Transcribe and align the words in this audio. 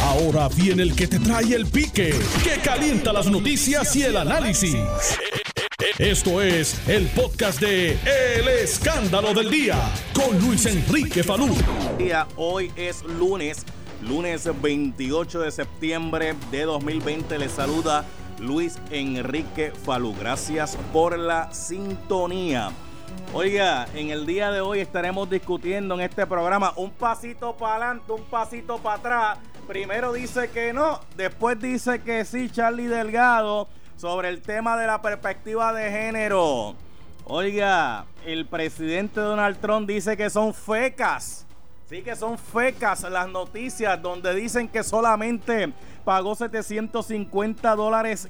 Ahora 0.00 0.48
viene 0.48 0.82
el 0.82 0.94
que 0.94 1.06
te 1.06 1.18
trae 1.18 1.54
el 1.54 1.66
pique, 1.66 2.14
que 2.42 2.60
calienta 2.60 3.12
las 3.12 3.26
noticias 3.26 3.94
y 3.96 4.02
el 4.02 4.16
análisis. 4.16 4.76
Esto 5.98 6.40
es 6.40 6.80
el 6.88 7.06
podcast 7.08 7.60
de 7.60 7.92
El 7.92 8.48
Escándalo 8.48 9.34
del 9.34 9.50
Día 9.50 9.76
con 10.14 10.38
Luis 10.40 10.66
Enrique 10.66 11.22
Falú. 11.22 11.54
Hoy 12.36 12.72
es 12.76 13.02
lunes, 13.04 13.64
lunes 14.02 14.48
28 14.60 15.40
de 15.40 15.50
septiembre 15.50 16.34
de 16.50 16.62
2020. 16.62 17.38
Les 17.38 17.52
saluda 17.52 18.04
Luis 18.38 18.78
Enrique 18.90 19.72
Falú. 19.84 20.14
Gracias 20.18 20.76
por 20.92 21.18
la 21.18 21.52
sintonía. 21.52 22.70
Oiga, 23.34 23.86
en 23.94 24.10
el 24.10 24.26
día 24.26 24.50
de 24.50 24.60
hoy 24.60 24.80
estaremos 24.80 25.28
discutiendo 25.28 25.94
en 25.94 26.02
este 26.02 26.26
programa 26.26 26.72
un 26.76 26.90
pasito 26.90 27.56
para 27.56 27.76
adelante, 27.76 28.12
un 28.12 28.24
pasito 28.24 28.78
para 28.78 28.96
atrás. 28.96 29.38
Primero 29.66 30.12
dice 30.12 30.50
que 30.50 30.72
no, 30.72 31.00
después 31.16 31.58
dice 31.58 32.02
que 32.02 32.24
sí, 32.24 32.50
Charlie 32.50 32.88
Delgado, 32.88 33.68
sobre 33.96 34.28
el 34.28 34.42
tema 34.42 34.76
de 34.76 34.86
la 34.86 35.00
perspectiva 35.00 35.72
de 35.72 35.90
género. 35.90 36.74
Oiga, 37.24 38.04
el 38.26 38.46
presidente 38.46 39.20
Donald 39.20 39.58
Trump 39.60 39.88
dice 39.88 40.16
que 40.16 40.28
son 40.28 40.52
fecas. 40.52 41.46
Sí 41.88 42.02
que 42.02 42.16
son 42.16 42.36
fecas 42.36 43.02
las 43.02 43.28
noticias 43.28 44.00
donde 44.00 44.34
dicen 44.34 44.68
que 44.68 44.82
solamente 44.82 45.72
pagó 46.04 46.34
750 46.34 47.76
dólares 47.76 48.28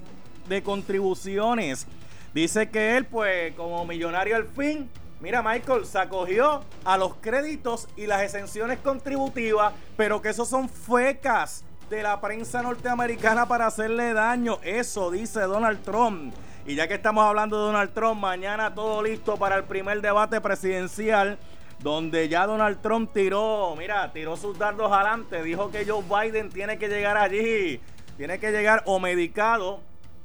de 0.48 0.62
contribuciones 0.62 1.87
Dice 2.34 2.70
que 2.70 2.96
él, 2.96 3.04
pues, 3.04 3.54
como 3.54 3.84
millonario 3.84 4.36
al 4.36 4.46
fin, 4.46 4.90
mira, 5.20 5.42
Michael, 5.42 5.84
se 5.84 5.98
acogió 5.98 6.62
a 6.84 6.96
los 6.96 7.14
créditos 7.16 7.88
y 7.95 8.06
las 8.06 8.23
exenciones 8.23 8.78
contributivas, 8.78 9.74
pero 9.98 10.23
que 10.23 10.30
esos 10.30 10.48
son 10.48 10.68
fecas 10.68 11.62
de 11.90 12.02
la 12.02 12.23
prensa 12.23 12.62
norteamericana 12.62 13.46
para 13.46 13.66
hacerle 13.66 14.14
daño. 14.14 14.59
Eso 14.62 15.10
dice 15.10 15.42
Donald 15.42 15.82
Trump. 15.82 16.34
Y 16.65 16.74
ya 16.74 16.88
que 16.88 16.95
estamos 16.95 17.23
hablando 17.23 17.59
de 17.59 17.66
Donald 17.66 17.92
Trump, 17.92 18.18
mañana 18.18 18.74
todo 18.74 19.02
listo 19.02 19.37
para 19.37 19.57
el 19.57 19.64
primer 19.64 20.01
debate 20.01 20.40
presidencial, 20.40 21.38
donde 21.80 22.30
ya 22.30 22.46
Donald 22.46 22.80
Trump 22.80 23.10
tiró, 23.12 23.74
mira, 23.76 24.10
tiró 24.12 24.38
sus 24.38 24.59
dardos 24.59 24.90
adelante, 24.90 25.42
dijo 25.42 25.70
que 25.70 25.85
Joe 25.85 26.02
Biden 26.02 26.48
tiene 26.48 26.79
que 26.79 26.88
llegar 26.88 27.18
allí, 27.18 27.79
tiene 28.16 28.38
que 28.38 28.52
llegar 28.52 28.82
o 28.87 29.01
medicado 29.01 29.80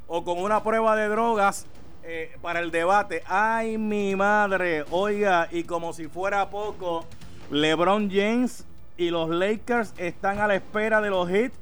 o 0.08 0.24
con 0.24 0.40
una 0.40 0.64
prueba 0.64 0.96
de 0.96 1.10
drogas 1.10 1.66
eh, 2.04 2.36
para 2.42 2.60
el 2.60 2.72
debate. 2.72 3.24
Ay, 3.26 3.78
mi 3.78 4.16
madre. 4.16 4.86
Oiga, 4.92 5.48
y 5.52 5.64
como 5.64 5.94
si 5.94 6.08
fuera 6.08 6.50
poco, 6.50 7.06
LeBron 7.52 8.10
James 8.12 8.66
y 8.98 9.10
los 9.10 9.30
Lakers 9.30 9.94
están 9.98 10.40
a 10.40 10.48
la 10.48 10.56
espera 10.56 11.02
de 11.02 11.10
los 11.10 11.30
hits 11.30 11.56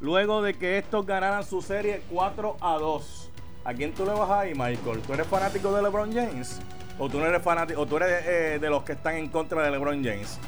luego 0.00 0.42
de 0.42 0.54
que 0.54 0.78
estos 0.78 1.06
ganaran 1.06 1.44
su 1.44 1.62
serie 1.62 2.02
4 2.10 2.56
a 2.60 2.74
2. 2.78 3.30
¿A 3.64 3.74
quién 3.74 3.92
tú 3.92 4.04
le 4.04 4.12
vas 4.12 4.30
ahí, 4.30 4.54
Michael? 4.54 5.02
¿Tú 5.06 5.12
eres 5.12 5.26
fanático 5.26 5.72
de 5.72 5.82
LeBron 5.82 6.12
James? 6.12 6.60
¿O 6.98 7.08
tú 7.08 7.18
no 7.18 7.26
eres 7.26 7.42
fanático, 7.42 7.80
o 7.80 7.86
tú 7.86 7.96
eres 7.96 8.26
eh, 8.26 8.58
de 8.60 8.70
los 8.70 8.82
que 8.82 8.92
están 8.92 9.16
en 9.16 9.28
contra 9.28 9.62
de 9.62 9.70
LeBron 9.70 10.02
James? 10.02 10.38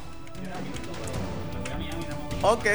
Ok. 2.41 2.65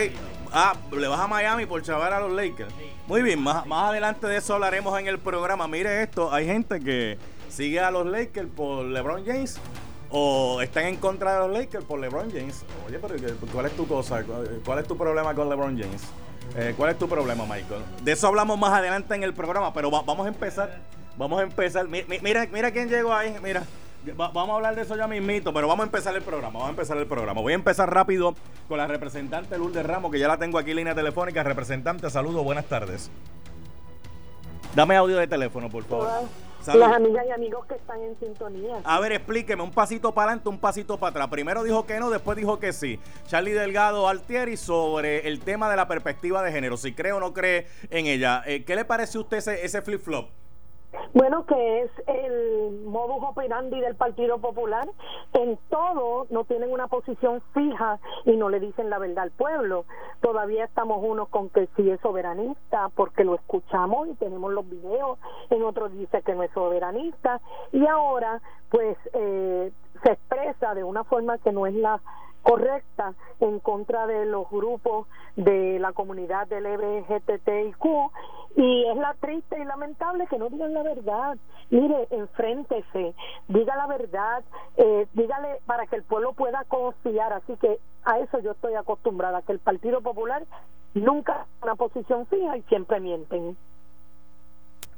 Ah, 0.53 0.75
le 0.93 1.09
vas 1.09 1.21
a 1.21 1.27
Miami 1.27 1.67
por 1.67 1.83
chavar 1.83 2.13
a 2.13 2.21
los 2.21 2.33
Lakers. 2.33 2.73
Muy 3.09 3.23
bien, 3.23 3.43
más, 3.43 3.65
más 3.65 3.89
adelante 3.89 4.27
de 4.27 4.37
eso 4.37 4.53
hablaremos 4.53 5.01
en 5.01 5.09
el 5.09 5.19
programa. 5.19 5.67
Mire 5.67 6.03
esto, 6.03 6.31
hay 6.31 6.45
gente 6.45 6.79
que 6.79 7.17
sigue 7.49 7.81
a 7.81 7.91
los 7.91 8.05
Lakers 8.05 8.51
por 8.55 8.85
LeBron 8.85 9.25
James 9.25 9.59
o 10.11 10.61
están 10.61 10.85
en 10.85 10.97
contra 10.97 11.33
de 11.33 11.49
los 11.49 11.59
Lakers 11.59 11.87
por 11.87 11.99
LeBron 12.01 12.31
James. 12.31 12.67
Oye, 12.87 12.99
pero 12.99 13.15
¿cuál 13.51 13.65
es 13.65 13.73
tu 13.73 13.89
cosa? 13.89 14.23
¿Cuál 14.63 14.81
es 14.81 14.87
tu 14.87 14.99
problema 14.99 15.35
con 15.35 15.49
LeBron 15.49 15.79
James? 15.79 16.03
Eh, 16.55 16.75
¿Cuál 16.77 16.91
es 16.91 16.99
tu 16.99 17.09
problema, 17.09 17.45
Michael? 17.45 17.83
De 18.03 18.13
eso 18.13 18.27
hablamos 18.27 18.59
más 18.59 18.75
adelante 18.75 19.15
en 19.15 19.23
el 19.23 19.33
programa, 19.33 19.73
pero 19.73 19.91
vamos 19.91 20.27
a 20.27 20.29
empezar. 20.29 20.79
Vamos 21.17 21.41
a 21.41 21.45
empezar. 21.45 21.89
mira, 21.89 22.47
mira 22.53 22.71
quién 22.71 22.91
llegó 22.91 23.15
ahí. 23.15 23.35
Mira 23.43 23.63
vamos 24.17 24.51
a 24.51 24.55
hablar 24.55 24.75
de 24.75 24.83
eso 24.83 24.97
ya 24.97 25.07
mismito, 25.07 25.53
pero 25.53 25.69
vamos 25.69 25.85
a 25.85 25.87
empezar 25.87 26.15
el 26.15 26.23
programa. 26.23 26.55
Vamos 26.55 26.69
a 26.69 26.71
empezar 26.71 26.97
el 26.97 27.07
programa. 27.07 27.41
Voy 27.41 27.53
a 27.53 27.57
empezar 27.57 27.93
rápido 27.93 28.35
con 28.69 28.79
la 28.79 28.87
representante 28.87 29.57
Lourdes 29.59 29.85
Ramos, 29.85 30.11
que 30.11 30.19
ya 30.19 30.29
la 30.29 30.39
tengo 30.39 30.59
aquí 30.59 30.71
en 30.71 30.79
línea 30.79 30.95
telefónica. 30.95 31.43
Representante, 31.43 32.09
saludos, 32.11 32.45
buenas 32.45 32.67
tardes. 32.67 33.11
Dame 34.75 34.97
audio 34.97 35.17
de 35.17 35.27
teléfono, 35.27 35.69
por 35.69 35.85
favor. 35.85 36.09
Las 36.67 36.93
amigas 36.93 37.25
y 37.27 37.31
amigos 37.31 37.65
que 37.67 37.77
están 37.77 38.03
en 38.03 38.19
sintonía. 38.19 38.81
A 38.85 39.01
ver, 39.01 39.13
explíqueme, 39.13 39.63
un 39.63 39.71
pasito 39.71 40.13
para 40.13 40.33
adelante, 40.33 40.49
un 40.51 40.59
pasito 40.59 40.99
para 40.99 41.11
atrás. 41.11 41.29
Primero 41.29 41.63
dijo 41.63 41.87
que 41.87 41.99
no, 41.99 42.11
después 42.11 42.37
dijo 42.37 42.59
que 42.59 42.73
sí. 42.73 42.99
Charlie 43.27 43.53
Delgado 43.53 44.09
Altieri 44.09 44.57
sobre 44.57 45.29
el 45.29 45.41
tema 45.41 45.71
de 45.71 45.77
la 45.77 45.89
perspectiva 45.89 46.43
de 46.43 46.53
género, 46.53 46.77
si 46.77 46.93
cree 46.93 47.13
o 47.13 47.21
no 47.21 47.33
cree 47.33 47.69
en 47.91 48.07
ella. 48.07 48.43
Eh, 48.45 48.65
¿Qué 48.65 48.77
le 48.77 48.85
parece 48.85 49.17
a 49.17 49.21
usted 49.23 49.39
ese, 49.39 49.65
ese 49.65 49.81
flip-flop? 49.81 50.29
Bueno, 51.15 51.47
que 51.47 51.83
es 51.83 51.91
el 52.07 52.83
modus 52.85 53.23
operandi 53.23 53.81
del 53.81 53.97
Partido 53.97 54.39
Popular. 54.39 54.89
En 55.33 55.59
todo 55.71 56.27
no 56.31 56.45
tienen 56.45 56.71
una 56.71 56.87
posición 56.89 57.43
fija 57.55 57.99
y 58.25 58.37
no 58.37 58.49
le 58.49 58.61
dicen 58.61 58.91
la 58.91 58.99
verdad 58.99 59.25
al 59.25 59.31
pueblo. 59.31 59.87
Todavía 60.21 60.65
estamos 60.65 60.99
unos 61.03 61.29
con 61.29 61.49
que 61.49 61.69
sí 61.77 61.91
es 61.91 62.01
soberanista 62.01 62.91
porque 62.95 63.25
lo 63.25 63.37
escuchamos 63.37 64.09
y 64.09 64.15
tenemos 64.15 64.53
los 64.53 64.69
videos. 64.69 65.19
En 65.51 65.63
otros 65.63 65.93
dice 65.93 66.23
que 66.23 66.35
no 66.35 66.43
es 66.43 66.51
soberanista. 66.53 67.41
Y 67.73 67.87
ahora, 67.87 68.43
pues, 68.71 68.97
eh, 69.15 69.73
se 70.03 70.13
expresa 70.13 70.75
de 70.75 70.85
una 70.85 71.05
forma 71.05 71.39
que 71.39 71.53
no 71.53 71.67
es 71.67 71.75
la 71.75 72.01
correcta 72.43 73.15
en 73.41 73.61
contra 73.61 74.07
de 74.07 74.25
los 74.25 74.49
grupos 74.51 75.07
de 75.37 75.79
la 75.79 75.93
comunidad 75.93 76.47
del 76.47 76.65
LGBTIQ 76.65 77.85
y 78.57 78.85
es 78.87 78.97
la 78.97 79.15
triste 79.15 79.59
y 79.59 79.65
lamentable 79.65 80.27
que 80.27 80.39
no 80.39 80.49
digan 80.49 80.75
la 80.75 80.83
verdad. 80.83 81.37
Mire, 81.71 82.09
enfréntese, 82.11 83.15
diga 83.49 83.77
la 83.77 83.87
verdad, 83.87 84.43
eh, 84.77 85.07
dígale 85.13 85.61
para 85.67 85.87
que 85.87 85.97
el 85.97 86.03
pueblo 86.03 86.33
pueda 86.33 86.65
confiar. 86.65 87.33
Así 87.33 87.57
que 87.57 87.79
a 88.05 88.19
eso 88.21 88.39
yo 88.41 88.53
estoy 88.53 88.75
acostumbrada, 88.75 89.43
que 89.43 89.53
el 89.53 89.59
Partido 89.59 90.01
Popular 90.01 90.45
nunca 90.95 91.47
una 91.63 91.75
posición 91.75 92.27
fija 92.27 92.57
y 92.57 92.63
siempre 92.63 93.01
mienten. 93.01 93.57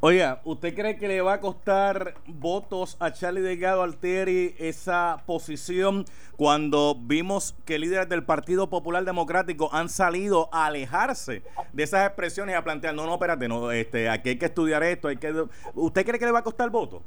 Oiga, 0.02 0.40
¿usted 0.44 0.74
cree 0.74 0.96
que 0.96 1.08
le 1.08 1.20
va 1.20 1.34
a 1.34 1.40
costar 1.40 2.14
votos 2.26 2.96
a 3.00 3.12
Charlie 3.12 3.42
Delgado 3.42 3.82
Altieri 3.82 4.54
esa 4.58 5.22
posición 5.26 6.06
cuando 6.38 6.96
vimos 6.98 7.54
que 7.66 7.78
líderes 7.78 8.08
del 8.08 8.24
Partido 8.24 8.70
Popular 8.70 9.04
Democrático 9.04 9.68
han 9.74 9.90
salido 9.90 10.48
a 10.52 10.64
alejarse 10.64 11.42
de 11.74 11.82
esas 11.82 12.06
expresiones 12.06 12.54
y 12.54 12.56
a 12.56 12.64
plantear, 12.64 12.94
no, 12.94 13.04
no, 13.04 13.12
espérate, 13.12 13.46
no, 13.46 13.70
este, 13.72 14.08
aquí 14.08 14.30
hay 14.30 14.38
que 14.38 14.46
estudiar 14.46 14.82
esto, 14.84 15.08
hay 15.08 15.18
que... 15.18 15.34
¿Usted 15.74 16.06
cree 16.06 16.18
que 16.18 16.24
le 16.24 16.32
va 16.32 16.38
a 16.38 16.44
costar 16.44 16.70
voto? 16.70 17.02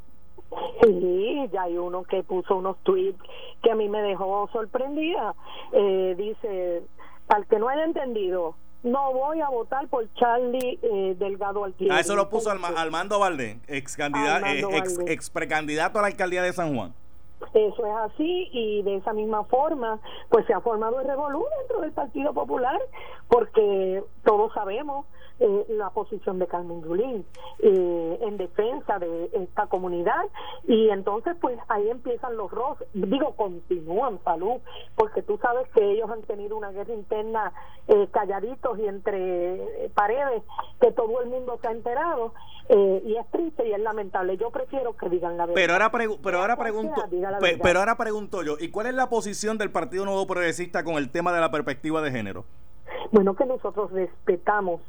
Sí, 0.84 1.50
ya 1.52 1.64
hay 1.64 1.76
uno 1.76 2.04
que 2.04 2.22
puso 2.22 2.58
unos 2.58 2.78
tweets 2.84 3.18
que 3.64 3.72
a 3.72 3.76
mí 3.76 3.90
me 3.90 4.04
dejó 4.04 4.48
sorprendida. 4.54 5.34
Eh, 5.72 6.14
dice, 6.16 6.84
al 7.30 7.48
que 7.48 7.58
no 7.58 7.70
haya 7.70 7.86
entendido, 7.86 8.56
no 8.84 9.14
voy 9.14 9.40
a 9.42 9.50
votar 9.50 9.88
por 9.88 10.14
Charlie 10.14 10.80
eh, 10.82 11.16
Delgado 11.18 11.64
Altieri. 11.64 11.94
Ah, 11.94 12.02
eso 12.02 12.16
lo 12.16 12.30
puso 12.30 12.52
Armando 12.52 13.20
Valdés, 13.20 13.58
ex, 13.68 13.96
candidato, 13.96 14.46
eh, 14.46 14.78
ex, 14.78 15.00
ex 15.08 15.30
precandidato 15.30 16.00
a 16.00 16.02
la 16.04 16.10
alcaldía 16.10 16.44
de 16.44 16.54
San 16.54 16.76
Juan. 16.76 16.94
Eso 17.54 17.86
es 17.86 18.12
así 18.12 18.50
y 18.52 18.84
de 18.84 18.98
esa 18.98 19.14
misma 19.14 19.44
forma 19.46 20.00
pues 20.30 20.46
se 20.46 20.54
ha 20.54 20.62
formado 20.62 21.02
el 21.02 21.08
revolú 21.08 21.46
dentro 21.60 21.82
del 21.82 21.92
Partido 21.92 22.34
Popular 22.34 22.80
porque 23.28 24.04
todos 24.24 24.54
sabemos 24.54 25.06
eh, 25.46 25.66
la 25.68 25.90
posición 25.90 26.40
de 26.40 26.48
Carmen 26.48 26.82
Yulín 26.84 27.26
eh, 27.60 28.18
en 28.22 28.38
defensa 28.38 28.98
de 28.98 29.30
esta 29.34 29.68
comunidad 29.68 30.24
y 30.70 30.88
entonces 30.88 31.36
pues 31.42 31.60
ahí 31.68 31.90
empiezan 31.90 32.38
los 32.38 32.50
roces, 32.50 32.88
digo 32.94 33.36
continúan 33.36 34.24
salud, 34.24 34.62
porque 34.96 35.22
tú 35.22 35.38
sabes 35.42 35.68
que 35.76 35.84
ellos 35.92 36.10
han 36.10 36.22
tenido 36.22 36.56
una 36.56 36.72
guerra 36.72 36.94
interna 36.94 37.52
eh, 37.90 38.08
calladitos 38.12 38.80
y 38.80 38.88
entre 38.88 39.90
paredes 39.94 40.44
que 40.80 40.94
todo 40.94 41.22
el 41.22 41.28
mundo 41.28 41.60
se 41.62 41.68
ha 41.68 41.72
enterado 41.72 42.34
y 42.70 43.18
es 43.18 43.30
triste 43.30 43.68
y 43.68 43.74
es 43.74 43.80
lamentable, 43.82 44.38
yo 44.38 44.50
prefiero 44.50 44.96
que 44.96 45.10
digan 45.10 45.36
la 45.36 45.46
verdad. 45.46 45.56
Pero 45.56 45.74
ahora, 45.74 45.92
pero 46.24 46.40
ahora 46.40 46.56
pregunto, 46.56 47.04
pero 47.62 47.80
ahora 47.80 47.98
pregunto 47.98 48.42
yo, 48.44 48.56
¿y 48.58 48.70
cuál 48.70 48.88
es 48.88 48.94
la 48.94 49.10
posición 49.10 49.58
del 49.58 49.72
Partido 49.72 50.06
Nuevo 50.06 50.26
Progresista 50.26 50.86
con 50.86 50.96
el 50.96 51.10
tema 51.10 51.34
de 51.34 51.42
la 51.42 51.52
perspectiva 51.52 52.02
de 52.02 52.12
género? 52.12 52.46
Bueno, 53.12 53.36
que 53.36 53.46
nosotros 53.46 53.92
respetamos 53.92 54.80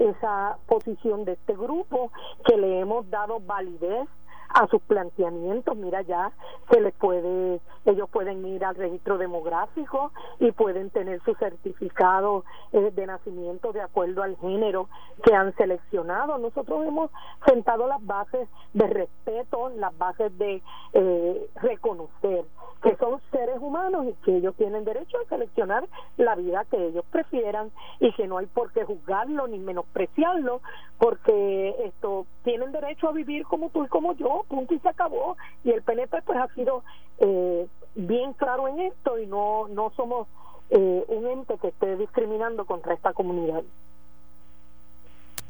esa 0.00 0.58
posición 0.66 1.24
de 1.24 1.32
este 1.32 1.54
grupo, 1.54 2.10
que 2.44 2.56
le 2.56 2.80
hemos 2.80 3.08
dado 3.10 3.40
validez 3.40 4.08
a 4.48 4.66
sus 4.68 4.80
planteamientos. 4.82 5.76
Mira, 5.76 6.02
ya 6.02 6.32
se 6.70 6.80
le 6.80 6.92
puede 6.92 7.60
ellos 7.84 8.08
pueden 8.10 8.44
ir 8.46 8.64
al 8.64 8.74
registro 8.74 9.18
demográfico 9.18 10.12
y 10.38 10.52
pueden 10.52 10.90
tener 10.90 11.20
su 11.24 11.34
certificado 11.34 12.44
eh, 12.72 12.90
de 12.94 13.06
nacimiento 13.06 13.72
de 13.72 13.80
acuerdo 13.80 14.22
al 14.22 14.36
género 14.36 14.88
que 15.24 15.34
han 15.34 15.54
seleccionado. 15.56 16.38
Nosotros 16.38 16.86
hemos 16.86 17.10
sentado 17.46 17.86
las 17.86 18.04
bases 18.04 18.48
de 18.74 18.86
respeto, 18.86 19.70
las 19.70 19.96
bases 19.96 20.36
de 20.38 20.62
eh, 20.92 21.46
reconocer 21.56 22.44
que 22.82 22.96
son 22.96 23.20
seres 23.30 23.58
humanos 23.60 24.06
y 24.06 24.14
que 24.24 24.36
ellos 24.36 24.54
tienen 24.56 24.84
derecho 24.84 25.18
a 25.18 25.28
seleccionar 25.28 25.86
la 26.16 26.34
vida 26.34 26.64
que 26.70 26.86
ellos 26.86 27.04
prefieran 27.10 27.70
y 27.98 28.12
que 28.12 28.26
no 28.26 28.38
hay 28.38 28.46
por 28.46 28.72
qué 28.72 28.84
juzgarlo 28.84 29.46
ni 29.48 29.58
menospreciarlo 29.58 30.62
porque 30.98 31.74
esto 31.84 32.26
tienen 32.42 32.72
derecho 32.72 33.08
a 33.08 33.12
vivir 33.12 33.44
como 33.44 33.70
tú 33.70 33.84
y 33.84 33.88
como 33.88 34.14
yo, 34.14 34.44
punto 34.48 34.74
y 34.74 34.78
se 34.78 34.88
acabó 34.88 35.36
y 35.62 35.72
el 35.72 35.82
PNP 35.82 36.22
pues 36.22 36.38
ha 36.38 36.48
sido 36.54 36.82
eh, 37.20 37.66
bien 37.94 38.32
claro 38.34 38.68
en 38.68 38.80
esto 38.80 39.18
y 39.18 39.26
no 39.26 39.68
no 39.68 39.92
somos 39.96 40.26
eh, 40.70 41.04
un 41.08 41.26
ente 41.26 41.58
que 41.58 41.68
esté 41.68 41.96
discriminando 41.96 42.64
contra 42.64 42.94
esta 42.94 43.12
comunidad. 43.12 43.62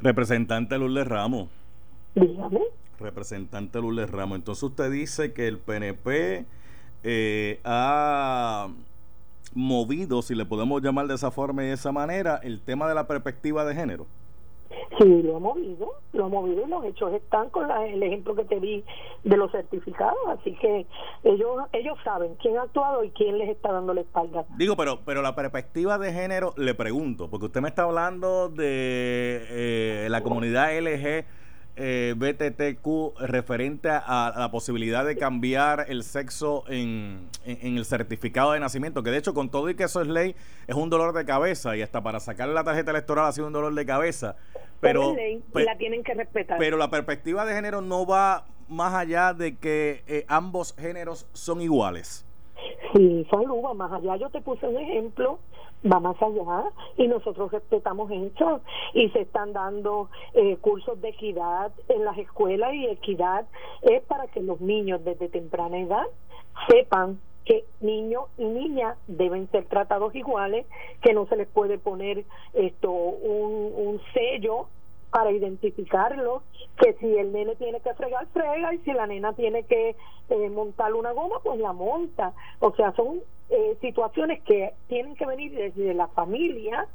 Representante 0.01 0.77
Lourdes 0.77 1.07
Ramos. 1.07 1.47
Dígame. 2.15 2.61
Representante 2.99 3.79
Lourdes 3.79 4.09
Ramos. 4.09 4.37
Entonces 4.37 4.63
usted 4.63 4.91
dice 4.91 5.33
que 5.33 5.47
el 5.47 5.59
PNP 5.59 6.45
eh, 7.03 7.59
ha 7.63 8.69
movido, 9.53 10.21
si 10.21 10.33
le 10.33 10.45
podemos 10.45 10.81
llamar 10.81 11.07
de 11.07 11.15
esa 11.15 11.29
forma 11.29 11.63
y 11.63 11.67
de 11.67 11.73
esa 11.73 11.91
manera, 11.91 12.39
el 12.43 12.59
tema 12.61 12.87
de 12.87 12.95
la 12.95 13.07
perspectiva 13.07 13.63
de 13.65 13.75
género. 13.75 14.07
Sí, 14.99 15.21
lo 15.23 15.37
ha 15.37 15.39
movido, 15.39 15.93
lo 16.13 16.25
ha 16.25 16.29
movido 16.29 16.65
y 16.65 16.69
los 16.69 16.83
hechos 16.85 17.13
están 17.13 17.49
con 17.49 17.69
el 17.71 18.03
ejemplo 18.03 18.35
que 18.35 18.45
te 18.45 18.59
di 18.59 18.83
de 19.23 19.37
los 19.37 19.51
certificados, 19.51 20.19
así 20.27 20.55
que 20.55 20.85
ellos 21.23 21.63
ellos 21.73 21.97
saben 22.03 22.35
quién 22.41 22.57
ha 22.57 22.63
actuado 22.63 23.03
y 23.03 23.11
quién 23.11 23.37
les 23.37 23.49
está 23.49 23.71
dando 23.71 23.93
la 23.93 24.01
espalda. 24.01 24.45
Digo, 24.57 24.75
pero 24.75 24.99
pero 25.05 25.21
la 25.21 25.35
perspectiva 25.35 25.97
de 25.97 26.13
género, 26.13 26.53
le 26.57 26.73
pregunto, 26.73 27.29
porque 27.29 27.45
usted 27.45 27.61
me 27.61 27.69
está 27.69 27.83
hablando 27.83 28.49
de 28.49 29.45
eh, 29.49 30.07
la 30.09 30.21
comunidad 30.21 30.77
LG 30.77 31.25
eh, 31.75 32.13
BTTQ 32.17 33.19
referente 33.19 33.89
a, 33.89 34.33
la 34.37 34.51
posibilidad 34.51 35.05
de 35.05 35.15
cambiar 35.15 35.85
el 35.87 36.03
sexo 36.03 36.63
en, 36.67 37.29
el 37.45 37.85
certificado 37.85 38.51
de 38.51 38.59
nacimiento, 38.59 39.03
que 39.03 39.09
de 39.09 39.17
hecho 39.17 39.33
con 39.33 39.49
todo 39.49 39.69
y 39.69 39.75
que 39.75 39.83
eso 39.83 40.01
es 40.01 40.07
ley, 40.07 40.35
es 40.67 40.75
un 40.75 40.89
dolor 40.89 41.13
de 41.13 41.25
cabeza 41.25 41.75
y 41.77 41.81
hasta 41.81 42.01
para 42.01 42.19
sacar 42.19 42.49
la 42.49 42.63
tarjeta 42.63 42.91
electoral 42.91 43.25
ha 43.25 43.31
sido 43.31 43.47
un 43.47 43.53
dolor 43.53 43.73
de 43.73 43.85
cabeza. 43.85 44.35
Pero, 44.79 45.15
la 45.53 45.77
tienen 45.77 46.03
que 46.03 46.13
respetar. 46.13 46.57
Pero 46.57 46.77
la 46.77 46.89
perspectiva 46.89 47.45
de 47.45 47.53
género 47.53 47.81
no 47.81 48.05
va 48.05 48.45
más 48.67 48.93
allá 48.93 49.33
de 49.33 49.57
que 49.57 50.03
eh, 50.07 50.25
ambos 50.27 50.75
géneros 50.75 51.27
son 51.33 51.61
iguales. 51.61 52.25
Sí, 52.93 53.25
salud, 53.29 53.61
más 53.75 53.91
allá. 53.91 54.17
Yo 54.17 54.29
te 54.29 54.41
puse 54.41 54.67
un 54.67 54.77
ejemplo 54.77 55.39
va 55.89 55.99
más 55.99 56.21
allá 56.21 56.65
y 56.97 57.07
nosotros 57.07 57.51
respetamos 57.51 58.11
hechos 58.11 58.61
y 58.93 59.09
se 59.09 59.21
están 59.21 59.53
dando 59.53 60.09
eh, 60.33 60.57
cursos 60.57 61.01
de 61.01 61.09
equidad 61.09 61.71
en 61.87 62.05
las 62.05 62.17
escuelas 62.17 62.73
y 62.73 62.87
equidad 62.87 63.45
es 63.81 64.01
para 64.03 64.27
que 64.27 64.41
los 64.41 64.61
niños 64.61 65.03
desde 65.03 65.29
temprana 65.29 65.79
edad 65.79 66.05
sepan 66.67 67.19
que 67.45 67.65
niños 67.79 68.25
y 68.37 68.45
niñas 68.45 68.97
deben 69.07 69.49
ser 69.49 69.65
tratados 69.65 70.13
iguales, 70.13 70.67
que 71.01 71.13
no 71.13 71.25
se 71.25 71.35
les 71.35 71.47
puede 71.47 71.79
poner 71.79 72.23
esto 72.53 72.91
un, 72.91 73.73
un 73.75 74.01
sello 74.13 74.67
para 75.11 75.31
identificarlo, 75.31 76.41
que 76.81 76.93
si 76.93 77.17
el 77.17 77.31
nene 77.31 77.55
tiene 77.55 77.81
que 77.81 77.93
fregar, 77.93 78.25
frega, 78.27 78.73
y 78.73 78.79
si 78.79 78.93
la 78.93 79.05
nena 79.07 79.33
tiene 79.33 79.63
que 79.63 79.95
eh, 80.29 80.49
montar 80.49 80.93
una 80.93 81.11
goma, 81.11 81.35
pues 81.43 81.59
la 81.59 81.73
monta. 81.73 82.33
O 82.59 82.73
sea, 82.73 82.93
son 82.93 83.19
eh, 83.49 83.77
situaciones 83.81 84.41
que 84.43 84.73
tienen 84.87 85.15
que 85.15 85.25
venir 85.25 85.53
desde 85.53 85.93
la 85.93 86.07
familia, 86.07 86.87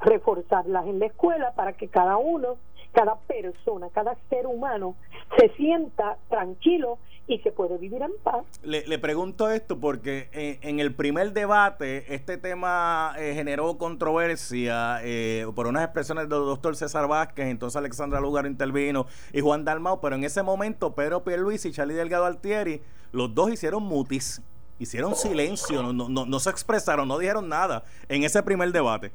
reforzarlas 0.00 0.86
en 0.86 0.98
la 0.98 1.06
escuela 1.06 1.52
para 1.54 1.72
que 1.72 1.88
cada 1.88 2.18
uno, 2.18 2.56
cada 2.92 3.16
persona, 3.16 3.88
cada 3.92 4.16
ser 4.28 4.46
humano 4.46 4.94
se 5.38 5.48
sienta 5.50 6.18
tranquilo 6.28 6.98
y 7.26 7.38
que 7.40 7.52
puede 7.52 7.78
vivir 7.78 8.02
en 8.02 8.12
paz. 8.22 8.44
Le, 8.62 8.86
le 8.86 8.98
pregunto 8.98 9.50
esto 9.50 9.78
porque 9.78 10.28
eh, 10.32 10.58
en 10.62 10.80
el 10.80 10.94
primer 10.94 11.32
debate 11.32 12.14
este 12.14 12.36
tema 12.36 13.14
eh, 13.18 13.32
generó 13.34 13.78
controversia 13.78 14.98
eh, 15.02 15.46
por 15.54 15.66
unas 15.66 15.84
expresiones 15.84 16.28
del 16.28 16.40
doctor 16.40 16.76
César 16.76 17.06
Vázquez, 17.06 17.46
entonces 17.46 17.76
Alexandra 17.76 18.20
Lugar 18.20 18.46
intervino 18.46 19.06
y 19.32 19.40
Juan 19.40 19.64
Dalmau, 19.64 20.00
pero 20.00 20.16
en 20.16 20.24
ese 20.24 20.42
momento 20.42 20.94
Pedro 20.94 21.22
Pierluisi 21.22 21.68
y 21.68 21.72
Charlie 21.72 21.94
Delgado 21.94 22.24
Altieri, 22.24 22.82
los 23.12 23.34
dos 23.34 23.52
hicieron 23.52 23.84
mutis, 23.84 24.42
hicieron 24.78 25.14
silencio, 25.14 25.82
no, 25.82 26.08
no, 26.08 26.26
no 26.26 26.40
se 26.40 26.50
expresaron, 26.50 27.06
no 27.06 27.18
dijeron 27.18 27.48
nada 27.48 27.84
en 28.08 28.24
ese 28.24 28.42
primer 28.42 28.72
debate. 28.72 29.12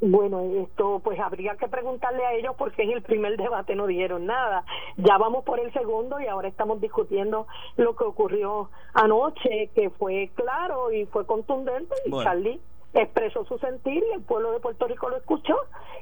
Bueno, 0.00 0.42
esto 0.62 1.00
pues 1.02 1.18
habría 1.18 1.56
que 1.56 1.68
preguntarle 1.68 2.24
a 2.26 2.34
ellos 2.34 2.54
porque 2.58 2.82
en 2.82 2.92
el 2.92 3.02
primer 3.02 3.36
debate 3.36 3.74
no 3.74 3.86
dijeron 3.86 4.26
nada. 4.26 4.64
Ya 4.96 5.16
vamos 5.18 5.44
por 5.44 5.60
el 5.60 5.72
segundo 5.72 6.20
y 6.20 6.26
ahora 6.26 6.48
estamos 6.48 6.80
discutiendo 6.80 7.46
lo 7.76 7.96
que 7.96 8.04
ocurrió 8.04 8.70
anoche, 8.92 9.70
que 9.74 9.90
fue 9.90 10.30
claro 10.34 10.92
y 10.92 11.06
fue 11.06 11.26
contundente 11.26 11.94
y 12.06 12.10
Charlie 12.10 12.60
expresó 12.92 13.44
su 13.44 13.58
sentir 13.58 14.04
y 14.08 14.14
el 14.14 14.22
pueblo 14.22 14.52
de 14.52 14.60
Puerto 14.60 14.86
Rico 14.86 15.08
lo 15.08 15.16
escuchó 15.16 15.56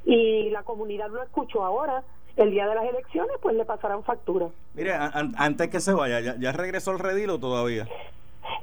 y 0.04 0.50
la 0.50 0.62
comunidad 0.62 1.08
lo 1.08 1.22
escuchó 1.22 1.64
ahora. 1.64 2.02
El 2.34 2.50
día 2.50 2.66
de 2.66 2.74
las 2.74 2.84
elecciones 2.84 3.36
pues 3.42 3.54
le 3.56 3.66
pasarán 3.66 4.04
factura. 4.04 4.48
Mire, 4.74 4.94
antes 4.94 5.68
que 5.68 5.80
se 5.80 5.92
vaya, 5.92 6.20
¿ya, 6.20 6.34
¿ya 6.38 6.50
regresó 6.52 6.90
el 6.92 6.98
redilo 6.98 7.38
todavía? 7.38 7.86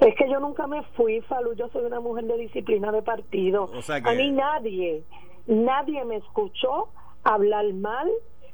Es 0.00 0.14
que 0.14 0.28
yo 0.28 0.40
nunca 0.40 0.66
me 0.66 0.82
fui, 0.94 1.20
Falú, 1.22 1.54
yo 1.54 1.68
soy 1.68 1.84
una 1.84 2.00
mujer 2.00 2.24
de 2.24 2.36
disciplina 2.36 2.92
de 2.92 3.02
partido. 3.02 3.70
A 4.04 4.12
mí 4.12 4.30
nadie, 4.30 5.04
nadie 5.46 6.04
me 6.04 6.16
escuchó 6.16 6.88
hablar 7.24 7.72
mal 7.74 8.10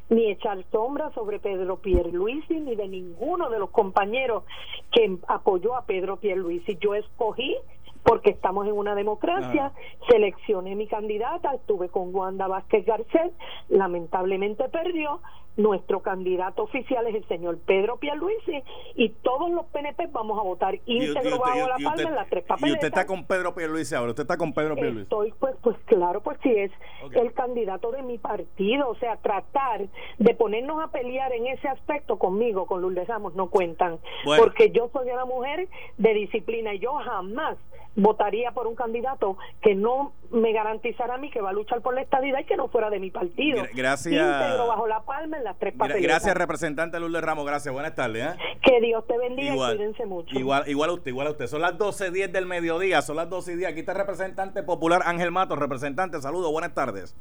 ni 0.08 0.31
echar 0.31 0.64
sombra 0.70 1.11
sobre 1.11 1.40
Pedro 1.40 1.76
Pierluisi 1.78 2.61
ni 2.61 2.76
de 2.76 2.88
ninguno 2.88 3.50
de 3.50 3.58
los 3.58 3.70
compañeros 3.70 4.44
que 4.93 5.19
apoyó 5.26 5.75
a 5.75 5.84
Pedro 5.84 6.17
Pierluisi. 6.17 6.78
Yo 6.81 6.94
escogí 6.94 7.56
porque 8.05 8.31
estamos 8.31 8.69
en 8.69 8.75
una 8.75 8.94
democracia, 8.94 9.73
seleccioné 10.08 10.76
mi 10.76 10.87
candidata, 10.87 11.52
estuve 11.55 11.88
con 11.88 12.14
Wanda 12.14 12.46
Vázquez 12.46 12.87
Garcés, 12.87 13.32
lamentablemente 13.69 14.69
perdió, 14.69 15.20
nuestro 15.56 16.00
candidato 16.00 16.64
oficial 16.64 17.06
es 17.06 17.14
el 17.14 17.26
señor 17.29 17.58
Pedro 17.58 17.97
Pierluisi 17.99 18.62
y 18.94 19.08
todos 19.08 19.50
los 19.50 19.67
PNP 19.67 20.08
vamos 20.08 20.38
a 20.38 20.43
votar 20.43 20.79
íntegro 20.87 21.38
bajo 21.38 21.69
la 21.69 21.76
palma 21.76 22.03
en 22.03 22.14
las 22.14 22.29
tres 22.29 22.44
papeletas. 22.44 22.69
¿Y 22.69 22.73
usted 22.73 22.88
está 22.88 23.06
con 23.06 23.25
Pedro 23.25 23.55
Pierluisi 23.55 23.94
ahora? 23.94 24.11
¿Usted 24.11 24.23
está 24.23 24.37
con 24.37 24.53
Pedro 24.53 24.75
Pierluisi? 24.75 25.03
Estoy, 25.03 25.32
pues, 25.38 25.56
pues 25.62 25.76
claro, 25.87 26.20
pues 26.20 26.38
sí 26.43 26.50
es 26.50 26.70
el 27.12 27.32
candidato 27.32 27.91
de 27.91 28.03
mi 28.03 28.19
partido, 28.19 28.88
o 28.88 28.97
sea, 28.97 29.17
tratar 29.17 29.87
de 30.19 30.35
ponernos 30.35 30.82
a 30.82 30.88
pelear 30.88 31.32
en 31.32 31.47
ese 31.47 31.69
aspecto 31.69 32.19
conmigo, 32.19 32.67
con 32.67 32.82
Lourdes 32.82 33.09
Ramos, 33.09 33.35
no 33.35 33.49
cuentan, 33.49 33.99
porque 34.37 34.70
yo 34.70 34.91
soy 34.93 35.11
una 35.11 35.25
mujer 35.25 35.69
de 35.97 36.14
disciplina 36.14 36.75
y 36.75 36.81
yo 36.81 36.94
jamás 36.94 37.56
votaría 37.97 38.52
por 38.52 38.67
un 38.67 38.75
candidato 38.75 39.38
que 39.62 39.75
no 39.75 40.12
me 40.31 40.52
garantizara 40.52 41.14
a 41.14 41.19
mí 41.19 41.31
que 41.31 41.40
va 41.40 41.50
a 41.50 41.52
luchar 41.52 41.81
por 41.81 41.94
la 41.94 42.02
estadidad 42.02 42.40
y 42.40 42.44
que 42.44 42.56
no 42.56 42.69
fuera 42.69 42.90
de 42.90 42.99
mi 42.99 43.11
partido. 43.11 43.64
Gracias. 43.75 44.12
Íntegro 44.14 44.66
bajo 44.66 44.87
la 44.87 45.00
palma 45.04 45.37
en 45.38 45.45
las 45.45 45.59
tres 45.59 45.75
papeletas. 45.75 46.02
Gracias, 46.02 46.37
representante 46.37 46.99
Lourdes 47.00 47.23
Ramos. 47.23 47.47
Gracias. 47.47 47.73
Buenas 47.73 47.95
tardes. 47.95 48.35
¿eh? 48.35 48.38
Que 48.62 48.80
Dios 48.80 49.06
te 49.06 49.18
bendiga 49.18 49.52
igual, 49.52 49.75
y 49.75 49.76
cuídense 49.76 50.06
mucho. 50.06 50.38
Igual, 50.38 50.68
igual 50.68 50.90
a 50.90 50.92
usted, 50.95 51.11
igual 51.11 51.26
a 51.28 51.30
usted. 51.30 51.47
Son 51.47 51.61
las 51.61 51.78
12.10 51.78 52.30
del 52.30 52.47
mediodía, 52.47 53.02
son 53.02 53.16
las 53.16 53.28
12.10. 53.28 53.66
Aquí 53.66 53.80
está 53.80 53.92
el 53.92 53.99
representante 53.99 54.62
popular 54.62 55.02
Ángel 55.04 55.30
Matos. 55.30 55.59
Representante, 55.59 56.21
saludos, 56.21 56.50
buenas 56.52 56.75
tardes. 56.75 57.14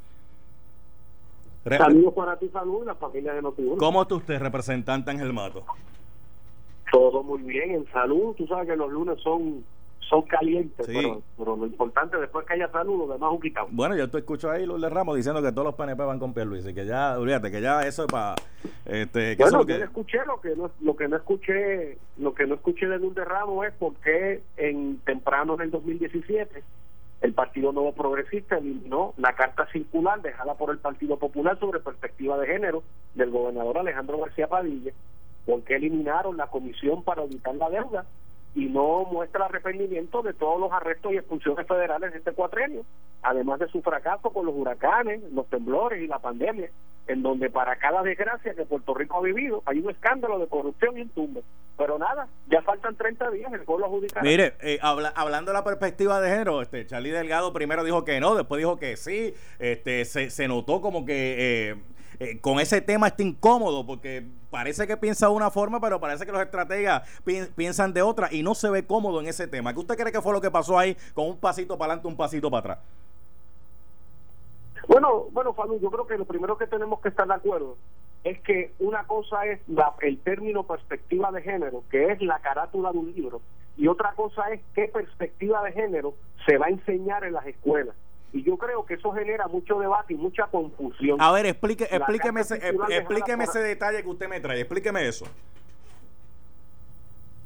Saludos 1.66 2.14
para 2.14 2.38
ti, 2.38 2.48
saludos, 2.50 2.86
la 2.86 2.96
familia 2.96 3.34
de 3.34 3.42
Notiuno. 3.42 3.78
¿Cómo 3.78 4.04
está 4.04 4.16
usted, 4.16 4.40
representante 4.40 5.10
Ángel 5.10 5.34
Matos? 5.34 5.64
Todo 6.92 7.24
muy 7.24 7.42
bien, 7.42 7.72
en 7.72 7.92
salud. 7.92 8.36
Tú 8.36 8.46
sabes 8.46 8.68
que 8.68 8.76
los 8.76 8.92
lunes 8.92 9.20
son 9.22 9.66
son 10.10 10.22
calientes, 10.24 10.86
pero, 10.88 11.56
lo 11.56 11.66
importante 11.66 12.18
después 12.18 12.46
que 12.46 12.54
haya 12.54 12.70
salud, 12.70 13.08
lo 13.08 13.14
demás 13.14 13.32
un 13.32 13.42
quitado. 13.42 13.68
Bueno, 13.72 13.96
yo 13.96 14.10
te 14.10 14.20
escucho 14.20 14.52
ahí 14.52 14.66
Lourdes 14.66 14.92
Ramos 14.92 15.16
diciendo 15.16 15.42
que 15.42 15.52
todos 15.52 15.66
los 15.66 15.76
PNP 15.76 16.04
van 16.04 16.20
con 16.20 16.34
Pierluisi, 16.34 16.74
que 16.74 16.86
ya, 16.86 17.18
olvídate, 17.18 17.52
que 17.52 17.62
ya 17.62 17.86
eso 17.86 18.04
es 18.04 18.12
para... 18.12 18.36
Este, 18.86 19.36
bueno, 19.36 19.62
yo 19.62 19.66
que... 19.66 19.84
escuché, 19.84 20.20
lo 20.26 20.40
que 20.42 20.56
no, 20.56 20.72
lo 20.82 20.96
que 20.96 21.08
no 21.08 21.18
escuché, 21.18 21.98
lo 22.18 22.34
que 22.34 22.46
no 22.46 22.56
escuché 22.56 22.88
de 22.88 23.00
Lourdes 23.00 23.28
Ramos 23.28 23.66
es 23.66 23.74
porque 23.80 24.42
en 24.58 25.00
temprano 25.00 25.56
en 25.56 25.62
el 25.62 25.72
2017 25.72 26.64
el 27.22 27.34
Partido 27.34 27.72
Nuevo 27.72 27.94
Progresista 27.94 28.58
eliminó 28.58 29.14
la 29.18 29.34
carta 29.34 29.68
circular 29.72 30.22
dejada 30.22 30.54
por 30.56 30.70
el 30.70 30.78
Partido 30.78 31.18
Popular 31.18 31.58
sobre 31.60 31.80
perspectiva 31.80 32.38
de 32.38 32.48
género 32.48 32.84
del 33.16 33.32
gobernador 33.32 33.80
Alejandro 33.80 34.20
García 34.20 34.48
Padilla, 34.48 34.92
porque 35.46 35.76
eliminaron 35.76 36.38
la 36.38 36.48
comisión 36.48 37.04
para 37.04 37.22
auditar 37.22 37.56
la 37.56 37.70
deuda 37.70 38.06
y 38.56 38.66
no 38.68 39.04
muestra 39.04 39.46
arrepentimiento 39.46 40.22
de 40.22 40.34
todos 40.34 40.60
los 40.60 40.72
arrestos 40.72 41.12
y 41.12 41.18
expulsiones 41.18 41.68
federales 41.68 42.14
de 42.14 42.20
este 42.20 42.32
cuatrenio, 42.32 42.86
además 43.22 43.60
de 43.60 43.68
su 43.68 43.82
fracaso 43.82 44.30
con 44.30 44.46
los 44.46 44.56
huracanes, 44.56 45.22
los 45.34 45.48
temblores 45.50 46.02
y 46.02 46.08
la 46.08 46.20
pandemia. 46.20 46.70
en 47.08 47.22
donde 47.22 47.52
para 47.52 47.76
cada 47.76 48.02
desgracia 48.02 48.56
que 48.56 48.66
Puerto 48.66 48.96
Rico 48.96 49.18
ha 49.18 49.22
vivido 49.22 49.62
hay 49.68 49.78
un 49.78 49.92
escándalo 49.92 50.40
de 50.40 50.48
corrupción 50.48 50.98
y 50.98 51.02
un 51.02 51.10
tumbe. 51.10 51.44
Pero 51.78 52.00
nada, 52.00 52.28
ya 52.48 52.64
faltan 52.64 52.96
30 52.96 53.30
días, 53.30 53.54
el 53.54 53.62
pueblo 53.62 53.86
adjudicará. 53.86 54.24
Mire, 54.24 54.54
eh, 54.62 54.80
hablando 54.82 55.52
de 55.52 55.54
la 55.54 55.64
perspectiva 55.64 56.20
de 56.20 56.30
género, 56.30 56.64
este 56.64 56.88
Charlie 56.88 57.12
Delgado 57.12 57.54
primero 57.54 57.84
dijo 57.84 58.06
que 58.06 58.20
no, 58.20 58.34
después 58.34 58.58
dijo 58.58 58.78
que 58.78 58.98
sí, 58.98 59.36
este 59.60 60.06
se, 60.06 60.32
se 60.32 60.48
notó 60.48 60.82
como 60.82 61.06
que... 61.06 61.36
Eh, 61.70 61.76
eh, 62.20 62.40
con 62.40 62.60
ese 62.60 62.82
tema 62.82 63.08
está 63.08 63.24
incómodo 63.24 63.86
porque 63.86 64.26
parece 64.50 64.88
que 64.88 64.98
piensa 64.98 65.28
de 65.28 65.34
una 65.34 65.50
forma, 65.50 65.80
pero 65.80 66.00
parece 66.00 66.26
que 66.26 66.32
los 66.32 66.42
estrategas 66.42 67.08
piensan 67.56 67.94
de 67.94 68.02
otra 68.02 68.30
y 68.32 68.44
no 68.44 68.56
se 68.56 68.70
ve 68.70 68.86
cómodo 68.86 69.20
en 69.22 69.28
ese 69.28 69.48
tema. 69.48 69.74
¿Qué 69.74 69.80
usted 69.80 69.98
cree 69.98 70.12
que 70.12 70.22
fue 70.22 70.34
lo 70.34 70.42
que 70.42 70.52
pasó 70.52 70.78
ahí 70.78 70.96
con 71.14 71.28
un 71.28 71.38
pasito 71.38 71.78
para 71.78 71.94
adelante, 71.94 72.08
un 72.08 72.18
pasito 72.18 72.50
para 72.50 72.60
atrás? 72.60 72.80
Bueno, 74.88 75.26
bueno, 75.32 75.54
Falu, 75.54 75.80
yo 75.80 75.90
creo 75.90 76.06
que 76.06 76.18
lo 76.18 76.26
primero 76.26 76.58
que 76.58 76.68
tenemos 76.68 77.02
que 77.02 77.10
estar 77.10 77.28
de 77.28 77.34
acuerdo 77.34 77.76
es 78.24 78.40
que 78.42 78.72
una 78.80 79.04
cosa 79.04 79.46
es 79.46 79.60
la, 79.68 79.94
el 80.02 80.20
término 80.20 80.64
perspectiva 80.64 81.32
de 81.32 81.42
género, 81.42 81.84
que 81.90 82.12
es 82.12 82.22
la 82.22 82.40
carátula 82.40 82.92
de 82.92 82.98
un 82.98 83.14
libro, 83.14 83.42
y 83.78 83.88
otra 83.88 84.14
cosa 84.16 84.50
es 84.52 84.62
qué 84.74 84.88
perspectiva 84.88 85.64
de 85.64 85.74
género 85.74 86.14
se 86.46 86.58
va 86.58 86.68
a 86.68 86.70
enseñar 86.70 87.24
en 87.24 87.34
las 87.34 87.46
escuelas. 87.46 87.96
Y 88.34 88.44
yo 88.44 88.58
creo 88.58 88.75
que 88.86 88.96
eso 88.96 89.12
genera 89.12 89.48
mucho 89.48 89.80
debate 89.80 90.14
y 90.14 90.18
mucha 90.18 90.48
confusión. 90.48 91.22
A 91.22 91.32
ver, 91.32 91.46
explique, 91.46 91.88
explíqueme, 91.90 92.42
ese, 92.42 92.56
explíqueme 92.90 93.44
ese 93.44 93.60
detalle 93.60 94.04
que 94.04 94.10
usted 94.10 94.30
me 94.30 94.40
trae, 94.40 94.62
explíqueme 94.62 95.08
eso. 95.08 95.26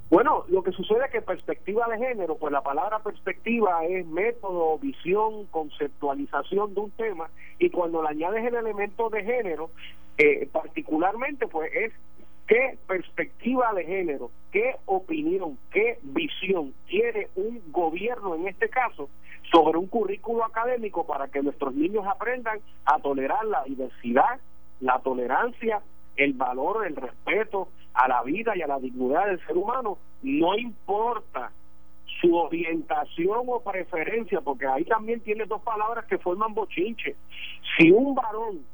Bueno, 0.09 0.43
lo 0.47 0.63
que 0.63 0.71
sucede 0.71 1.05
es 1.05 1.11
que 1.11 1.21
perspectiva 1.21 1.87
de 1.87 1.99
género, 1.99 2.35
pues 2.35 2.51
la 2.51 2.61
palabra 2.61 2.97
perspectiva 2.99 3.85
es 3.85 4.07
método, 4.07 4.79
visión, 4.79 5.45
conceptualización 5.47 6.73
de 6.73 6.79
un 6.79 6.91
tema, 6.91 7.29
y 7.59 7.69
cuando 7.69 8.01
le 8.01 8.09
añades 8.09 8.43
el 8.43 8.55
elemento 8.55 9.09
de 9.09 9.23
género, 9.23 9.69
eh, 10.17 10.49
particularmente, 10.51 11.45
pues 11.47 11.71
es 11.75 11.93
qué 12.47 12.79
perspectiva 12.87 13.71
de 13.73 13.85
género, 13.85 14.31
qué 14.51 14.77
opinión, 14.87 15.59
qué 15.71 15.99
visión 16.01 16.73
quiere 16.87 17.29
un 17.35 17.61
gobierno 17.71 18.33
en 18.33 18.47
este 18.47 18.67
caso 18.67 19.09
sobre 19.51 19.77
un 19.77 19.87
currículo 19.87 20.45
académico 20.45 21.05
para 21.05 21.27
que 21.27 21.41
nuestros 21.41 21.73
niños 21.73 22.05
aprendan 22.07 22.59
a 22.85 22.99
tolerar 22.99 23.45
la 23.45 23.63
diversidad, 23.63 24.39
la 24.79 24.99
tolerancia, 24.99 25.81
el 26.15 26.33
valor, 26.33 26.85
el 26.85 26.95
respeto 26.95 27.69
a 27.93 28.07
la 28.07 28.23
vida 28.23 28.55
y 28.55 28.61
a 28.61 28.67
la 28.67 28.79
dignidad 28.79 29.27
del 29.27 29.45
ser 29.45 29.57
humano, 29.57 29.97
no 30.21 30.57
importa 30.57 31.51
su 32.21 32.35
orientación 32.35 33.43
o 33.47 33.61
preferencia, 33.61 34.41
porque 34.41 34.67
ahí 34.67 34.83
también 34.85 35.21
tiene 35.21 35.45
dos 35.45 35.61
palabras 35.61 36.05
que 36.05 36.17
forman 36.17 36.53
bochinche. 36.53 37.15
Si 37.77 37.91
un 37.91 38.15
varón 38.15 38.65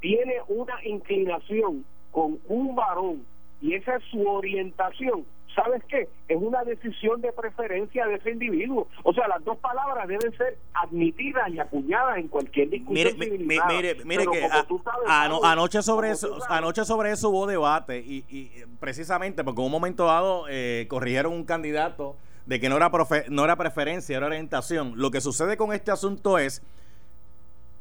tiene 0.00 0.36
una 0.48 0.74
inclinación 0.84 1.84
con 2.10 2.38
un 2.48 2.74
varón 2.74 3.24
y 3.60 3.74
esa 3.74 3.96
es 3.96 4.04
su 4.04 4.26
orientación, 4.28 5.24
¿sabes 5.58 5.82
qué? 5.88 6.08
Es 6.28 6.36
una 6.40 6.62
decisión 6.62 7.20
de 7.20 7.32
preferencia 7.32 8.06
de 8.06 8.14
ese 8.14 8.30
individuo. 8.30 8.86
O 9.02 9.12
sea, 9.12 9.26
las 9.28 9.44
dos 9.44 9.58
palabras 9.58 10.06
deben 10.06 10.36
ser 10.36 10.56
admitidas 10.74 11.48
y 11.50 11.58
acuñadas 11.58 12.18
en 12.18 12.28
cualquier 12.28 12.70
discusión. 12.70 13.16
Mire, 13.18 13.38
mire, 13.38 14.04
mire, 14.04 14.26
que 14.26 14.48
anoche 15.42 15.82
sobre 15.82 16.10
eso, 16.10 16.38
anoche 16.48 16.84
sobre 16.84 17.10
eso 17.10 17.30
hubo 17.30 17.46
debate 17.46 17.98
y, 17.98 18.24
y 18.28 18.50
precisamente 18.78 19.42
porque 19.42 19.60
en 19.60 19.66
un 19.66 19.72
momento 19.72 20.06
dado 20.06 20.46
eh, 20.48 20.86
corrigieron 20.88 21.32
un 21.32 21.44
candidato 21.44 22.16
de 22.46 22.60
que 22.60 22.68
no 22.68 22.76
era 22.76 22.90
no 23.28 23.44
era 23.44 23.56
preferencia, 23.56 24.16
era 24.16 24.26
orientación. 24.26 24.92
Lo 24.96 25.10
que 25.10 25.20
sucede 25.20 25.56
con 25.56 25.72
este 25.72 25.90
asunto 25.90 26.38
es 26.38 26.62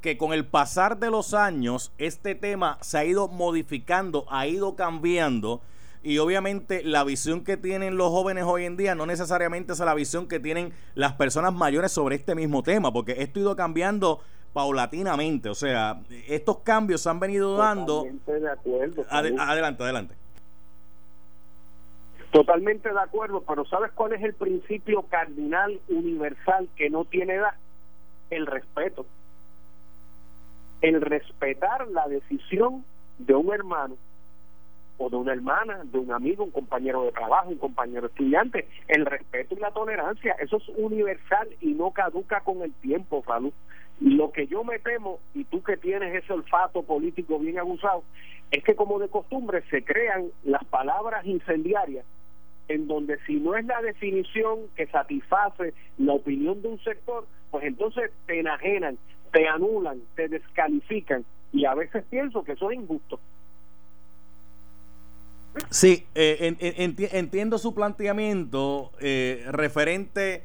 que 0.02 0.18
con 0.18 0.34
el 0.34 0.46
pasar 0.46 0.98
de 0.98 1.10
los 1.10 1.34
años 1.34 1.92
este 1.98 2.36
tema 2.36 2.78
se 2.82 2.98
ha 2.98 3.06
ido 3.06 3.28
modificando, 3.28 4.26
ha 4.30 4.48
ido 4.48 4.76
cambiando 4.76 5.62
y 6.04 6.20
obviamente 6.20 6.84
la 6.84 7.04
visión 7.04 7.44
que 7.44 7.58
tienen 7.58 7.98
los 7.98 8.10
jóvenes 8.10 8.44
hoy 8.46 8.66
en 8.66 8.78
día 8.78 8.96
no 8.96 9.06
necesariamente 9.06 9.74
es 9.74 9.80
la 9.80 9.94
visión 9.94 10.28
que 10.28 10.40
tienen 10.40 10.74
las 10.96 11.14
personas 11.14 11.54
mayores 11.54 11.92
sobre 11.92 12.16
este 12.16 12.36
mismo 12.36 12.64
tema, 12.64 12.92
porque 12.92 13.16
esto 13.18 13.40
ha 13.40 13.42
ido 13.42 13.56
cambiando 13.56 14.22
paulatinamente, 14.54 15.50
o 15.50 15.56
sea, 15.56 16.02
estos 16.28 16.60
cambios 16.60 17.02
se 17.02 17.10
han 17.10 17.20
venido 17.20 17.58
dando... 17.58 18.06
De 18.26 18.50
acuerdo, 18.50 19.06
adelante, 19.10 19.84
adelante. 19.84 20.16
Totalmente 22.32 22.92
de 22.92 23.00
acuerdo, 23.00 23.44
pero 23.48 23.66
¿sabes 23.66 23.92
cuál 23.94 24.14
es 24.14 24.24
el 24.24 24.34
principio 24.34 25.04
cardinal 25.04 25.80
universal 25.88 26.68
que 26.76 26.90
no 26.90 27.06
tiene 27.06 27.36
edad? 27.36 27.54
El 28.30 28.46
respeto. 28.46 29.06
El 30.82 31.02
respetar 31.02 31.88
la 31.88 32.08
decisión 32.08 32.84
de 33.18 33.34
un 33.34 33.54
hermano 33.54 33.96
o 34.98 35.10
de 35.10 35.16
una 35.16 35.34
hermana, 35.34 35.82
de 35.84 36.00
un 36.00 36.12
amigo, 36.12 36.44
un 36.44 36.52
compañero 36.52 37.04
de 37.04 37.12
trabajo, 37.12 37.50
un 37.50 37.58
compañero 37.58 38.08
estudiante. 38.08 38.68
El 38.88 39.06
respeto 39.06 39.56
y 39.56 39.60
la 39.60 39.72
tolerancia, 39.72 40.36
eso 40.40 40.58
es 40.58 40.70
universal 40.76 41.48
y 41.62 41.74
no 41.74 41.92
caduca 41.92 42.42
con 42.42 42.62
el 42.62 42.74
tiempo, 42.74 43.22
Falú. 43.22 43.54
Lo 44.00 44.32
que 44.32 44.48
yo 44.48 44.64
me 44.64 44.80
temo, 44.80 45.20
y 45.34 45.44
tú 45.46 45.64
que 45.64 45.78
tienes 45.78 46.14
ese 46.14 46.34
olfato 46.34 46.84
político 46.84 47.40
bien 47.40 47.60
abusado, 47.60 48.04
es 48.52 48.64
que 48.64 48.76
como 48.76 49.00
de 49.00 49.10
costumbre 49.10 49.64
se 49.70 49.84
crean 49.84 50.28
las 50.44 50.64
palabras 50.66 51.26
incendiarias 51.26 52.06
en 52.68 52.88
donde 52.88 53.18
si 53.26 53.36
no 53.36 53.56
es 53.56 53.66
la 53.66 53.82
definición 53.82 54.60
que 54.76 54.88
satisface 54.88 55.74
la 55.98 56.14
opinión 56.14 56.62
de 56.62 56.68
un 56.70 56.80
sector, 56.84 57.26
pues 57.50 57.64
entonces 57.64 58.12
te 58.26 58.40
enajenan, 58.40 58.98
te 59.32 59.48
anulan, 59.48 60.02
te 60.16 60.28
descalifican 60.28 61.26
y 61.54 61.66
a 61.66 61.74
veces 61.74 62.04
pienso 62.10 62.44
que 62.44 62.54
eso 62.54 62.70
es 62.72 62.78
injusto. 62.78 63.20
Sí, 65.70 66.08
eh, 66.16 66.56
entiendo 67.12 67.58
su 67.58 67.74
planteamiento 67.74 68.92
eh, 69.00 69.46
referente 69.50 70.44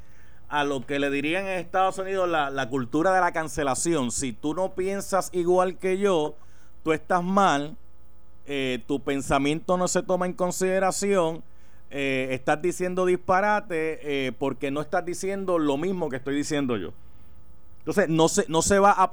a 0.49 0.65
lo 0.65 0.85
que 0.87 0.99
le 0.99 1.11
dirían 1.11 1.47
en 1.47 1.59
Estados 1.59 1.99
Unidos 1.99 2.29
la, 2.29 2.51
la, 2.51 2.69
cultura 2.69 3.13
de 3.15 3.21
la 3.21 3.33
cancelación. 3.33 4.11
Si 4.11 4.33
tú 4.33 4.55
no 4.55 4.75
piensas 4.75 5.31
igual 5.33 5.79
que 5.79 5.99
yo, 5.99 6.35
tú 6.83 6.93
estás 6.93 7.23
mal, 7.23 7.77
eh, 8.47 8.83
tu 8.87 9.01
pensamiento 9.01 9.77
no 9.77 9.89
se 9.89 10.03
toma 10.03 10.27
en 10.27 10.35
consideración, 10.35 11.43
estás 11.91 12.63
diciendo 12.63 13.05
disparate 13.05 14.35
porque 14.39 14.71
no 14.71 14.81
estás 14.81 15.05
diciendo 15.05 15.59
lo 15.59 15.77
mismo 15.77 16.09
que 16.09 16.17
estoy 16.17 16.35
diciendo 16.35 16.79
yo. 16.79 16.95
Entonces, 17.81 18.09
no 18.09 18.29
se, 18.29 18.47
no 18.49 18.63
se, 18.63 18.79
va, 18.79 18.93
a 18.93 19.11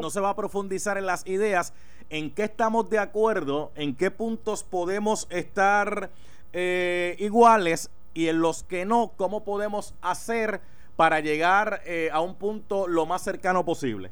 no 0.00 0.10
se 0.10 0.20
va 0.20 0.30
a 0.30 0.36
profundizar 0.36 0.98
en 0.98 1.06
las 1.06 1.24
ideas 1.26 1.72
en 2.10 2.30
qué 2.30 2.44
estamos 2.44 2.88
de 2.90 2.98
acuerdo, 2.98 3.72
en 3.74 3.94
qué 3.96 4.10
puntos 4.10 4.62
podemos 4.64 5.26
estar 5.30 6.10
eh, 6.52 7.16
iguales 7.18 7.90
y 8.14 8.28
en 8.28 8.40
los 8.40 8.62
que 8.62 8.84
no, 8.84 9.12
cómo 9.16 9.44
podemos 9.44 9.94
hacer 10.02 10.60
para 10.96 11.20
llegar 11.20 11.80
eh, 11.84 12.08
a 12.12 12.20
un 12.20 12.34
punto 12.34 12.88
lo 12.88 13.06
más 13.06 13.22
cercano 13.22 13.64
posible. 13.64 14.10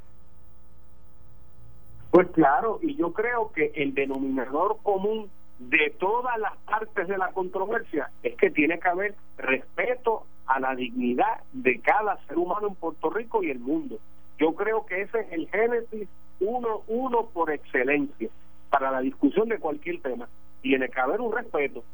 Pues 2.10 2.28
claro, 2.30 2.78
y 2.82 2.94
yo 2.96 3.12
creo 3.12 3.50
que 3.52 3.72
el 3.74 3.94
denominador 3.94 4.76
común 4.82 5.30
de 5.58 5.94
todas 5.98 6.38
las 6.38 6.56
partes 6.58 7.08
de 7.08 7.18
la 7.18 7.32
controversia 7.32 8.10
es 8.22 8.36
que 8.36 8.50
tiene 8.50 8.78
que 8.78 8.88
haber 8.88 9.14
respeto 9.38 10.24
a 10.46 10.60
la 10.60 10.74
dignidad 10.74 11.42
de 11.52 11.80
cada 11.80 12.18
ser 12.26 12.36
humano 12.38 12.68
en 12.68 12.74
Puerto 12.74 13.10
Rico 13.10 13.42
y 13.42 13.50
el 13.50 13.58
mundo. 13.58 13.98
Yo 14.38 14.54
creo 14.54 14.84
que 14.84 15.02
ese 15.02 15.20
es 15.20 15.32
el 15.32 15.48
génesis 15.48 16.08
uno, 16.40 16.82
uno 16.88 17.26
por 17.26 17.50
excelencia 17.50 18.28
para 18.70 18.90
la 18.90 19.00
discusión 19.00 19.48
de 19.48 19.58
cualquier 19.58 20.00
tema. 20.02 20.28
Tiene 20.62 20.88
que 20.88 21.00
haber 21.00 21.20
un 21.20 21.32
respeto 21.32 21.84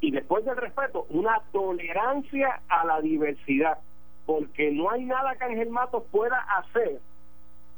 y 0.00 0.10
después 0.10 0.44
del 0.44 0.56
respeto 0.56 1.06
una 1.10 1.40
tolerancia 1.52 2.60
a 2.68 2.84
la 2.86 3.00
diversidad, 3.00 3.78
porque 4.26 4.70
no 4.70 4.90
hay 4.90 5.04
nada 5.04 5.36
que 5.36 5.44
Ángel 5.44 5.70
Matos 5.70 6.04
pueda 6.10 6.38
hacer 6.58 7.00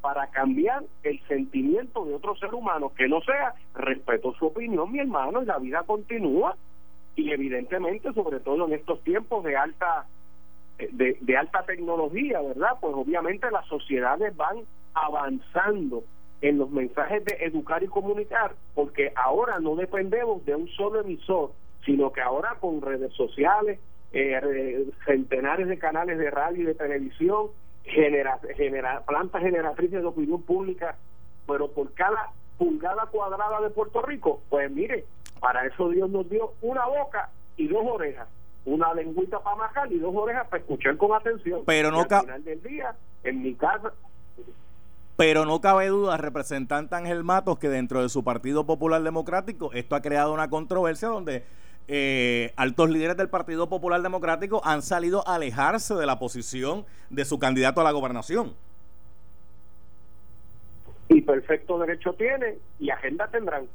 para 0.01 0.27
cambiar 0.29 0.83
el 1.03 1.21
sentimiento 1.29 2.05
de 2.05 2.15
otro 2.15 2.35
ser 2.37 2.55
humano 2.55 2.93
que 2.95 3.09
no 3.09 3.21
sea 3.21 3.55
respeto 3.75 4.35
su 4.35 4.47
opinión, 4.47 4.91
mi 4.91 4.99
hermano, 4.99 5.43
y 5.43 5.47
la 5.47 5.59
vida 5.59 5.83
continúa 5.85 6.57
y 7.17 7.31
evidentemente, 7.33 8.13
sobre 8.13 8.41
todo 8.41 8.67
en 8.67 8.75
estos 8.75 9.03
tiempos 9.03 9.45
de 9.45 9.57
alta 9.57 10.07
de, 10.79 11.19
de 11.21 11.37
alta 11.37 11.63
tecnología, 11.65 12.41
¿verdad? 12.41 12.79
Pues 12.81 12.95
obviamente 12.95 13.51
las 13.51 13.67
sociedades 13.67 14.35
van 14.37 14.57
avanzando 14.95 16.05
en 16.41 16.59
los 16.59 16.71
mensajes 16.71 17.25
de 17.25 17.37
educar 17.45 17.83
y 17.83 17.89
comunicar, 17.89 18.55
porque 18.75 19.13
ahora 19.15 19.61
no 19.61 19.77
dependemos 19.77 20.45
de 20.47 20.55
un 20.55 20.69
solo 20.69 21.01
emisor, 21.01 21.53
sino 21.85 22.13
que 22.13 22.23
ahora 22.23 22.57
con 22.61 22.81
redes 22.81 23.13
sociales, 23.15 23.79
eh, 24.13 24.87
centenares 25.05 25.69
de 25.69 25.79
canales 25.79 26.19
de 26.19 26.31
radio 26.31 26.63
y 26.63 26.67
de 26.67 26.75
televisión, 26.75 27.49
genera, 27.85 28.39
genera, 28.57 29.05
plantas 29.07 29.43
generatrices 29.43 30.01
de 30.01 30.07
opinión 30.07 30.43
pública, 30.43 30.97
pero 31.47 31.71
por 31.71 31.93
cada 31.95 32.31
pulgada 32.59 33.07
cuadrada 33.07 33.61
de 33.61 33.71
Puerto 33.71 34.03
Rico, 34.03 34.41
pues 34.49 34.71
mire, 34.71 35.05
para 35.41 35.67
eso 35.67 35.89
Dios 35.89 36.11
nos 36.11 36.29
dio 36.29 36.53
una 36.63 36.87
boca 36.87 37.31
y 37.57 37.69
dos 37.69 37.85
orejas 37.87 38.29
una 38.65 38.93
lengüita 38.95 39.41
para 39.41 39.57
majar 39.57 39.91
y 39.93 39.99
dos 39.99 40.15
orejas 40.15 40.47
para 40.49 40.63
escuchar 40.63 40.97
con 40.97 41.13
atención. 41.13 41.63
Pero 41.67 41.91
no 41.91 42.01
al 42.01 42.21
final 42.21 42.45
del 42.45 42.63
día, 42.63 42.95
en 43.25 43.43
mi 43.43 43.55
casa, 43.55 43.93
Pero 45.21 45.45
no 45.45 45.61
cabe 45.61 45.89
duda, 45.89 46.17
representante 46.17 46.95
Ángel 46.95 47.25
Matos, 47.25 47.59
que 47.59 47.69
dentro 47.69 48.01
de 48.01 48.09
su 48.09 48.25
Partido 48.25 48.65
Popular 48.65 49.03
Democrático 49.03 49.71
esto 49.75 49.95
ha 49.95 50.01
creado 50.01 50.33
una 50.33 50.49
controversia 50.49 51.09
donde 51.09 51.45
eh, 51.89 52.55
altos 52.57 52.89
líderes 52.89 53.19
del 53.19 53.29
Partido 53.29 53.69
Popular 53.69 54.01
Democrático 54.01 54.63
han 54.65 54.81
salido 54.81 55.23
a 55.29 55.35
alejarse 55.35 55.95
de 55.95 56.07
la 56.07 56.19
posición 56.19 56.87
de 57.11 57.27
su 57.27 57.39
candidato 57.39 57.83
a 57.83 57.85
la 57.85 57.91
gobernación. 57.91 58.55
Y 61.11 61.21
perfecto 61.21 61.79
derecho 61.79 62.15
tiene 62.15 62.57
y 62.79 62.89
agenda 62.89 63.29
tendrán 63.29 63.67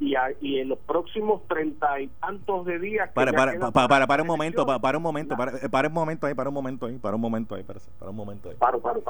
y, 0.00 0.14
y 0.40 0.60
en 0.60 0.68
los 0.68 0.78
próximos 0.78 1.42
treinta 1.48 2.00
y 2.00 2.06
tantos 2.20 2.66
de 2.66 2.78
días 2.78 3.10
para 3.12 3.32
para, 3.32 3.70
para, 3.70 4.06
para, 4.06 4.22
un 4.22 4.28
momento 4.28 4.64
para, 4.64 4.96
un 4.96 5.02
momento 5.02 5.36
para, 5.36 5.52
para, 5.68 5.88
un 5.88 5.94
momento 5.94 6.26
ahí 6.26 6.34
para 6.34 6.48
un 6.48 6.54
momento 6.54 6.86
ahí 6.86 6.98
para 6.98 7.16
un 7.16 7.20
momento 7.20 7.54
ahí 7.54 7.62
para, 7.62 7.80
un 8.10 8.16
momento 8.16 8.50
ahí. 8.50 8.56
Paro, 8.56 8.80
paro, 8.80 9.02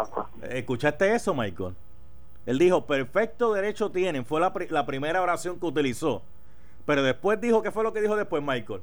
escuchaste 0.42 1.14
eso 1.14 1.34
Michael 1.34 1.74
él 2.48 2.58
dijo 2.58 2.86
perfecto 2.86 3.52
derecho 3.52 3.90
tienen 3.90 4.24
fue 4.24 4.40
la, 4.40 4.54
la 4.70 4.86
primera 4.86 5.20
oración 5.20 5.60
que 5.60 5.66
utilizó. 5.66 6.22
Pero 6.86 7.02
después 7.02 7.38
dijo 7.38 7.60
qué 7.60 7.70
fue 7.70 7.84
lo 7.84 7.92
que 7.92 8.00
dijo 8.00 8.16
después 8.16 8.42
Michael 8.42 8.80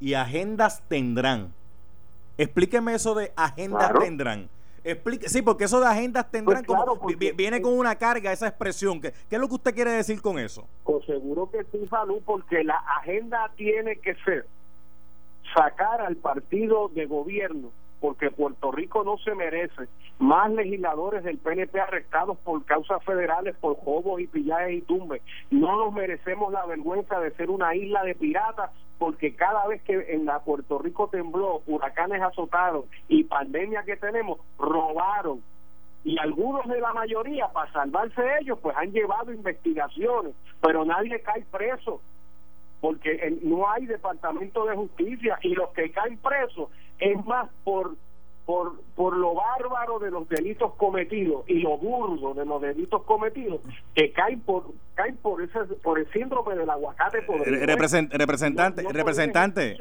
y 0.00 0.14
agendas 0.14 0.82
tendrán. 0.88 1.52
Explíqueme 2.38 2.94
eso 2.94 3.14
de 3.14 3.32
agendas 3.36 3.92
tendrán 4.00 4.48
Explique, 4.90 5.28
sí, 5.28 5.42
porque 5.42 5.64
eso 5.64 5.80
de 5.80 5.86
agendas 5.86 6.30
tendrán 6.30 6.64
pues 6.64 6.78
como, 6.78 7.06
viene 7.36 7.60
con 7.60 7.78
una 7.78 7.94
carga 7.96 8.32
esa 8.32 8.48
expresión. 8.48 9.00
¿Qué, 9.00 9.12
¿Qué, 9.28 9.36
es 9.36 9.40
lo 9.40 9.46
que 9.46 9.54
usted 9.54 9.74
quiere 9.74 9.90
decir 9.90 10.22
con 10.22 10.38
eso? 10.38 10.66
Pues 10.84 11.04
seguro 11.04 11.50
que 11.50 11.62
sí, 11.64 11.86
Salud, 11.88 12.22
porque 12.24 12.64
la 12.64 12.76
agenda 12.98 13.50
tiene 13.56 13.96
que 13.96 14.14
ser 14.24 14.46
sacar 15.54 16.00
al 16.00 16.16
partido 16.16 16.88
de 16.88 17.04
gobierno 17.04 17.70
porque 18.00 18.30
Puerto 18.30 18.70
Rico 18.70 19.04
no 19.04 19.18
se 19.18 19.34
merece 19.34 19.88
más 20.18 20.50
legisladores 20.52 21.24
del 21.24 21.38
PNP 21.38 21.80
arrestados 21.80 22.38
por 22.38 22.64
causas 22.64 23.02
federales, 23.04 23.56
por 23.56 23.76
jobos 23.76 24.20
y 24.20 24.26
pillajes 24.26 24.78
y 24.78 24.82
tumbes. 24.82 25.22
No 25.50 25.76
nos 25.76 25.92
merecemos 25.92 26.52
la 26.52 26.64
vergüenza 26.66 27.20
de 27.20 27.32
ser 27.32 27.50
una 27.50 27.74
isla 27.74 28.02
de 28.04 28.14
piratas, 28.14 28.70
porque 28.98 29.34
cada 29.34 29.66
vez 29.66 29.82
que 29.82 30.12
en 30.12 30.24
la 30.26 30.40
Puerto 30.40 30.78
Rico 30.78 31.08
tembló, 31.08 31.62
huracanes 31.66 32.20
azotaron 32.22 32.84
y 33.08 33.24
pandemia 33.24 33.84
que 33.84 33.96
tenemos, 33.96 34.38
robaron. 34.58 35.42
Y 36.04 36.18
algunos 36.18 36.66
de 36.68 36.80
la 36.80 36.92
mayoría, 36.92 37.48
para 37.48 37.72
salvarse 37.72 38.22
ellos, 38.40 38.58
pues 38.60 38.76
han 38.76 38.92
llevado 38.92 39.32
investigaciones, 39.32 40.34
pero 40.60 40.84
nadie 40.84 41.20
cae 41.20 41.44
preso 41.50 42.00
porque 42.80 43.38
no 43.42 43.70
hay 43.70 43.86
departamento 43.86 44.64
de 44.66 44.76
justicia 44.76 45.38
y 45.42 45.54
los 45.54 45.70
que 45.70 45.90
caen 45.90 46.18
presos 46.18 46.70
es 46.98 47.24
más 47.24 47.48
por 47.64 47.96
por, 48.48 48.80
por 48.96 49.14
lo 49.14 49.34
bárbaro 49.34 49.98
de 49.98 50.10
los 50.10 50.26
delitos 50.26 50.72
cometidos 50.76 51.44
y 51.48 51.58
lo 51.58 51.76
burdo 51.76 52.32
de 52.32 52.46
los 52.46 52.62
delitos 52.62 53.02
cometidos 53.02 53.60
que 53.94 54.10
caen 54.10 54.40
por 54.40 54.72
caen 54.94 55.18
por 55.18 55.42
ese 55.42 55.58
por 55.82 55.98
el 55.98 56.10
síndrome 56.12 56.56
del 56.56 56.70
aguacate 56.70 57.20
representante 58.10 58.16
representante. 58.90 59.76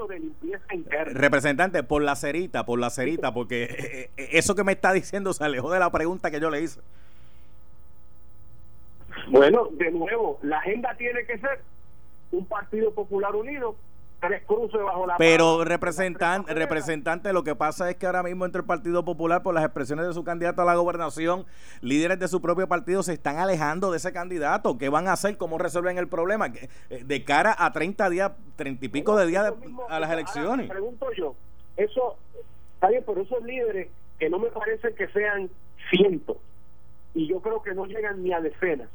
representante 1.13 1.83
por 1.83 2.03
la 2.03 2.17
cerita 2.17 2.65
por 2.65 2.77
la 2.77 2.89
cerita 2.89 3.33
porque 3.33 3.63
eh, 3.63 4.09
eh, 4.17 4.29
eso 4.33 4.53
que 4.53 4.65
me 4.65 4.73
está 4.73 4.91
diciendo 4.91 5.31
se 5.31 5.45
alejó 5.45 5.71
de 5.71 5.79
la 5.79 5.89
pregunta 5.89 6.29
que 6.29 6.41
yo 6.41 6.49
le 6.49 6.61
hice. 6.61 6.81
Bueno 9.29 9.69
de 9.71 9.91
nuevo 9.91 10.39
la 10.41 10.57
agenda 10.57 10.93
tiene 10.97 11.25
que 11.25 11.37
ser 11.37 11.61
un 12.33 12.45
Partido 12.45 12.91
Popular 12.91 13.33
Unido 13.33 13.77
tres 14.19 14.43
cruces 14.45 14.81
bajo 14.81 15.05
la 15.05 15.17
pero 15.17 15.63
representante 15.63 16.53
representante 16.53 17.33
lo 17.33 17.43
que 17.43 17.55
pasa 17.55 17.89
es 17.89 17.97
que 17.97 18.05
ahora 18.05 18.23
mismo 18.23 18.45
entre 18.45 18.61
el 18.61 18.65
Partido 18.65 19.05
Popular 19.05 19.43
por 19.43 19.53
las 19.53 19.63
expresiones 19.63 20.07
de 20.07 20.13
su 20.13 20.23
candidato 20.23 20.61
a 20.61 20.65
la 20.65 20.75
gobernación 20.75 21.45
líderes 21.81 22.19
de 22.19 22.27
su 22.27 22.41
propio 22.41 22.67
partido 22.67 23.03
se 23.03 23.13
están 23.13 23.37
alejando 23.37 23.91
de 23.91 23.97
ese 23.97 24.11
candidato. 24.11 24.77
Qué 24.77 24.89
van 24.89 25.07
a 25.07 25.13
hacer 25.13 25.37
cómo 25.37 25.57
resuelven 25.57 25.97
el 25.97 26.07
problema 26.07 26.47
eh, 26.47 27.03
de 27.03 27.23
cara 27.23 27.55
a 27.57 27.71
30 27.71 28.09
días 28.09 28.31
30 28.55 28.85
y 28.85 28.89
pico 28.89 29.15
de 29.17 29.27
días 29.27 29.53
a 29.89 29.99
las 29.99 30.11
elecciones. 30.11 30.69
pregunto 30.69 31.07
yo 31.15 31.35
eso 31.75 32.17
está 32.73 32.89
bien 32.89 33.03
pero 33.05 33.21
esos 33.21 33.43
líderes 33.43 33.89
que 34.19 34.29
no 34.29 34.39
me 34.39 34.49
parece 34.49 34.93
que 34.93 35.07
sean 35.09 35.49
cientos 35.89 36.37
y 37.13 37.27
yo 37.27 37.39
creo 37.39 37.61
que 37.61 37.73
no 37.73 37.85
llegan 37.85 38.23
ni 38.23 38.33
a 38.33 38.41
decenas 38.41 38.89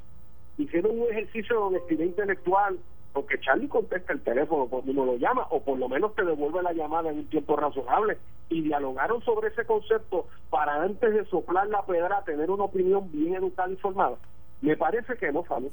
hicieron 0.59 0.99
un 0.99 1.09
ejercicio 1.11 1.57
de 1.57 1.63
honestidad 1.63 2.05
intelectual 2.05 2.79
porque 3.13 3.41
Charlie 3.41 3.69
contesta 3.69 4.13
el 4.13 4.23
teléfono 4.23 4.67
cuando 4.67 4.91
uno 4.91 5.05
lo 5.05 5.17
llama, 5.17 5.47
o 5.51 5.61
por 5.61 5.79
lo 5.79 5.89
menos 5.89 6.15
te 6.15 6.25
devuelve 6.25 6.63
la 6.63 6.73
llamada 6.73 7.11
en 7.11 7.19
un 7.19 7.27
tiempo 7.27 7.57
razonable, 7.57 8.19
y 8.49 8.63
dialogaron 8.63 9.23
sobre 9.23 9.49
ese 9.49 9.65
concepto 9.65 10.27
para 10.51 10.83
antes 10.83 11.13
de 11.13 11.25
soplar 11.27 11.69
la 11.69 11.85
pedra 11.85 12.23
tener 12.25 12.51
una 12.51 12.65
opinión 12.65 13.11
bien 13.13 13.35
educada 13.35 13.71
y 13.71 13.77
formada. 13.77 14.17
Me 14.61 14.77
parece 14.77 15.17
que 15.17 15.33
no, 15.33 15.45
sale 15.47 15.71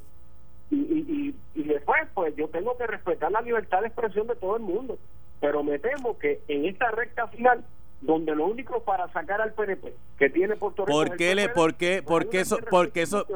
Y, 0.70 0.76
y, 0.76 1.34
y, 1.54 1.62
después, 1.64 2.02
pues 2.14 2.34
yo 2.36 2.48
tengo 2.48 2.76
que 2.76 2.86
respetar 2.86 3.30
la 3.30 3.40
libertad 3.40 3.80
de 3.80 3.88
expresión 3.88 4.26
de 4.26 4.36
todo 4.36 4.56
el 4.56 4.62
mundo, 4.62 4.98
pero 5.40 5.62
me 5.62 5.78
temo 5.78 6.18
que 6.18 6.40
en 6.48 6.66
esta 6.66 6.90
recta 6.90 7.26
final 7.28 7.64
donde 8.00 8.34
lo 8.34 8.46
único 8.46 8.82
para 8.82 9.12
sacar 9.12 9.40
al 9.40 9.52
PNP 9.52 9.94
que 10.18 10.30
tiene 10.30 10.56
Puerto 10.56 10.86
Rico 10.86 10.98
¿Por 10.98 11.16
qué 11.16 11.34
le 11.34 11.50
por 11.50 11.74
qué 11.74 12.02
por 12.02 12.30
qué 12.30 12.40
eso 12.40 12.58
por 12.70 12.92
qué 12.92 13.02
eso 13.02 13.26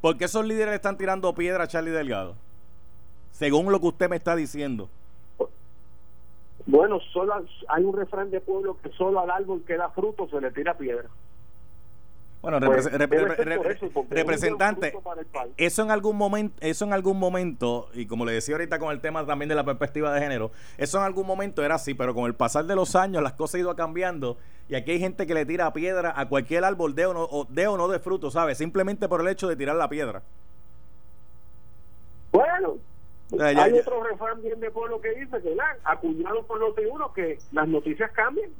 por, 0.00 0.16
qué 0.16 0.24
esos 0.24 0.46
líderes 0.46 0.74
están 0.74 0.96
tirando 0.96 1.34
piedra 1.34 1.64
a 1.64 1.68
Charlie 1.68 1.90
Delgado? 1.90 2.34
Según 3.42 3.72
lo 3.72 3.80
que 3.80 3.88
usted 3.88 4.08
me 4.08 4.14
está 4.14 4.36
diciendo. 4.36 4.88
Bueno, 6.64 7.00
solo 7.12 7.44
hay 7.66 7.82
un 7.82 7.96
refrán 7.96 8.30
de 8.30 8.40
pueblo 8.40 8.76
que 8.80 8.90
solo 8.90 9.18
al 9.18 9.32
árbol 9.32 9.64
que 9.66 9.76
da 9.76 9.90
fruto 9.90 10.28
se 10.28 10.40
le 10.40 10.52
tira 10.52 10.74
piedra. 10.74 11.08
Bueno, 12.40 12.60
pues, 12.60 12.88
representante, 14.10 14.96
eso 15.56 15.82
en 15.82 15.90
algún 15.90 16.16
momento, 16.16 16.54
eso 16.60 16.84
en 16.84 16.92
algún 16.92 17.18
momento, 17.18 17.88
y 17.94 18.06
como 18.06 18.24
le 18.24 18.32
decía 18.32 18.54
ahorita 18.54 18.78
con 18.78 18.92
el 18.92 19.00
tema 19.00 19.26
también 19.26 19.48
de 19.48 19.56
la 19.56 19.64
perspectiva 19.64 20.14
de 20.14 20.20
género, 20.20 20.52
eso 20.78 20.98
en 20.98 21.04
algún 21.04 21.26
momento 21.26 21.64
era 21.64 21.74
así, 21.74 21.94
pero 21.94 22.14
con 22.14 22.26
el 22.26 22.34
pasar 22.34 22.66
de 22.66 22.76
los 22.76 22.94
años 22.94 23.24
las 23.24 23.32
cosas 23.32 23.56
han 23.56 23.60
ido 23.62 23.74
cambiando 23.74 24.36
y 24.68 24.76
aquí 24.76 24.92
hay 24.92 25.00
gente 25.00 25.26
que 25.26 25.34
le 25.34 25.46
tira 25.46 25.72
piedra 25.72 26.14
a 26.16 26.28
cualquier 26.28 26.64
árbol 26.64 26.94
de 26.94 27.06
o 27.06 27.12
no, 27.12 27.28
de, 27.48 27.66
o 27.66 27.76
no 27.76 27.88
de 27.88 27.98
fruto, 27.98 28.30
¿sabes? 28.30 28.58
Simplemente 28.58 29.08
por 29.08 29.20
el 29.20 29.26
hecho 29.26 29.48
de 29.48 29.56
tirar 29.56 29.74
la 29.74 29.88
piedra. 29.88 30.22
Bueno, 32.32 32.76
hay 33.40 33.72
otro 33.78 34.02
refrán 34.02 34.42
bien 34.42 34.60
de 34.60 34.70
pueblo 34.70 35.00
que 35.00 35.10
dice 35.14 35.40
que 35.42 35.54
la 35.54 35.76
acuñado 35.84 36.42
por 36.44 36.58
los 36.58 36.74
de 36.76 36.86
uno 36.86 37.12
que 37.12 37.38
las 37.52 37.68
noticias 37.68 38.10
cambian. 38.12 38.50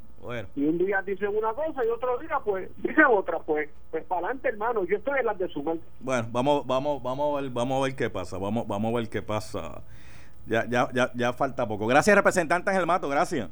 Y 0.54 0.64
un 0.64 0.78
día 0.78 1.02
dicen 1.02 1.36
una 1.36 1.52
cosa 1.52 1.84
y 1.84 1.88
otro 1.88 2.16
día 2.18 2.38
pues 2.44 2.70
dicen 2.78 3.04
otra, 3.10 3.40
pues 3.40 3.68
pues 3.90 4.04
para 4.04 4.26
adelante 4.26 4.48
hermano, 4.48 4.84
yo 4.84 4.96
estoy 4.96 5.18
en 5.18 5.26
las 5.26 5.38
de 5.38 5.48
su 5.48 5.62
mente. 5.62 5.84
Bueno, 6.00 6.28
vamos 6.30 6.66
vamos 6.66 7.02
vamos 7.02 7.38
a 7.38 7.40
ver 7.40 7.50
vamos 7.50 7.80
a 7.80 7.84
ver 7.84 7.96
qué 7.96 8.08
pasa, 8.08 8.38
vamos 8.38 8.66
vamos 8.68 8.92
a 8.94 8.96
ver 8.98 9.08
qué 9.08 9.22
pasa. 9.22 9.82
Ya 10.46 10.64
ya 10.66 10.88
ya 10.92 11.10
ya 11.14 11.32
falta 11.32 11.66
poco. 11.66 11.86
Gracias 11.86 12.14
representante 12.16 12.70
Ángel 12.70 12.86
Mato, 12.86 13.08
gracias. 13.08 13.50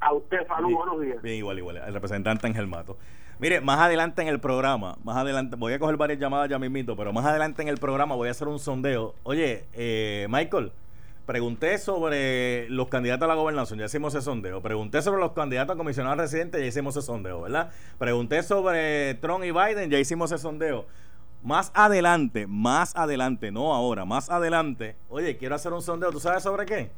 A 0.00 0.14
usted, 0.14 0.46
salud, 0.46 0.72
buenos 0.72 1.00
días. 1.00 1.20
Bien, 1.22 1.36
igual, 1.36 1.58
igual, 1.58 1.76
el 1.78 1.92
representante 1.92 2.46
Ángel 2.46 2.66
Mato. 2.66 2.96
Mire, 3.40 3.60
más 3.60 3.78
adelante 3.78 4.20
en 4.20 4.26
el 4.26 4.40
programa, 4.40 4.98
más 5.04 5.16
adelante, 5.16 5.54
voy 5.54 5.72
a 5.72 5.78
coger 5.78 5.96
varias 5.96 6.18
llamadas 6.18 6.48
ya 6.48 6.58
mismito, 6.58 6.96
pero 6.96 7.12
más 7.12 7.24
adelante 7.24 7.62
en 7.62 7.68
el 7.68 7.78
programa 7.78 8.16
voy 8.16 8.26
a 8.26 8.32
hacer 8.32 8.48
un 8.48 8.58
sondeo. 8.58 9.14
Oye, 9.22 9.64
eh, 9.74 10.26
Michael, 10.28 10.72
pregunté 11.24 11.78
sobre 11.78 12.68
los 12.68 12.88
candidatos 12.88 13.26
a 13.26 13.28
la 13.28 13.36
gobernación, 13.36 13.78
ya 13.78 13.84
hicimos 13.84 14.12
ese 14.12 14.24
sondeo. 14.24 14.60
Pregunté 14.60 15.02
sobre 15.02 15.20
los 15.20 15.32
candidatos 15.32 15.76
a 15.76 15.78
comisionado 15.78 16.16
residente, 16.16 16.58
ya 16.58 16.66
hicimos 16.66 16.96
ese 16.96 17.06
sondeo, 17.06 17.42
¿verdad? 17.42 17.70
Pregunté 17.96 18.42
sobre 18.42 19.14
Trump 19.14 19.44
y 19.44 19.52
Biden, 19.52 19.88
ya 19.88 20.00
hicimos 20.00 20.32
ese 20.32 20.42
sondeo. 20.42 20.86
Más 21.44 21.70
adelante, 21.74 22.48
más 22.48 22.96
adelante, 22.96 23.52
no 23.52 23.72
ahora, 23.72 24.04
más 24.04 24.30
adelante. 24.30 24.96
Oye, 25.08 25.36
quiero 25.36 25.54
hacer 25.54 25.72
un 25.72 25.82
sondeo, 25.82 26.10
¿tú 26.10 26.18
sabes 26.18 26.42
sobre 26.42 26.66
qué? 26.66 26.90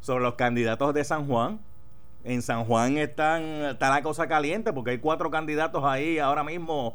Sobre 0.00 0.22
los 0.22 0.34
candidatos 0.34 0.94
de 0.94 1.02
San 1.02 1.26
Juan 1.26 1.58
en 2.24 2.42
San 2.42 2.64
Juan 2.64 2.98
están, 2.98 3.42
está 3.42 3.90
la 3.90 4.02
cosa 4.02 4.26
caliente 4.26 4.72
porque 4.72 4.92
hay 4.92 4.98
cuatro 4.98 5.30
candidatos 5.30 5.84
ahí 5.84 6.18
ahora 6.18 6.44
mismo. 6.44 6.94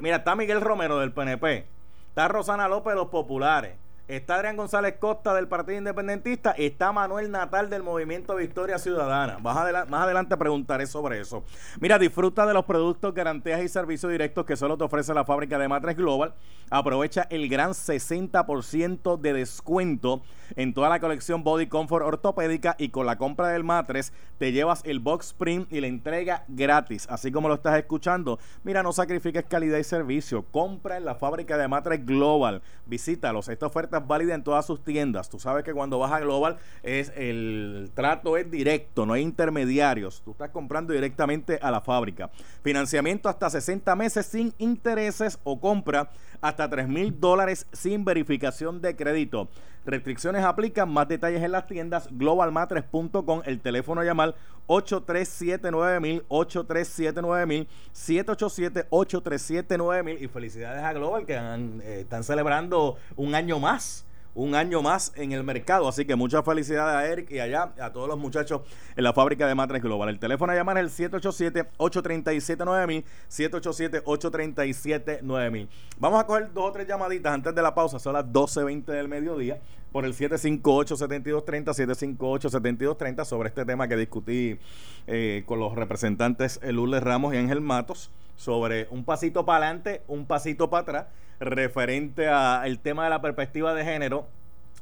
Mira, 0.00 0.16
está 0.16 0.34
Miguel 0.34 0.60
Romero 0.60 0.98
del 0.98 1.12
PNP, 1.12 1.66
está 2.08 2.28
Rosana 2.28 2.68
López 2.68 2.92
de 2.92 3.00
los 3.00 3.08
Populares, 3.08 3.74
está 4.10 4.36
Adrián 4.36 4.56
González 4.56 4.96
Costa 4.98 5.32
del 5.34 5.46
Partido 5.46 5.78
Independentista 5.78 6.50
está 6.52 6.92
Manuel 6.92 7.30
Natal 7.30 7.70
del 7.70 7.82
Movimiento 7.84 8.34
Victoria 8.34 8.78
Ciudadana. 8.78 9.38
Más, 9.38 9.56
adelante, 9.56 9.90
más 9.90 10.02
adelante 10.02 10.36
preguntaré 10.36 10.86
sobre 10.86 11.20
eso. 11.20 11.44
Mira, 11.80 11.98
disfruta 11.98 12.44
de 12.44 12.54
los 12.54 12.64
productos, 12.64 13.14
garantías 13.14 13.62
y 13.62 13.68
servicios 13.68 14.10
directos 14.10 14.44
que 14.44 14.56
solo 14.56 14.76
te 14.76 14.84
ofrece 14.84 15.14
la 15.14 15.24
fábrica 15.24 15.58
de 15.58 15.68
Matres 15.68 15.96
Global. 15.96 16.34
Aprovecha 16.70 17.26
el 17.30 17.48
gran 17.48 17.70
60% 17.70 19.20
de 19.20 19.32
descuento 19.32 20.22
en 20.56 20.74
toda 20.74 20.88
la 20.88 21.00
colección 21.00 21.44
Body 21.44 21.68
Comfort 21.68 22.04
ortopédica 22.04 22.74
y 22.78 22.88
con 22.88 23.06
la 23.06 23.16
compra 23.16 23.48
del 23.48 23.64
matres 23.64 24.12
te 24.38 24.52
llevas 24.52 24.82
el 24.84 25.00
box 25.00 25.28
spring 25.28 25.66
y 25.70 25.80
la 25.80 25.86
entrega 25.86 26.44
gratis, 26.48 27.06
así 27.10 27.30
como 27.30 27.48
lo 27.48 27.54
estás 27.54 27.78
escuchando. 27.78 28.38
Mira, 28.64 28.82
no 28.82 28.92
sacrifiques 28.92 29.44
calidad 29.44 29.78
y 29.78 29.84
servicio. 29.84 30.44
Compra 30.50 30.96
en 30.96 31.04
la 31.04 31.14
fábrica 31.14 31.56
de 31.56 31.68
matres 31.68 32.04
Global. 32.04 32.62
Visítalos. 32.86 33.48
Esta 33.48 33.66
oferta 33.66 33.99
es 34.00 34.06
válida 34.06 34.34
en 34.34 34.42
todas 34.42 34.66
sus 34.66 34.82
tiendas. 34.82 35.30
Tú 35.30 35.38
sabes 35.38 35.64
que 35.64 35.72
cuando 35.72 35.98
vas 35.98 36.12
a 36.12 36.20
Global 36.20 36.56
es 36.82 37.12
el 37.16 37.90
trato 37.94 38.36
es 38.36 38.50
directo, 38.50 39.06
no 39.06 39.12
hay 39.12 39.22
intermediarios. 39.22 40.22
Tú 40.24 40.32
estás 40.32 40.50
comprando 40.50 40.92
directamente 40.92 41.58
a 41.62 41.70
la 41.70 41.80
fábrica. 41.80 42.30
Financiamiento 42.62 43.28
hasta 43.28 43.48
60 43.48 43.94
meses 43.96 44.26
sin 44.26 44.52
intereses 44.58 45.38
o 45.44 45.60
compra 45.60 46.10
hasta 46.40 46.68
3 46.68 46.88
mil 46.88 47.20
dólares 47.20 47.66
sin 47.72 48.04
verificación 48.04 48.80
de 48.80 48.96
crédito. 48.96 49.48
Restricciones 49.90 50.44
aplican, 50.44 50.88
más 50.88 51.08
detalles 51.08 51.42
en 51.42 51.50
las 51.50 51.66
tiendas. 51.66 52.08
globalmatres.com, 52.12 53.42
el 53.44 53.60
teléfono 53.60 54.02
a 54.02 54.04
llamar 54.04 54.36
8379000, 54.68 56.22
8379000, 56.28 57.66
787-8379000 57.92 60.20
y 60.20 60.28
felicidades 60.28 60.84
a 60.84 60.92
Global 60.92 61.26
que 61.26 61.34
eh, 61.34 62.02
están 62.02 62.22
celebrando 62.22 62.98
un 63.16 63.34
año 63.34 63.58
más 63.58 64.06
un 64.34 64.54
año 64.54 64.82
más 64.82 65.12
en 65.16 65.32
el 65.32 65.42
mercado. 65.44 65.88
Así 65.88 66.04
que 66.04 66.16
muchas 66.16 66.44
felicidades 66.44 66.96
a 66.96 67.06
Eric 67.06 67.30
y 67.30 67.40
allá 67.40 67.72
a 67.80 67.90
todos 67.92 68.08
los 68.08 68.18
muchachos 68.18 68.62
en 68.96 69.04
la 69.04 69.12
fábrica 69.12 69.46
de 69.46 69.54
Matres 69.54 69.82
Global. 69.82 70.08
El 70.08 70.18
teléfono 70.18 70.52
a 70.52 70.56
llamar 70.56 70.78
es 70.78 70.98
el 71.00 71.10
787-837-9000, 71.10 73.04
787-837-9000. 73.28 75.68
Vamos 75.98 76.20
a 76.20 76.26
coger 76.26 76.52
dos 76.52 76.70
o 76.70 76.72
tres 76.72 76.86
llamaditas 76.86 77.32
antes 77.32 77.54
de 77.54 77.62
la 77.62 77.74
pausa, 77.74 77.98
son 77.98 78.12
las 78.14 78.24
12.20 78.26 78.84
del 78.86 79.08
mediodía, 79.08 79.60
por 79.92 80.04
el 80.04 80.14
758-7230, 80.14 82.16
758-7230 82.18 83.24
sobre 83.24 83.48
este 83.48 83.64
tema 83.64 83.88
que 83.88 83.96
discutí 83.96 84.58
eh, 85.06 85.42
con 85.46 85.58
los 85.58 85.74
representantes 85.74 86.60
Lourdes 86.62 87.02
Ramos 87.02 87.34
y 87.34 87.38
Ángel 87.38 87.60
Matos 87.60 88.10
sobre 88.36 88.86
un 88.90 89.04
pasito 89.04 89.44
para 89.44 89.66
adelante, 89.66 90.02
un 90.06 90.26
pasito 90.26 90.70
para 90.70 90.82
atrás 90.82 91.06
referente 91.40 92.28
al 92.28 92.78
tema 92.78 93.04
de 93.04 93.10
la 93.10 93.20
perspectiva 93.20 93.74
de 93.74 93.84
género. 93.84 94.26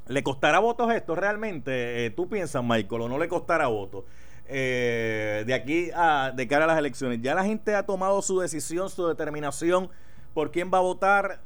¿Le 0.09 0.23
costará 0.23 0.59
votos 0.59 0.93
esto 0.93 1.15
realmente? 1.15 2.07
Eh, 2.07 2.11
¿Tú 2.11 2.29
piensas, 2.29 2.63
Michael, 2.65 3.03
o 3.03 3.09
no 3.09 3.19
le 3.19 3.29
costará 3.29 3.69
votos? 3.69 4.05
Eh, 4.49 5.45
de 5.47 5.55
aquí 5.55 5.91
a 5.95 6.33
de 6.35 6.49
cara 6.49 6.65
a 6.65 6.67
las 6.67 6.79
elecciones. 6.79 7.21
Ya 7.23 7.35
la 7.35 7.45
gente 7.45 7.75
ha 7.75 7.85
tomado 7.85 8.23
su 8.23 8.41
decisión, 8.41 8.89
su 8.91 9.07
determinación 9.07 9.91
por 10.35 10.51
quién 10.51 10.71
va 10.73 10.79
a 10.79 10.83
votar. 10.83 11.41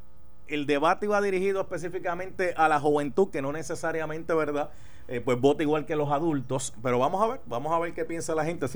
El 0.47 0.67
debate 0.67 1.07
iba 1.07 1.21
dirigido 1.21 1.61
específicamente 1.61 2.55
a 2.57 2.69
la 2.69 2.79
juventud, 2.81 3.31
que 3.31 3.43
no 3.43 3.53
necesariamente, 3.53 4.33
¿verdad? 4.35 4.71
Eh, 5.09 5.21
pues 5.21 5.41
vota 5.41 5.63
igual 5.63 5.85
que 5.85 5.97
los 5.97 6.11
adultos. 6.11 6.73
Pero 6.83 6.99
vamos 6.99 7.23
a 7.23 7.27
ver, 7.27 7.41
vamos 7.47 7.73
a 7.73 7.79
ver 7.79 7.93
qué 7.93 8.05
piensa 8.05 8.35
la 8.35 8.45
gente. 8.45 8.69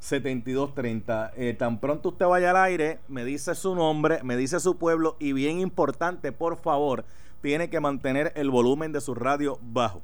758-7230. 0.00 1.32
Eh, 1.36 1.54
tan 1.58 1.78
pronto 1.78 2.10
usted 2.10 2.26
vaya 2.26 2.50
al 2.50 2.56
aire, 2.56 2.98
me 3.08 3.24
dice 3.24 3.54
su 3.54 3.74
nombre, 3.74 4.22
me 4.22 4.36
dice 4.36 4.60
su 4.60 4.76
pueblo 4.78 5.16
y 5.18 5.32
bien 5.32 5.60
importante, 5.60 6.32
por 6.32 6.56
favor, 6.56 7.04
tiene 7.40 7.68
que 7.70 7.80
mantener 7.80 8.32
el 8.36 8.50
volumen 8.50 8.92
de 8.92 9.00
su 9.00 9.14
radio 9.14 9.58
bajo. 9.62 10.02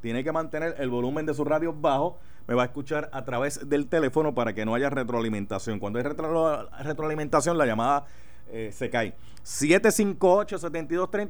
Tiene 0.00 0.24
que 0.24 0.32
mantener 0.32 0.74
el 0.78 0.90
volumen 0.90 1.26
de 1.26 1.34
su 1.34 1.44
radio 1.44 1.72
bajo. 1.72 2.18
Me 2.48 2.54
va 2.54 2.62
a 2.62 2.66
escuchar 2.66 3.08
a 3.12 3.24
través 3.24 3.68
del 3.68 3.86
teléfono 3.86 4.34
para 4.34 4.52
que 4.52 4.64
no 4.64 4.74
haya 4.74 4.90
retroalimentación. 4.90 5.78
Cuando 5.78 6.00
hay 6.00 6.04
retroalimentación, 6.04 7.56
la 7.56 7.66
llamada 7.66 8.06
eh, 8.50 8.70
se 8.72 8.90
cae. 8.90 9.14
758-7230, 9.44 11.28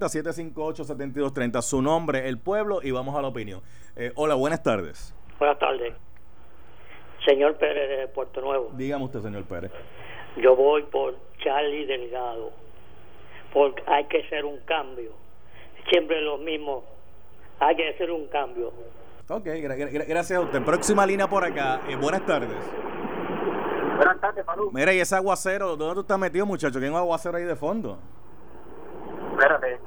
758-7230. 0.54 1.62
Su 1.62 1.82
nombre, 1.82 2.28
el 2.28 2.38
pueblo 2.38 2.80
y 2.82 2.90
vamos 2.90 3.14
a 3.16 3.22
la 3.22 3.28
opinión. 3.28 3.60
Eh, 3.94 4.12
hola, 4.14 4.34
buenas 4.34 4.62
tardes. 4.62 5.14
Buenas 5.38 5.58
tardes. 5.58 5.94
Señor 7.24 7.56
Pérez 7.56 7.88
de 7.98 8.08
Puerto 8.08 8.40
Nuevo. 8.40 8.70
Dígame 8.72 9.04
usted, 9.04 9.20
señor 9.20 9.44
Pérez. 9.44 9.70
Yo 10.37 10.56
voy 10.56 10.82
por 10.85 11.14
Charlie 11.38 11.87
Delgado. 11.87 12.50
Porque 13.52 13.82
hay 13.87 14.04
que 14.06 14.22
hacer 14.22 14.44
un 14.44 14.58
cambio. 14.61 15.12
Siempre 15.90 16.20
lo 16.22 16.38
mismo. 16.38 16.85
Hay 17.61 17.76
que 17.76 17.90
hacer 17.90 18.11
un 18.11 18.26
cambio. 18.28 18.72
Ok, 19.28 19.44
gracias 19.44 20.32
a 20.32 20.40
usted. 20.40 20.62
Próxima 20.62 21.06
línea 21.06 21.28
por 21.28 21.44
acá. 21.44 21.80
Eh, 21.88 21.96
buenas 21.96 22.24
tardes. 22.26 22.50
Buenas 23.96 24.20
tardes, 24.20 24.44
Mira, 24.72 24.92
y 24.92 25.00
ese 25.00 25.14
aguacero, 25.14 25.76
¿dónde 25.76 25.94
tú 25.94 26.00
estás 26.00 26.18
metido, 26.18 26.44
muchacho? 26.44 26.78
¿Quién 26.80 26.92
un 26.92 26.98
aguacero 26.98 27.37
ahí 27.37 27.44
de 27.44 27.54
fondo? 27.54 27.98
Espérate, 29.32 29.78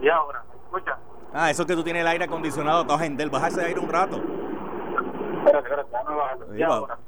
ya 0.00 0.16
ahora, 0.16 0.42
escucha. 0.64 0.96
Ah, 1.34 1.50
eso 1.50 1.62
es 1.62 1.68
que 1.68 1.74
tú 1.74 1.84
tienes 1.84 2.00
el 2.02 2.08
aire 2.08 2.24
acondicionado, 2.24 2.86
todo 2.86 2.98
gente, 2.98 3.26
baja 3.26 3.48
ese 3.48 3.62
aire 3.62 3.78
un 3.78 3.90
rato. 3.90 4.22
Espérate, 5.38 5.68
espérate, 5.68 5.90
déjame 5.90 6.16
bajarlo. 6.16 6.54
Ya, 6.54 6.66
ahora. 6.66 6.98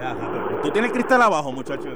Ya, 0.00 0.16
¿Tú 0.62 0.70
tienes 0.70 0.92
cristal 0.92 1.22
abajo, 1.22 1.52
muchacho? 1.52 1.88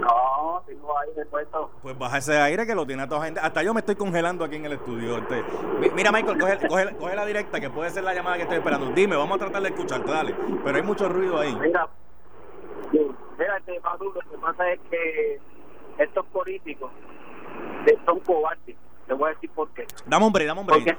No, 0.00 0.62
tengo 0.66 0.98
aire 0.98 1.26
puesto. 1.26 1.70
Pues 1.82 1.98
baja 1.98 2.18
ese 2.18 2.36
aire 2.38 2.66
que 2.66 2.74
lo 2.74 2.86
tiene 2.86 3.02
a 3.02 3.08
toda 3.08 3.24
gente. 3.24 3.40
Hasta 3.40 3.62
yo 3.62 3.74
me 3.74 3.80
estoy 3.80 3.94
congelando 3.94 4.44
aquí 4.44 4.56
en 4.56 4.64
el 4.64 4.72
estudio. 4.72 5.18
Este. 5.18 5.44
Mira, 5.94 6.10
Michael, 6.10 6.38
coge, 6.38 6.66
coge, 6.66 6.96
coge, 6.96 7.16
la 7.16 7.26
directa, 7.26 7.60
que 7.60 7.70
puede 7.70 7.90
ser 7.90 8.02
la 8.04 8.14
llamada 8.14 8.36
que 8.36 8.42
estoy 8.42 8.58
esperando. 8.58 8.90
Dime, 8.92 9.16
vamos 9.16 9.36
a 9.36 9.38
tratar 9.38 9.62
de 9.62 9.68
escucharte, 9.68 10.10
dale. 10.10 10.34
Pero 10.64 10.76
hay 10.76 10.82
mucho 10.82 11.08
ruido 11.08 11.38
ahí. 11.38 11.54
Mira, 11.56 11.88
Fíjate, 13.42 13.80
Maduro, 13.80 14.20
lo 14.24 14.30
que 14.30 14.38
pasa 14.38 14.70
es 14.72 14.80
que 14.90 15.40
estos 15.98 16.26
políticos 16.26 16.90
son 18.04 18.20
cobardes. 18.20 18.76
Te 19.12 19.18
voy 19.18 19.30
a 19.30 19.34
decir 19.34 19.50
por 19.50 19.68
qué. 19.74 19.86
Dame 20.06 20.24
hombre, 20.24 20.46
dame 20.46 20.60
hombre. 20.62 20.76
Porque 20.76 20.96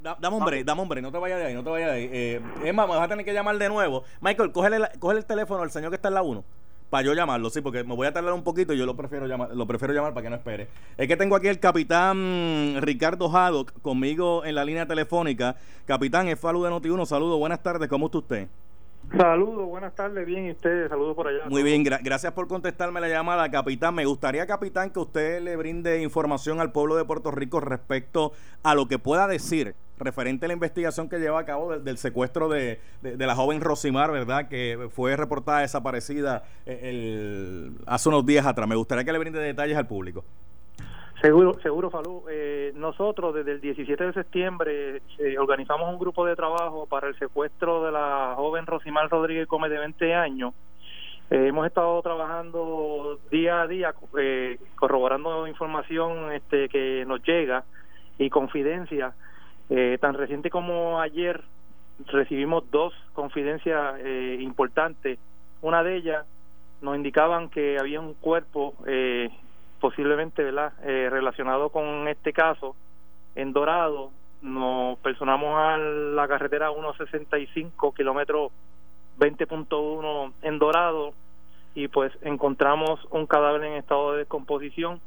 dame 0.00 0.36
hombre, 0.36 0.62
dame 0.62 0.80
hombre, 0.80 1.02
no 1.02 1.10
te 1.10 1.18
vayas 1.18 1.40
de 1.40 1.46
ahí, 1.46 1.54
no 1.54 1.64
te 1.64 1.70
vayas 1.70 1.90
de 1.90 1.96
ahí. 1.96 2.08
Eh, 2.12 2.40
es 2.62 2.72
más, 2.72 2.86
me 2.86 2.94
vas 2.94 3.04
a 3.04 3.08
tener 3.08 3.24
que 3.24 3.32
llamar 3.32 3.58
de 3.58 3.68
nuevo. 3.68 4.04
Michael, 4.20 4.52
cógele, 4.52 4.76
el 4.76 5.24
teléfono 5.26 5.64
al 5.64 5.72
señor 5.72 5.90
que 5.90 5.96
está 5.96 6.06
en 6.06 6.14
la 6.14 6.22
1 6.22 6.44
para 6.88 7.02
yo 7.02 7.12
llamarlo, 7.14 7.50
sí, 7.50 7.60
porque 7.60 7.82
me 7.82 7.96
voy 7.96 8.06
a 8.06 8.12
tardar 8.12 8.32
un 8.32 8.44
poquito 8.44 8.72
y 8.72 8.78
yo 8.78 8.86
lo 8.86 8.96
prefiero 8.96 9.26
llamar, 9.26 9.54
lo 9.54 9.66
prefiero 9.66 9.92
llamar 9.92 10.14
para 10.14 10.22
que 10.22 10.30
no 10.30 10.36
espere. 10.36 10.68
Es 10.96 11.08
que 11.08 11.16
tengo 11.16 11.34
aquí 11.34 11.48
el 11.48 11.58
capitán 11.58 12.76
Ricardo 12.80 13.28
Haddock 13.28 13.82
conmigo 13.82 14.44
en 14.44 14.54
la 14.54 14.64
línea 14.64 14.86
telefónica. 14.86 15.56
Capitán, 15.84 16.28
es 16.28 16.38
Falu 16.38 16.62
de 16.62 16.70
Noti1, 16.70 17.06
saludos, 17.06 17.40
buenas 17.40 17.60
tardes, 17.60 17.88
¿cómo 17.88 18.06
está 18.06 18.18
usted? 18.18 18.48
Saludos, 19.16 19.66
buenas 19.66 19.94
tardes, 19.94 20.26
bien, 20.26 20.46
y 20.46 20.50
ustedes, 20.50 20.90
saludos 20.90 21.16
por 21.16 21.28
allá. 21.28 21.48
Muy 21.48 21.62
bien, 21.62 21.82
gracias 21.82 22.32
por 22.32 22.46
contestarme 22.46 23.00
la 23.00 23.08
llamada, 23.08 23.50
capitán. 23.50 23.94
Me 23.94 24.04
gustaría, 24.04 24.46
capitán, 24.46 24.90
que 24.90 24.98
usted 24.98 25.40
le 25.40 25.56
brinde 25.56 26.02
información 26.02 26.60
al 26.60 26.72
pueblo 26.72 26.94
de 26.94 27.04
Puerto 27.04 27.30
Rico 27.30 27.60
respecto 27.60 28.32
a 28.62 28.74
lo 28.74 28.86
que 28.86 28.98
pueda 28.98 29.26
decir 29.26 29.74
referente 29.98 30.46
a 30.46 30.48
la 30.48 30.54
investigación 30.54 31.08
que 31.08 31.18
lleva 31.18 31.40
a 31.40 31.44
cabo 31.44 31.78
del, 31.78 31.98
secuestro 31.98 32.48
de, 32.48 32.80
la 33.02 33.34
joven 33.34 33.60
Rosimar, 33.60 34.12
¿verdad? 34.12 34.48
Que 34.48 34.88
fue 34.92 35.16
reportada 35.16 35.60
desaparecida 35.60 36.44
eh, 36.66 36.80
el, 36.84 37.72
hace 37.86 38.08
unos 38.08 38.24
días 38.26 38.46
atrás. 38.46 38.68
Me 38.68 38.76
gustaría 38.76 39.04
que 39.04 39.12
le 39.12 39.18
brinde 39.18 39.40
detalles 39.40 39.76
al 39.76 39.86
público. 39.86 40.24
Seguro, 41.20 41.58
seguro, 41.60 41.90
Falú. 41.90 42.24
Eh, 42.30 42.72
nosotros 42.76 43.34
desde 43.34 43.52
el 43.52 43.60
17 43.60 44.04
de 44.04 44.12
septiembre 44.12 45.02
eh, 45.18 45.36
organizamos 45.38 45.92
un 45.92 45.98
grupo 45.98 46.24
de 46.24 46.36
trabajo 46.36 46.86
para 46.86 47.08
el 47.08 47.18
secuestro 47.18 47.84
de 47.84 47.90
la 47.90 48.34
joven 48.36 48.66
Rosimar 48.66 49.08
Rodríguez 49.08 49.48
Gómez 49.48 49.70
de 49.70 49.78
20 49.78 50.14
años. 50.14 50.54
Eh, 51.30 51.48
hemos 51.48 51.66
estado 51.66 52.00
trabajando 52.02 53.18
día 53.30 53.62
a 53.62 53.66
día, 53.66 53.94
corroborando 54.76 55.48
información 55.48 56.32
este, 56.32 56.68
que 56.68 57.04
nos 57.04 57.22
llega 57.24 57.64
y 58.18 58.30
confidencia. 58.30 59.12
tan 60.00 60.14
reciente 60.14 60.50
como 60.50 61.00
ayer 61.00 61.42
recibimos 62.06 62.70
dos 62.70 62.94
confidencias 63.12 64.00
importantes. 64.40 65.18
Una 65.60 65.82
de 65.82 65.96
ellas 65.96 66.24
nos 66.80 66.96
indicaban 66.96 67.48
que 67.48 67.78
había 67.78 68.00
un 68.00 68.14
cuerpo 68.14 68.74
eh, 68.86 69.30
posiblemente 69.80 70.42
¿verdad? 70.42 70.72
Eh, 70.84 71.08
relacionado 71.10 71.70
con 71.70 72.08
este 72.08 72.32
caso 72.32 72.74
en 73.34 73.52
Dorado 73.52 74.10
nos 74.42 74.98
personamos 74.98 75.56
a 75.56 75.76
la 75.76 76.28
carretera 76.28 76.70
165 76.72 77.92
kilómetro 77.92 78.50
20.1 79.18 80.32
en 80.42 80.58
Dorado 80.58 81.12
y 81.74 81.88
pues 81.88 82.12
encontramos 82.22 83.00
un 83.10 83.26
cadáver 83.26 83.64
en 83.64 83.72
estado 83.74 84.12
de 84.12 84.18
descomposición. 84.18 85.00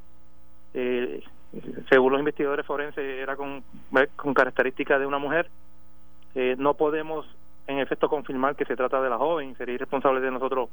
Eh, 0.74 1.24
según 1.90 2.14
los 2.14 2.20
investigadores 2.20 2.66
forenses 2.66 3.04
era 3.04 3.36
con, 3.36 3.64
con 4.16 4.34
características 4.34 5.00
de 5.00 5.06
una 5.06 5.18
mujer. 5.18 5.50
Eh, 6.36 6.56
no 6.58 6.76
podemos 6.76 7.26
en 7.72 7.80
efecto 7.80 8.10
confirmar 8.10 8.56
que 8.56 8.66
se 8.66 8.76
trata 8.76 9.02
de 9.02 9.10
la 9.10 9.18
joven. 9.18 9.56
Sería 9.58 9.76
irresponsable 9.76 10.22
de 10.22 10.32
nosotros 10.32 10.70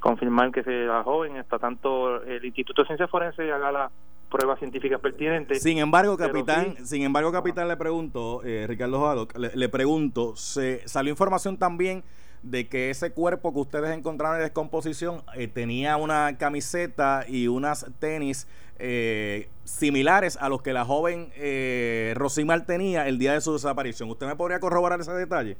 confirmar 0.00 0.52
que 0.52 0.62
sea 0.62 0.86
la 0.86 1.02
joven 1.02 1.36
hasta 1.36 1.58
tanto 1.58 2.22
el 2.22 2.44
Instituto 2.44 2.82
de 2.82 2.86
Ciencias 2.86 3.10
Forenses 3.10 3.52
haga 3.52 3.72
la 3.72 3.90
pruebas 4.30 4.58
científicas 4.58 4.98
pertinentes. 4.98 5.62
Sin 5.62 5.78
embargo, 5.78 6.16
capitán, 6.16 6.86
sin 6.86 7.02
embargo, 7.02 7.30
capitán, 7.32 7.68
le 7.68 7.76
pregunto, 7.76 8.40
eh, 8.44 8.64
Ricardo 8.66 9.00
Jado, 9.02 9.28
le, 9.36 9.68
pregunto, 9.68 10.34
se 10.36 10.88
salió 10.88 11.10
información 11.10 11.58
también 11.58 12.02
de 12.42 12.66
que 12.66 12.90
ese 12.90 13.12
cuerpo 13.12 13.52
que 13.52 13.60
ustedes 13.60 13.96
encontraron 13.96 14.38
en 14.38 14.44
descomposición 14.44 15.22
eh, 15.34 15.48
tenía 15.48 15.96
una 15.96 16.38
camiseta 16.38 17.24
y 17.28 17.46
unas 17.46 17.86
tenis 17.98 18.48
eh, 18.78 19.48
similares 19.62 20.36
a 20.40 20.48
los 20.48 20.60
que 20.60 20.72
la 20.72 20.84
joven 20.84 21.30
eh, 21.36 22.14
Rosimar 22.16 22.66
tenía 22.66 23.06
el 23.06 23.18
día 23.18 23.34
de 23.34 23.40
su 23.40 23.52
desaparición. 23.52 24.10
¿Usted 24.10 24.26
me 24.26 24.34
podría 24.34 24.58
corroborar 24.58 25.00
ese 25.00 25.12
detalle? 25.12 25.56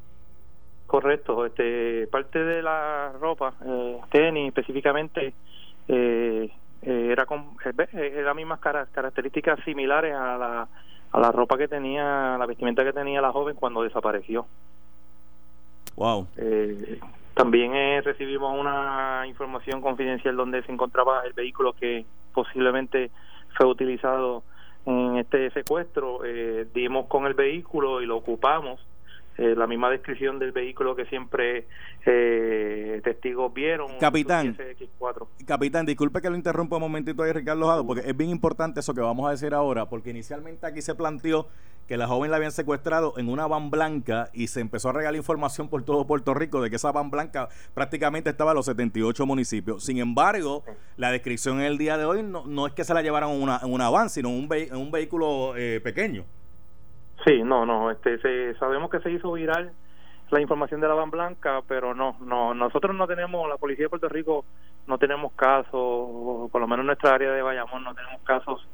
Correcto, 0.92 1.46
este, 1.46 2.06
parte 2.08 2.38
de 2.38 2.60
la 2.60 3.12
ropa, 3.18 3.54
eh, 3.64 3.98
tenis 4.10 4.48
específicamente, 4.48 5.32
eh, 5.88 6.50
eh 6.82 7.08
era 7.10 7.24
con 7.24 7.56
las 7.64 8.36
mismas 8.36 8.60
características 8.60 9.58
similares 9.64 10.14
a 10.14 10.36
la 10.36 10.68
a 11.12 11.18
la 11.18 11.32
ropa 11.32 11.56
que 11.56 11.66
tenía, 11.66 12.36
la 12.38 12.44
vestimenta 12.44 12.84
que 12.84 12.92
tenía 12.92 13.22
la 13.22 13.32
joven 13.32 13.56
cuando 13.56 13.82
desapareció. 13.82 14.46
Wow. 15.96 16.26
Eh, 16.36 17.00
también 17.32 17.74
eh, 17.74 18.02
recibimos 18.02 18.54
una 18.60 19.24
información 19.26 19.80
confidencial 19.80 20.36
donde 20.36 20.62
se 20.62 20.72
encontraba 20.72 21.22
el 21.24 21.32
vehículo 21.32 21.72
que 21.72 22.04
posiblemente 22.34 23.10
fue 23.56 23.64
utilizado 23.66 24.42
en 24.84 25.16
este 25.16 25.50
secuestro. 25.52 26.20
Eh, 26.26 26.66
dimos 26.74 27.06
con 27.06 27.24
el 27.24 27.32
vehículo 27.32 28.02
y 28.02 28.06
lo 28.06 28.18
ocupamos 28.18 28.78
eh, 29.38 29.54
la 29.56 29.66
misma 29.66 29.90
descripción 29.90 30.38
del 30.38 30.52
vehículo 30.52 30.94
que 30.94 31.06
siempre 31.06 31.66
eh, 32.04 33.00
testigos 33.02 33.52
vieron. 33.52 33.98
Capitán, 33.98 34.56
capitán, 35.46 35.86
disculpe 35.86 36.20
que 36.20 36.28
lo 36.28 36.36
interrumpa 36.36 36.76
un 36.76 36.82
momentito 36.82 37.22
ahí, 37.22 37.32
Ricardo 37.32 37.66
Jado, 37.66 37.86
porque 37.86 38.02
es 38.08 38.16
bien 38.16 38.30
importante 38.30 38.80
eso 38.80 38.94
que 38.94 39.00
vamos 39.00 39.26
a 39.26 39.30
decir 39.30 39.54
ahora, 39.54 39.86
porque 39.86 40.10
inicialmente 40.10 40.66
aquí 40.66 40.82
se 40.82 40.94
planteó 40.94 41.48
que 41.86 41.96
la 41.96 42.06
joven 42.06 42.30
la 42.30 42.36
habían 42.36 42.52
secuestrado 42.52 43.14
en 43.16 43.28
una 43.28 43.46
van 43.46 43.70
blanca 43.70 44.30
y 44.32 44.46
se 44.46 44.60
empezó 44.60 44.90
a 44.90 44.92
regalar 44.92 45.16
información 45.16 45.68
por 45.68 45.82
todo 45.82 46.06
Puerto 46.06 46.34
Rico 46.34 46.62
de 46.62 46.70
que 46.70 46.76
esa 46.76 46.92
van 46.92 47.10
blanca 47.10 47.48
prácticamente 47.74 48.30
estaba 48.30 48.52
en 48.52 48.56
los 48.56 48.66
78 48.66 49.26
municipios. 49.26 49.84
Sin 49.84 49.98
embargo, 49.98 50.62
la 50.96 51.10
descripción 51.10 51.60
en 51.60 51.66
el 51.66 51.78
día 51.78 51.98
de 51.98 52.04
hoy 52.04 52.22
no, 52.22 52.46
no 52.46 52.66
es 52.66 52.72
que 52.72 52.84
se 52.84 52.94
la 52.94 53.02
llevaron 53.02 53.32
en 53.32 53.42
una, 53.42 53.60
en 53.62 53.72
una 53.72 53.90
van, 53.90 54.10
sino 54.10 54.28
en 54.28 54.36
un, 54.36 54.52
en 54.52 54.76
un 54.76 54.90
vehículo 54.90 55.54
eh, 55.56 55.80
pequeño. 55.82 56.24
Sí, 57.24 57.42
no, 57.42 57.64
no, 57.64 57.90
este, 57.90 58.18
se, 58.18 58.54
sabemos 58.58 58.90
que 58.90 59.00
se 59.00 59.10
hizo 59.10 59.32
viral 59.32 59.72
la 60.32 60.40
información 60.40 60.80
de 60.80 60.88
la 60.88 60.94
van 60.94 61.10
blanca, 61.10 61.60
pero 61.68 61.94
no, 61.94 62.16
no, 62.20 62.54
nosotros 62.54 62.96
no 62.96 63.06
tenemos, 63.06 63.46
la 63.48 63.58
policía 63.58 63.84
de 63.84 63.90
Puerto 63.90 64.08
Rico 64.08 64.46
no 64.86 64.96
tenemos 64.96 65.32
casos, 65.34 65.70
por 66.50 66.60
lo 66.60 66.66
menos 66.66 66.80
en 66.80 66.86
nuestra 66.86 67.14
área 67.14 67.30
de 67.32 67.42
Bayamón 67.42 67.84
no 67.84 67.94
tenemos 67.94 68.22
casos 68.22 68.66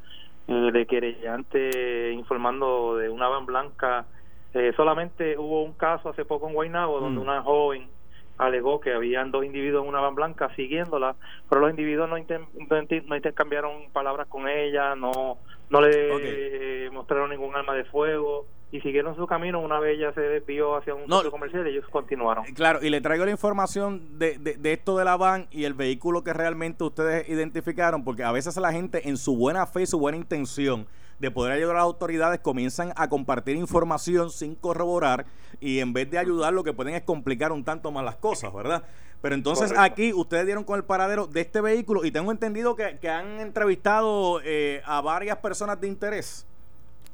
eh, 0.47 0.71
de 0.71 0.85
querellante 0.85 2.13
informando 2.13 2.95
de 2.95 3.09
una 3.09 3.27
van 3.27 3.45
blanca. 3.45 4.05
Eh, 4.53 4.71
solamente 4.77 5.37
hubo 5.37 5.63
un 5.63 5.73
caso 5.73 6.09
hace 6.09 6.23
poco 6.23 6.47
en 6.47 6.53
Guaynabo 6.53 7.01
donde 7.01 7.19
mm. 7.19 7.23
una 7.23 7.43
joven 7.43 7.89
alegó 8.37 8.79
que 8.79 8.93
habían 8.93 9.29
dos 9.29 9.43
individuos 9.43 9.83
en 9.83 9.89
una 9.89 9.99
van 9.99 10.15
blanca 10.15 10.55
siguiéndola, 10.55 11.17
pero 11.49 11.59
los 11.59 11.71
individuos 11.71 12.09
no, 12.09 12.15
no 12.15 13.15
intercambiaron 13.15 13.91
palabras 13.91 14.27
con 14.27 14.47
ella, 14.47 14.95
no 14.95 15.37
no 15.69 15.81
le 15.81 16.89
mostraron 16.91 17.29
ningún 17.29 17.55
arma 17.55 17.73
de 17.73 17.85
fuego 17.85 18.45
y 18.71 18.81
siguieron 18.81 19.15
su 19.15 19.25
camino. 19.25 19.59
Una 19.59 19.79
vez 19.79 19.97
ella 19.97 20.13
se 20.13 20.21
desvió 20.21 20.75
hacia 20.75 20.93
un 20.93 21.09
centro 21.09 21.31
comercial 21.31 21.67
y 21.67 21.71
ellos 21.71 21.85
continuaron. 21.89 22.45
Eh, 22.45 22.53
claro, 22.53 22.79
y 22.81 22.89
le 22.89 23.01
traigo 23.01 23.25
la 23.25 23.31
información 23.31 24.19
de, 24.19 24.37
de, 24.37 24.73
esto 24.73 24.97
de 24.97 25.05
la 25.05 25.17
van 25.17 25.47
y 25.51 25.63
el 25.63 25.73
vehículo 25.73 26.23
que 26.23 26.33
realmente 26.33 26.83
ustedes 26.83 27.27
identificaron, 27.29 28.03
porque 28.03 28.23
a 28.23 28.31
veces 28.31 28.55
la 28.57 28.71
gente 28.71 29.09
en 29.09 29.17
su 29.17 29.35
buena 29.35 29.65
fe 29.65 29.83
y 29.83 29.85
su 29.85 29.99
buena 29.99 30.17
intención 30.17 30.87
de 31.19 31.31
poder 31.31 31.53
ayudar 31.53 31.75
a 31.75 31.79
las 31.79 31.85
autoridades 31.85 32.39
comienzan 32.39 32.93
a 32.95 33.09
compartir 33.09 33.57
información 33.57 34.29
sin 34.29 34.55
corroborar 34.55 35.25
y 35.59 35.79
en 35.79 35.91
vez 35.91 36.09
de 36.09 36.17
ayudar 36.17 36.53
lo 36.53 36.63
que 36.63 36.71
pueden 36.71 36.95
es 36.95 37.01
complicar 37.01 37.51
un 37.51 37.65
tanto 37.65 37.91
más 37.91 38.05
las 38.05 38.15
cosas, 38.15 38.53
¿verdad? 38.53 38.83
Pero 39.21 39.35
entonces 39.35 39.73
aquí 39.77 40.13
ustedes 40.13 40.45
dieron 40.45 40.63
con 40.63 40.77
el 40.77 40.85
paradero 40.85 41.27
de 41.27 41.41
este 41.41 41.59
vehículo 41.59 42.05
y 42.05 42.11
tengo 42.11 42.31
entendido 42.31 42.75
que, 42.75 43.09
han 43.09 43.39
entrevistado 43.39 44.39
eh, 44.43 44.81
a 44.85 45.01
varias 45.01 45.37
personas 45.37 45.79
de 45.81 45.87
interés. 45.87 46.47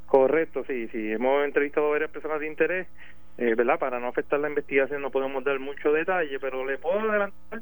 Correcto, 0.06 0.63
sí, 0.68 0.88
sí, 0.89 1.12
hemos 1.12 1.44
entrevistado 1.44 1.88
a 1.88 1.91
varias 1.91 2.12
personas 2.12 2.39
de 2.39 2.48
interés, 2.48 2.88
eh, 3.38 3.56
¿verdad? 3.56 3.80
Para 3.80 4.00
no 4.00 4.08
afectar 4.08 4.39
la 4.39 4.50
investigación 4.50 5.02
no 5.02 5.10
podemos 5.10 5.44
dar 5.44 5.60
mucho 5.60 5.91
detalle, 5.91 6.39
pero 6.39 6.63
le 6.63 6.78
puedo 6.78 7.00
adelantar 7.00 7.62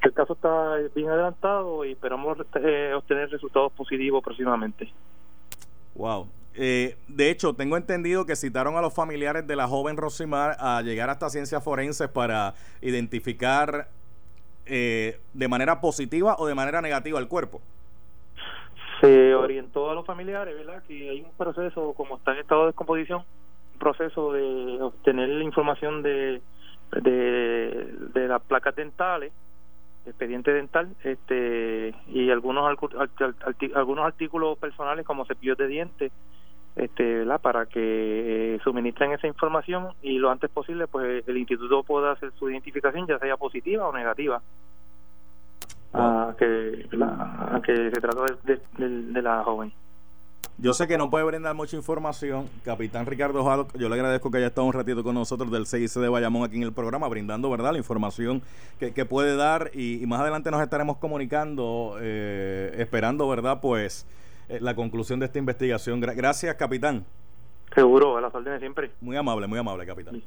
que 0.00 0.08
el 0.08 0.12
caso 0.12 0.32
está 0.34 0.76
bien 0.94 1.08
adelantado 1.08 1.84
y 1.84 1.92
esperamos 1.92 2.38
eh, 2.56 2.92
obtener 2.94 3.30
resultados 3.30 3.72
positivos 3.72 4.22
próximamente. 4.22 4.90
Wow. 5.94 6.28
Eh, 6.58 6.96
de 7.08 7.30
hecho, 7.30 7.52
tengo 7.52 7.76
entendido 7.76 8.24
que 8.24 8.34
citaron 8.34 8.76
a 8.76 8.80
los 8.80 8.94
familiares 8.94 9.46
de 9.46 9.56
la 9.56 9.68
joven 9.68 9.98
Rosimar 9.98 10.56
a 10.58 10.80
llegar 10.80 11.10
hasta 11.10 11.28
ciencias 11.28 11.62
forenses 11.62 12.08
para 12.08 12.54
identificar 12.80 13.88
eh, 14.64 15.20
de 15.34 15.48
manera 15.48 15.80
positiva 15.82 16.36
o 16.38 16.46
de 16.46 16.54
manera 16.54 16.80
negativa 16.80 17.18
el 17.18 17.28
cuerpo. 17.28 17.60
Se 19.02 19.34
orientó 19.34 19.90
a 19.90 19.94
los 19.94 20.06
familiares, 20.06 20.56
¿verdad? 20.56 20.82
Que 20.88 21.10
hay 21.10 21.20
un 21.20 21.32
proceso, 21.36 21.92
como 21.92 22.16
está 22.16 22.32
en 22.32 22.38
estado 22.38 22.62
de 22.62 22.66
descomposición, 22.68 23.22
un 23.74 23.78
proceso 23.78 24.32
de 24.32 24.80
obtener 24.80 25.28
la 25.28 25.44
información 25.44 26.02
de, 26.02 26.40
de, 27.02 27.94
de 28.14 28.28
las 28.28 28.40
placas 28.42 28.74
dentales 28.74 29.32
expediente 30.06 30.52
dental 30.52 30.94
este 31.02 31.92
y 32.06 32.30
algunos 32.30 32.78
algunos 33.74 34.06
artículos 34.06 34.56
personales 34.56 35.04
como 35.04 35.24
cepillos 35.24 35.58
de 35.58 35.66
dientes 35.66 36.12
este 36.76 37.24
para 37.42 37.66
que 37.66 38.54
eh, 38.54 38.60
suministren 38.62 39.12
esa 39.12 39.26
información 39.26 39.88
y 40.02 40.18
lo 40.18 40.30
antes 40.30 40.50
posible 40.50 40.86
pues 40.86 41.26
el 41.26 41.36
instituto 41.38 41.82
pueda 41.82 42.12
hacer 42.12 42.32
su 42.38 42.50
identificación 42.50 43.06
ya 43.06 43.18
sea 43.18 43.36
positiva 43.36 43.88
o 43.88 43.92
negativa. 43.92 44.42
A 45.92 46.34
que 46.38 46.86
a 46.92 47.60
que 47.64 47.90
se 47.90 48.00
trata 48.00 48.26
de 48.76 49.22
la 49.22 49.42
joven. 49.42 49.72
Yo 50.58 50.72
sé 50.72 50.88
que 50.88 50.96
no 50.96 51.10
puede 51.10 51.24
brindar 51.24 51.54
mucha 51.54 51.76
información. 51.76 52.48
Capitán 52.64 53.04
Ricardo 53.04 53.44
Jado, 53.44 53.68
yo 53.74 53.90
le 53.90 53.94
agradezco 53.94 54.30
que 54.30 54.38
haya 54.38 54.46
estado 54.46 54.66
un 54.66 54.72
ratito 54.72 55.02
con 55.02 55.14
nosotros 55.14 55.50
del 55.50 55.66
CIC 55.66 56.00
de 56.00 56.08
Bayamón 56.08 56.44
aquí 56.44 56.56
en 56.56 56.62
el 56.62 56.72
programa, 56.72 57.08
brindando 57.08 57.50
verdad 57.50 57.72
la 57.72 57.78
información 57.78 58.40
que, 58.78 59.04
puede 59.04 59.36
dar 59.36 59.70
y, 59.74 60.06
más 60.06 60.20
adelante 60.20 60.50
nos 60.50 60.62
estaremos 60.62 60.96
comunicando, 60.96 61.98
eh, 62.00 62.74
esperando 62.78 63.28
verdad 63.28 63.60
pues 63.60 64.06
eh, 64.48 64.58
la 64.60 64.74
conclusión 64.74 65.20
de 65.20 65.26
esta 65.26 65.38
investigación. 65.38 66.00
gracias, 66.00 66.54
capitán. 66.56 67.04
Seguro, 67.74 68.16
a 68.16 68.20
las 68.20 68.34
órdenes 68.34 68.60
siempre. 68.60 68.90
Muy 69.00 69.16
amable, 69.16 69.46
muy 69.46 69.58
amable, 69.58 69.84
capitán. 69.84 70.22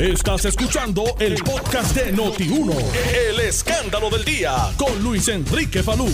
Estás 0.00 0.44
escuchando 0.44 1.04
el 1.20 1.34
podcast 1.44 1.94
de 1.94 2.12
Noti1, 2.12 2.74
el 3.30 3.40
escándalo 3.40 4.10
del 4.10 4.24
día, 4.24 4.52
con 4.76 5.02
Luis 5.02 5.28
Enrique 5.28 5.82
Falú. 5.82 6.08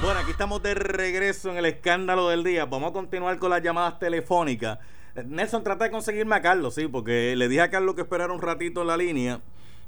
Bueno, 0.00 0.20
aquí 0.20 0.30
estamos 0.30 0.62
de 0.62 0.74
regreso 0.74 1.50
en 1.50 1.58
el 1.58 1.66
escándalo 1.66 2.28
del 2.28 2.44
día. 2.44 2.66
Vamos 2.66 2.90
a 2.90 2.92
continuar 2.92 3.38
con 3.38 3.50
las 3.50 3.62
llamadas 3.62 3.98
telefónicas. 3.98 4.78
Nelson, 5.26 5.62
trata 5.62 5.84
de 5.84 5.90
conseguirme 5.90 6.36
a 6.36 6.42
Carlos, 6.42 6.74
sí, 6.74 6.88
porque 6.88 7.34
le 7.36 7.48
dije 7.48 7.60
a 7.60 7.70
Carlos 7.70 7.94
que 7.94 8.02
esperara 8.02 8.32
un 8.32 8.40
ratito 8.40 8.82
en 8.82 8.86
la 8.86 8.96
línea. 8.96 9.40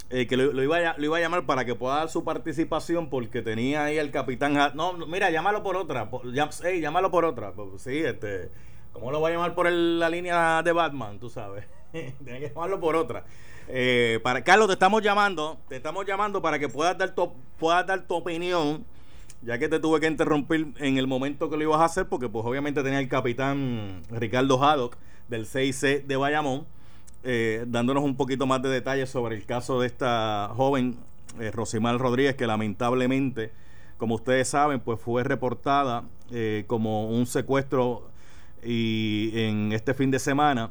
Eh, 0.09 0.29
que 0.29 0.37
lo, 0.37 0.63
iba 0.63 0.77
a, 0.77 0.97
lo 0.97 1.05
iba 1.05 1.17
a 1.17 1.21
llamar 1.21 1.47
para 1.47 1.65
que 1.65 1.75
pueda 1.75 1.97
dar 1.97 2.09
su 2.09 2.23
participación 2.23 3.11
porque 3.11 3.43
tenía 3.43 3.85
ahí 3.85 3.99
el 3.99 4.11
capitán. 4.11 4.57
No, 4.75 4.93
mira, 4.93 5.31
llámalo 5.31 5.63
por 5.63 5.77
otra. 5.77 6.09
llámalo 6.81 7.11
por 7.11 7.25
otra. 7.25 7.53
Pues, 7.53 7.83
sí, 7.83 7.99
este. 7.99 8.51
¿Cómo 8.93 9.11
lo 9.11 9.21
voy 9.21 9.33
a 9.33 9.35
llamar 9.35 9.55
por 9.55 9.71
la 9.71 10.09
línea 10.09 10.63
de 10.63 10.73
Batman? 10.73 11.19
Tú 11.19 11.29
sabes. 11.29 11.65
Tienes 11.93 12.15
que 12.41 12.49
llamarlo 12.49 12.81
por 12.81 12.97
otra. 12.97 13.25
Eh, 13.69 14.21
para 14.23 14.45
Carlos, 14.45 14.69
te 14.69 14.75
estamos 14.75 15.03
llamando. 15.03 15.59
Te 15.69 15.77
estamos 15.77 16.07
llamando 16.07 16.41
para 16.41 16.59
que 16.59 16.69
puedas 16.69 16.97
dar 16.97 17.15
tu, 17.15 17.33
puedas 17.59 17.87
dar 17.87 18.07
tu 18.07 18.15
opinión 18.15 18.85
ya 19.43 19.59
que 19.59 19.69
te 19.69 19.79
tuve 19.79 20.01
que 20.01 20.07
interrumpir 20.07 20.75
en 20.79 20.99
el 20.99 21.07
momento 21.07 21.51
que 21.51 21.57
lo 21.57 21.63
ibas 21.63 21.81
a 21.81 21.85
hacer, 21.85 22.09
porque 22.09 22.29
pues 22.29 22.45
obviamente 22.45 22.83
tenía 22.83 22.99
el 22.99 23.09
capitán 23.09 24.03
Ricardo 24.11 24.63
Haddock 24.63 24.97
del 25.29 25.47
CIC 25.47 26.05
de 26.07 26.17
Bayamón, 26.17 26.67
eh, 27.29 27.65
dándonos 27.67 28.05
un 28.05 28.15
poquito 28.15 28.47
más 28.47 28.63
de 28.63 28.69
detalles 28.69 29.11
sobre 29.11 29.35
el 29.35 29.45
caso 29.45 29.81
de 29.81 29.89
esta 29.89 30.53
joven 30.55 30.97
eh, 31.41 31.51
Rodríguez, 31.51 32.37
que 32.37 32.47
lamentablemente, 32.47 33.51
como 33.99 34.15
ustedes 34.15 34.47
saben, 34.47 34.79
pues 34.79 35.01
fue 35.01 35.25
reportada 35.25 36.05
eh, 36.31 36.63
como 36.69 37.09
un 37.09 37.27
secuestro 37.27 38.09
y 38.65 39.33
en 39.35 39.73
este 39.73 39.93
fin 39.93 40.13
de 40.13 40.21
semana 40.21 40.71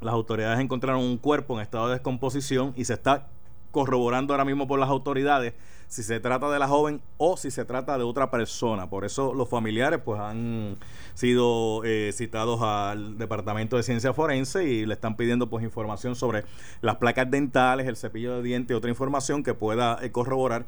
las 0.00 0.12
autoridades 0.12 0.58
encontraron 0.58 1.04
un 1.04 1.18
cuerpo 1.18 1.54
en 1.54 1.62
estado 1.62 1.86
de 1.86 1.92
descomposición 1.92 2.74
y 2.76 2.84
se 2.84 2.94
está 2.94 3.28
corroborando 3.70 4.34
ahora 4.34 4.44
mismo 4.44 4.66
por 4.66 4.80
las 4.80 4.88
autoridades 4.88 5.54
si 5.88 6.02
se 6.02 6.20
trata 6.20 6.50
de 6.50 6.58
la 6.58 6.68
joven 6.68 7.00
o 7.18 7.36
si 7.36 7.50
se 7.50 7.64
trata 7.64 7.96
de 7.98 8.04
otra 8.04 8.30
persona. 8.30 8.88
Por 8.90 9.04
eso 9.04 9.34
los 9.34 9.48
familiares 9.48 10.00
pues 10.04 10.20
han 10.20 10.76
sido 11.14 11.82
eh, 11.84 12.10
citados 12.12 12.60
al 12.62 13.18
Departamento 13.18 13.76
de 13.76 13.82
Ciencia 13.82 14.12
Forense 14.12 14.64
y 14.64 14.86
le 14.86 14.94
están 14.94 15.16
pidiendo 15.16 15.48
pues 15.48 15.64
información 15.64 16.16
sobre 16.16 16.44
las 16.80 16.96
placas 16.96 17.30
dentales, 17.30 17.86
el 17.86 17.96
cepillo 17.96 18.36
de 18.36 18.42
dientes 18.42 18.74
y 18.74 18.76
otra 18.76 18.90
información 18.90 19.42
que 19.42 19.54
pueda 19.54 19.98
eh, 20.02 20.10
corroborar 20.10 20.66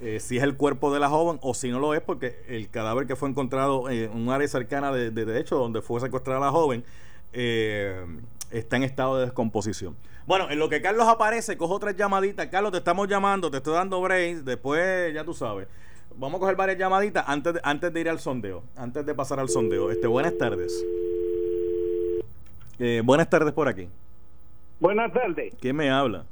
eh, 0.00 0.18
si 0.20 0.36
es 0.36 0.42
el 0.42 0.56
cuerpo 0.56 0.92
de 0.92 1.00
la 1.00 1.08
joven 1.08 1.38
o 1.42 1.54
si 1.54 1.70
no 1.70 1.78
lo 1.78 1.94
es 1.94 2.00
porque 2.00 2.42
el 2.48 2.68
cadáver 2.70 3.06
que 3.06 3.14
fue 3.14 3.28
encontrado 3.28 3.88
en 3.88 4.10
un 4.10 4.30
área 4.30 4.48
cercana 4.48 4.92
de, 4.92 5.10
de, 5.10 5.24
de 5.24 5.40
hecho 5.40 5.56
donde 5.56 5.80
fue 5.80 6.00
secuestrada 6.00 6.40
la 6.40 6.50
joven 6.50 6.84
está 8.52 8.76
en 8.76 8.84
estado 8.84 9.18
de 9.18 9.24
descomposición. 9.24 9.96
Bueno, 10.26 10.50
en 10.50 10.58
lo 10.58 10.68
que 10.68 10.80
Carlos 10.80 11.08
aparece, 11.08 11.56
cojo 11.56 11.74
otras 11.74 11.96
llamaditas. 11.96 12.46
Carlos, 12.46 12.72
te 12.72 12.78
estamos 12.78 13.08
llamando, 13.08 13.50
te 13.50 13.56
estoy 13.56 13.74
dando 13.74 14.00
brains. 14.00 14.44
Después, 14.44 15.12
ya 15.12 15.24
tú 15.24 15.34
sabes. 15.34 15.68
Vamos 16.14 16.38
a 16.38 16.40
coger 16.40 16.56
varias 16.56 16.78
llamaditas 16.78 17.24
antes 17.26 17.54
de, 17.54 17.60
antes 17.64 17.92
de 17.92 18.00
ir 18.00 18.08
al 18.08 18.20
sondeo. 18.20 18.62
Antes 18.76 19.04
de 19.04 19.14
pasar 19.14 19.40
al 19.40 19.48
sondeo. 19.48 19.90
Este, 19.90 20.06
buenas 20.06 20.36
tardes. 20.36 20.84
Eh, 22.78 23.02
buenas 23.04 23.28
tardes 23.28 23.52
por 23.52 23.68
aquí. 23.68 23.88
Buenas 24.78 25.12
tardes. 25.12 25.54
¿Quién 25.60 25.76
me 25.76 25.90
habla? 25.90 26.24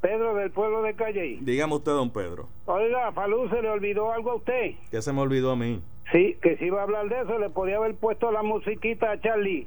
Pedro 0.00 0.34
del 0.34 0.50
pueblo 0.50 0.82
de 0.82 0.94
Calle. 0.94 1.38
Dígame 1.40 1.74
usted, 1.74 1.92
don 1.92 2.10
Pedro. 2.10 2.48
Oiga, 2.66 3.12
Falú, 3.12 3.48
¿se 3.50 3.60
le 3.60 3.68
olvidó 3.68 4.12
algo 4.12 4.30
a 4.32 4.34
usted? 4.36 4.72
¿Qué 4.90 5.02
se 5.02 5.12
me 5.12 5.20
olvidó 5.20 5.50
a 5.50 5.56
mí? 5.56 5.82
sí, 6.12 6.36
que 6.42 6.56
si 6.56 6.66
iba 6.66 6.80
a 6.80 6.84
hablar 6.84 7.08
de 7.08 7.20
eso, 7.20 7.38
le 7.38 7.50
podía 7.50 7.76
haber 7.76 7.94
puesto 7.94 8.30
la 8.32 8.42
musiquita 8.42 9.12
a 9.12 9.20
Charlie. 9.20 9.66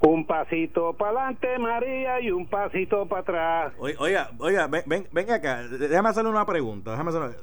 Un 0.00 0.26
pasito 0.26 0.92
para 0.94 1.10
adelante, 1.10 1.58
María, 1.58 2.20
y 2.20 2.30
un 2.30 2.46
pasito 2.46 3.06
para 3.06 3.22
atrás. 3.22 3.72
Oiga, 3.78 4.30
oiga, 4.38 4.66
ven, 4.66 4.82
ven, 4.86 5.08
ven 5.10 5.30
acá, 5.30 5.62
déjame 5.62 6.08
hacerle 6.08 6.30
una 6.30 6.44
pregunta. 6.46 6.90
Déjame 6.92 7.10
hacerle- 7.10 7.36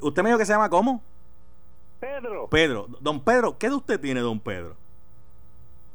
¿Usted 0.00 0.22
me 0.22 0.28
dijo 0.30 0.38
que 0.38 0.44
se 0.46 0.52
llama 0.52 0.68
cómo? 0.68 1.02
Pedro, 2.00 2.48
Pedro. 2.48 2.86
Don 3.00 3.20
Pedro, 3.20 3.58
¿qué 3.58 3.68
de 3.68 3.74
usted 3.74 4.00
tiene, 4.00 4.20
don 4.20 4.38
Pedro? 4.38 4.76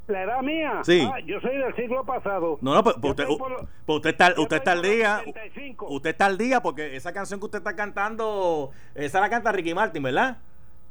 la 0.08 0.23
edad 0.23 0.41
mía. 0.41 0.82
Sí. 0.84 1.08
Ah, 1.10 1.19
yo 1.26 1.39
soy 1.39 1.58
del 1.58 1.73
siglo 1.76 2.04
pasado. 2.04 2.58
No, 2.62 2.73
no, 2.73 2.84
pues, 2.84 2.95
pues 3.02 3.15
Yo 3.15 3.23
usted, 3.23 3.38
por 3.38 3.67
pues 3.86 3.95
usted 3.97 4.10
está, 4.10 4.34
usted 4.38 4.58
está 4.58 4.71
al 4.73 4.82
día. 4.82 5.21
75. 5.23 5.88
Usted 5.89 6.10
está 6.10 6.26
al 6.26 6.38
día 6.38 6.62
porque 6.62 6.95
esa 6.95 7.13
canción 7.13 7.39
que 7.39 7.45
usted 7.45 7.60
está 7.60 7.76
cantando, 7.76 8.71
esa 8.95 9.21
la 9.21 9.30
canta 9.30 9.52
Ricky 9.52 9.73
Martin, 9.73 10.04
¿verdad? 10.04 10.38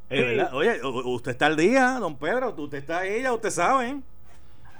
Sí. 0.09 0.17
¿verdad? 0.17 0.53
Oye, 0.53 0.79
usted 0.83 1.31
está 1.31 1.45
al 1.45 1.55
día, 1.55 1.97
don 1.99 2.17
Pedro. 2.17 2.55
Usted 2.57 2.79
está 2.79 3.05
ya 3.05 3.33
usted 3.33 3.51
sabe. 3.51 4.01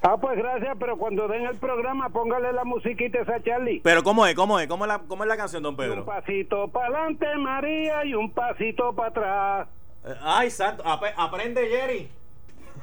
Ah, 0.06 0.18
pues 0.18 0.38
gracias, 0.38 0.76
pero 0.80 0.98
cuando 0.98 1.30
den 1.30 1.46
el 1.46 1.56
programa, 1.58 2.10
póngale 2.10 2.52
la 2.52 2.66
musiquita 2.66 3.20
esa 3.22 3.36
a 3.36 3.42
Charlie. 3.44 3.80
Pero 3.82 4.04
¿cómo 4.04 4.26
es? 4.26 4.36
¿Cómo 4.36 4.60
es? 4.60 4.68
¿Cómo 4.68 4.84
es 4.84 4.90
la, 4.90 5.00
cómo 5.00 5.24
es 5.24 5.30
la 5.30 5.38
canción, 5.38 5.64
don 5.64 5.74
Un 5.74 5.78
Pedro? 5.78 6.04
pasito 6.06 6.68
para 6.68 6.88
adelante, 6.88 7.26
María, 7.38 8.04
y 8.04 8.14
un 8.14 8.30
pasito 8.32 8.94
para 8.94 9.08
atrás. 9.10 9.68
Eh, 10.06 10.16
Ay, 10.22 10.52
santo. 10.52 10.84
ap- 10.86 11.06
aprende, 11.16 11.66
Jerry. 11.68 12.10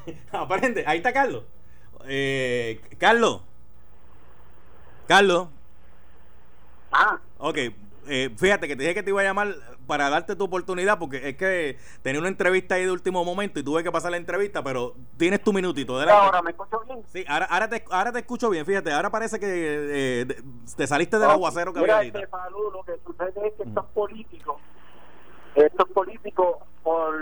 aprende. 0.32 0.82
Ahí 0.86 0.96
está 0.98 1.12
Carlos. 1.12 1.44
Eh, 2.08 2.80
Carlos. 2.98 3.42
Carlos. 5.06 5.48
Ah, 6.92 7.18
Ok. 7.38 7.58
Eh, 8.12 8.28
fíjate 8.36 8.66
que 8.66 8.74
te 8.74 8.82
dije 8.82 8.94
que 8.94 9.02
te 9.04 9.10
iba 9.10 9.20
a 9.20 9.24
llamar 9.24 9.54
para 9.86 10.10
darte 10.10 10.34
tu 10.34 10.44
oportunidad 10.44 10.98
porque 10.98 11.28
es 11.28 11.36
que 11.36 11.78
tenía 12.02 12.18
una 12.20 12.28
entrevista 12.28 12.74
ahí 12.74 12.84
de 12.84 12.90
último 12.90 13.24
momento 13.24 13.60
y 13.60 13.62
tuve 13.62 13.84
que 13.84 13.92
pasar 13.92 14.10
la 14.10 14.16
entrevista, 14.16 14.64
pero 14.64 14.94
tienes 15.16 15.42
tu 15.44 15.52
minutito. 15.52 15.98
ahora 16.00 16.42
me 16.42 16.50
escucho 16.50 16.80
bien. 16.80 17.02
Sí, 17.06 17.24
ahora, 17.28 17.46
ahora, 17.46 17.68
te, 17.68 17.84
ahora 17.88 18.10
te 18.12 18.18
escucho 18.18 18.50
bien, 18.50 18.66
fíjate, 18.66 18.92
ahora 18.92 19.10
parece 19.10 19.38
que 19.38 19.46
eh, 19.48 20.26
te 20.76 20.86
saliste 20.88 21.20
del 21.20 21.30
aguacero 21.30 21.72
que 21.72 21.80
Mira, 21.80 21.98
había 21.98 22.10
ahorita. 22.12 22.18
este, 22.18 22.30
Falú, 22.30 22.70
lo 22.72 22.82
que 22.82 22.98
sucede 23.06 23.46
es 23.46 23.54
que 23.54 23.62
estos 23.62 23.86
políticos, 23.86 24.60
estos 25.54 25.88
políticos, 25.90 26.56
por 26.82 27.14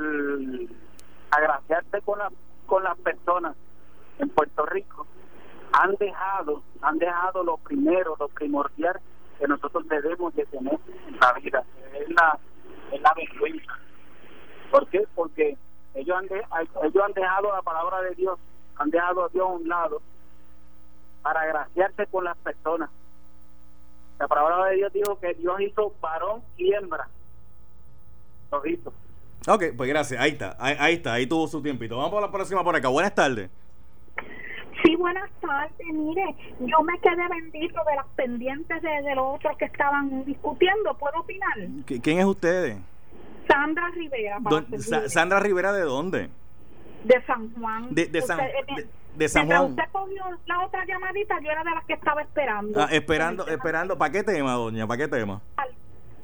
agraciarse 1.31 2.01
con, 2.01 2.19
la, 2.19 2.33
con 2.67 2.83
las 2.83 2.97
personas 2.99 3.55
en 4.19 4.31
Puerto 4.31 4.65
Rico, 4.65 5.07
han 5.73 5.95
dejado, 5.97 6.63
han 6.81 6.99
dejado 6.99 7.45
lo 7.45 7.59
primero, 7.59 8.17
lo 8.19 8.29
primordial 8.29 8.99
que 9.39 9.47
nosotros 9.47 9.87
debemos 9.89 10.35
de 10.35 10.45
tener 10.47 10.79
en 11.07 11.19
la 11.21 11.33
vida, 11.35 11.65
es 11.95 12.09
la, 12.11 12.39
es 12.93 13.01
la 13.01 13.15
vergüenza. 13.15 13.73
¿Por 14.71 14.87
qué? 14.89 15.05
Porque 15.15 15.57
ellos 15.95 16.17
han, 16.17 16.27
de- 16.27 16.45
ellos 16.83 17.05
han 17.05 17.13
dejado 17.13 17.53
la 17.55 17.63
palabra 17.63 18.03
de 18.03 18.15
Dios, 18.15 18.39
han 18.77 18.91
dejado 18.91 19.25
a 19.25 19.29
Dios 19.29 19.45
a 19.47 19.53
un 19.53 19.69
lado 19.69 20.03
para 21.23 21.41
agraciarse 21.43 22.07
con 22.07 22.25
las 22.25 22.37
personas. 22.39 22.91
La 24.19 24.27
palabra 24.29 24.67
de 24.67 24.77
Dios 24.77 24.93
dijo 24.93 25.19
que 25.21 25.35
Dios 25.35 25.61
hizo 25.61 25.93
varón 26.01 26.43
y 26.57 26.73
hembra. 26.75 27.09
Lo 28.51 28.67
hizo. 28.67 28.93
Ok, 29.47 29.65
pues 29.77 29.89
gracias, 29.89 30.21
ahí 30.21 30.33
está, 30.33 30.57
ahí, 30.59 30.95
está, 30.95 31.13
ahí 31.13 31.27
tuvo 31.27 31.47
su 31.47 31.63
tiempito. 31.63 31.97
Vamos 31.97 32.11
por 32.11 32.21
la 32.21 32.31
próxima 32.31 32.65
por 32.65 32.75
acá. 32.75 32.89
Buenas 32.89 33.15
tardes. 33.15 33.51
Sí, 34.83 34.95
buenas 34.97 35.31
tardes. 35.41 35.73
Mire, 35.93 36.25
yo 36.61 36.83
me 36.83 36.99
quedé 37.01 37.29
bendito 37.29 37.81
de 37.85 37.97
las 37.97 38.07
pendientes 38.17 38.81
de, 38.83 39.03
de 39.03 39.15
los 39.15 39.35
otros 39.37 39.57
que 39.59 39.65
estaban 39.65 40.25
discutiendo. 40.25 40.97
¿Puedo 40.97 41.19
opinar? 41.21 41.57
¿Qui- 41.87 42.01
¿Quién 42.03 42.19
es 42.21 42.25
usted? 42.27 42.77
Sandra 43.49 43.89
Rivera, 43.95 44.39
Sa-. 44.79 45.09
Sandra 45.09 45.41
Rivera, 45.41 45.73
¿de 45.73 45.83
dónde? 45.83 46.29
de 47.05 47.23
San 47.27 47.53
Juan. 47.55 47.95
De- 47.95 48.07
de 48.07 48.21
San- 48.23 48.39
Usted, 48.41 48.51
eh, 48.59 48.75
de- 48.83 48.89
de 49.17 49.29
San 49.29 49.47
Juan. 49.47 49.65
usted 49.71 49.85
cogió 49.93 50.23
la 50.47 50.61
otra 50.67 50.85
llamadita, 50.85 51.41
yo 51.41 51.51
era 51.51 51.63
de 51.65 51.71
las 51.71 51.85
que 51.85 51.95
estaba 51.95 52.21
esperando. 52.23 52.81
Ah, 52.81 52.89
esperando, 52.91 53.45
tema- 53.45 53.57
esperando. 53.57 53.99
¿Para 53.99 54.13
qué 54.13 54.23
tema, 54.25 54.53
doña? 54.55 54.87
¿Para 54.87 54.99
qué 54.99 55.09
tema? 55.09 55.41
Al, 55.57 55.69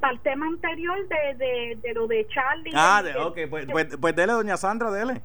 al 0.01 0.19
tema 0.19 0.45
anterior 0.47 0.97
de, 1.07 1.35
de, 1.35 1.77
de 1.81 1.93
lo 1.93 2.07
de 2.07 2.27
Charlie. 2.27 2.73
Ah, 2.75 3.01
del- 3.03 3.17
ok, 3.17 3.37
pues, 3.49 3.65
pues, 3.71 3.97
pues 3.99 4.15
dele, 4.15 4.33
doña 4.33 4.57
Sandra, 4.57 4.91
dele. 4.91 5.21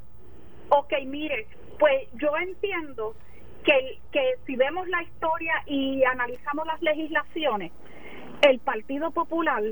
Ok, 0.70 0.92
mire, 1.06 1.46
pues 1.80 2.08
yo 2.12 2.36
entiendo 2.36 3.14
que, 3.64 3.98
que 4.12 4.34
si 4.46 4.54
vemos 4.54 4.86
la 4.88 5.02
historia 5.02 5.54
y 5.66 6.04
analizamos 6.04 6.66
las 6.66 6.80
legislaciones, 6.82 7.72
el 8.42 8.58
Partido 8.60 9.10
Popular 9.10 9.62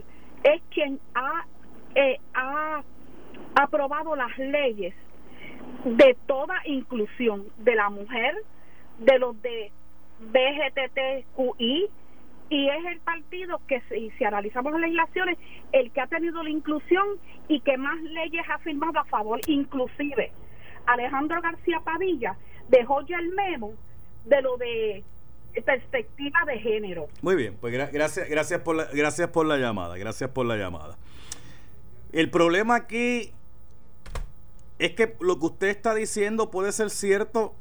es 0.43 0.63
quien 0.71 0.99
ha, 1.15 1.45
eh, 1.95 2.19
ha 2.33 2.83
aprobado 3.57 4.17
las 4.17 4.37
leyes 4.39 4.95
de 5.85 6.17
toda 6.27 6.55
inclusión 6.65 7.47
de 7.59 7.75
la 7.75 7.91
mujer, 7.91 8.35
de 9.01 9.19
los 9.19 9.41
de 9.43 9.71
BGTTQI, 10.21 11.91
y 12.51 12.69
es 12.71 12.85
el 12.87 13.01
partido 13.01 13.61
que, 13.69 13.83
si, 13.83 14.11
si 14.13 14.25
analizamos 14.25 14.73
las 14.73 14.81
legislaciones, 14.81 15.37
el 15.73 15.91
que 15.91 16.01
ha 16.01 16.07
tenido 16.07 16.43
la 16.43 16.49
inclusión 16.49 17.07
y 17.49 17.61
que 17.61 17.77
más 17.77 18.01
leyes 18.01 18.47
ha 18.49 18.59
firmado 18.61 18.99
a 18.99 19.05
favor, 19.05 19.41
inclusive 19.47 20.33
Alejandro 20.93 21.41
García 21.41 21.81
Padilla 21.85 22.37
dejó 22.69 23.01
ya 23.07 23.19
el 23.19 23.29
memo 23.35 23.73
de 24.25 24.43
lo 24.43 24.57
de 24.57 25.05
perspectiva 25.65 26.39
de 26.47 26.59
género. 26.59 27.09
Muy 27.23 27.35
bien, 27.35 27.57
pues 27.61 27.75
gra- 27.75 27.91
gracias, 27.93 28.29
gracias 28.29 28.61
por 28.61 28.77
la, 28.77 28.85
gracias 28.93 29.29
por 29.31 29.47
la 29.47 29.57
llamada, 29.57 29.97
gracias 29.97 30.31
por 30.31 30.47
la 30.47 30.57
llamada. 30.57 30.97
El 32.13 32.31
problema 32.31 32.77
aquí 32.77 33.33
es 34.79 34.93
que 34.93 35.17
lo 35.21 35.39
que 35.39 35.47
usted 35.47 35.67
está 35.69 35.95
diciendo 35.95 36.51
puede 36.51 36.71
ser 36.73 36.91
cierto, 36.91 37.55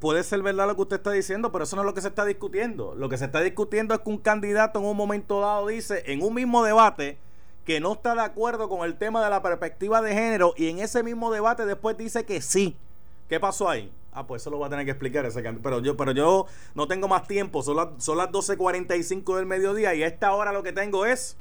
puede 0.00 0.24
ser 0.24 0.42
verdad 0.42 0.66
lo 0.66 0.74
que 0.74 0.82
usted 0.82 0.96
está 0.96 1.12
diciendo, 1.12 1.52
pero 1.52 1.64
eso 1.64 1.76
no 1.76 1.82
es 1.82 1.86
lo 1.86 1.94
que 1.94 2.00
se 2.00 2.08
está 2.08 2.24
discutiendo. 2.24 2.94
Lo 2.96 3.08
que 3.08 3.16
se 3.18 3.26
está 3.26 3.40
discutiendo 3.40 3.94
es 3.94 4.00
que 4.00 4.10
un 4.10 4.18
candidato 4.18 4.80
en 4.80 4.86
un 4.86 4.96
momento 4.96 5.40
dado 5.40 5.68
dice 5.68 6.02
en 6.06 6.22
un 6.22 6.34
mismo 6.34 6.64
debate 6.64 7.18
que 7.64 7.80
no 7.80 7.94
está 7.94 8.14
de 8.14 8.20
acuerdo 8.22 8.68
con 8.68 8.84
el 8.84 8.96
tema 8.96 9.22
de 9.24 9.30
la 9.30 9.42
perspectiva 9.42 10.00
de 10.02 10.12
género 10.14 10.54
y 10.56 10.68
en 10.68 10.78
ese 10.80 11.02
mismo 11.02 11.32
debate 11.32 11.64
después 11.66 11.96
dice 11.96 12.24
que 12.24 12.40
sí. 12.42 12.76
¿Qué 13.28 13.40
pasó 13.40 13.68
ahí? 13.68 13.90
Ah, 14.12 14.24
pues 14.26 14.42
eso 14.42 14.50
lo 14.50 14.58
va 14.60 14.68
a 14.68 14.70
tener 14.70 14.84
que 14.84 14.92
explicar 14.92 15.24
ese 15.26 15.42
can- 15.42 15.58
pero 15.62 15.80
yo 15.80 15.96
pero 15.96 16.12
yo 16.12 16.46
no 16.74 16.86
tengo 16.86 17.08
más 17.08 17.26
tiempo, 17.26 17.62
son 17.62 17.76
las, 17.76 17.88
son 17.98 18.18
las 18.18 18.28
12.45 18.30 19.36
del 19.36 19.46
mediodía 19.46 19.94
y 19.94 20.02
a 20.02 20.06
esta 20.06 20.32
hora 20.34 20.52
lo 20.52 20.62
que 20.62 20.72
tengo 20.72 21.04
es 21.06 21.36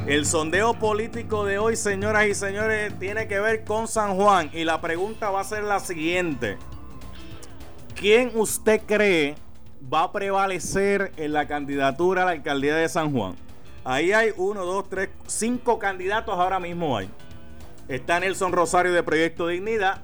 El 0.06 0.24
sondeo 0.24 0.74
político 0.74 1.44
de 1.44 1.58
hoy, 1.58 1.74
señoras 1.74 2.28
y 2.28 2.34
señores, 2.34 2.96
tiene 3.00 3.26
que 3.26 3.40
ver 3.40 3.64
con 3.64 3.88
San 3.88 4.14
Juan. 4.14 4.50
Y 4.52 4.62
la 4.62 4.80
pregunta 4.80 5.30
va 5.30 5.40
a 5.40 5.44
ser 5.44 5.64
la 5.64 5.80
siguiente. 5.80 6.58
¿Quién 7.96 8.30
usted 8.36 8.82
cree 8.86 9.34
va 9.92 10.04
a 10.04 10.12
prevalecer 10.12 11.10
en 11.16 11.32
la 11.32 11.48
candidatura 11.48 12.22
a 12.22 12.26
la 12.26 12.30
alcaldía 12.30 12.76
de 12.76 12.88
San 12.88 13.12
Juan? 13.12 13.34
Ahí 13.82 14.12
hay 14.12 14.30
uno, 14.36 14.64
dos, 14.64 14.88
tres, 14.88 15.08
cinco 15.26 15.80
candidatos 15.80 16.38
ahora 16.38 16.60
mismo 16.60 16.96
hay. 16.96 17.10
Está 17.88 18.20
Nelson 18.20 18.52
Rosario 18.52 18.92
de 18.92 19.02
Proyecto 19.02 19.48
Dignidad. 19.48 20.02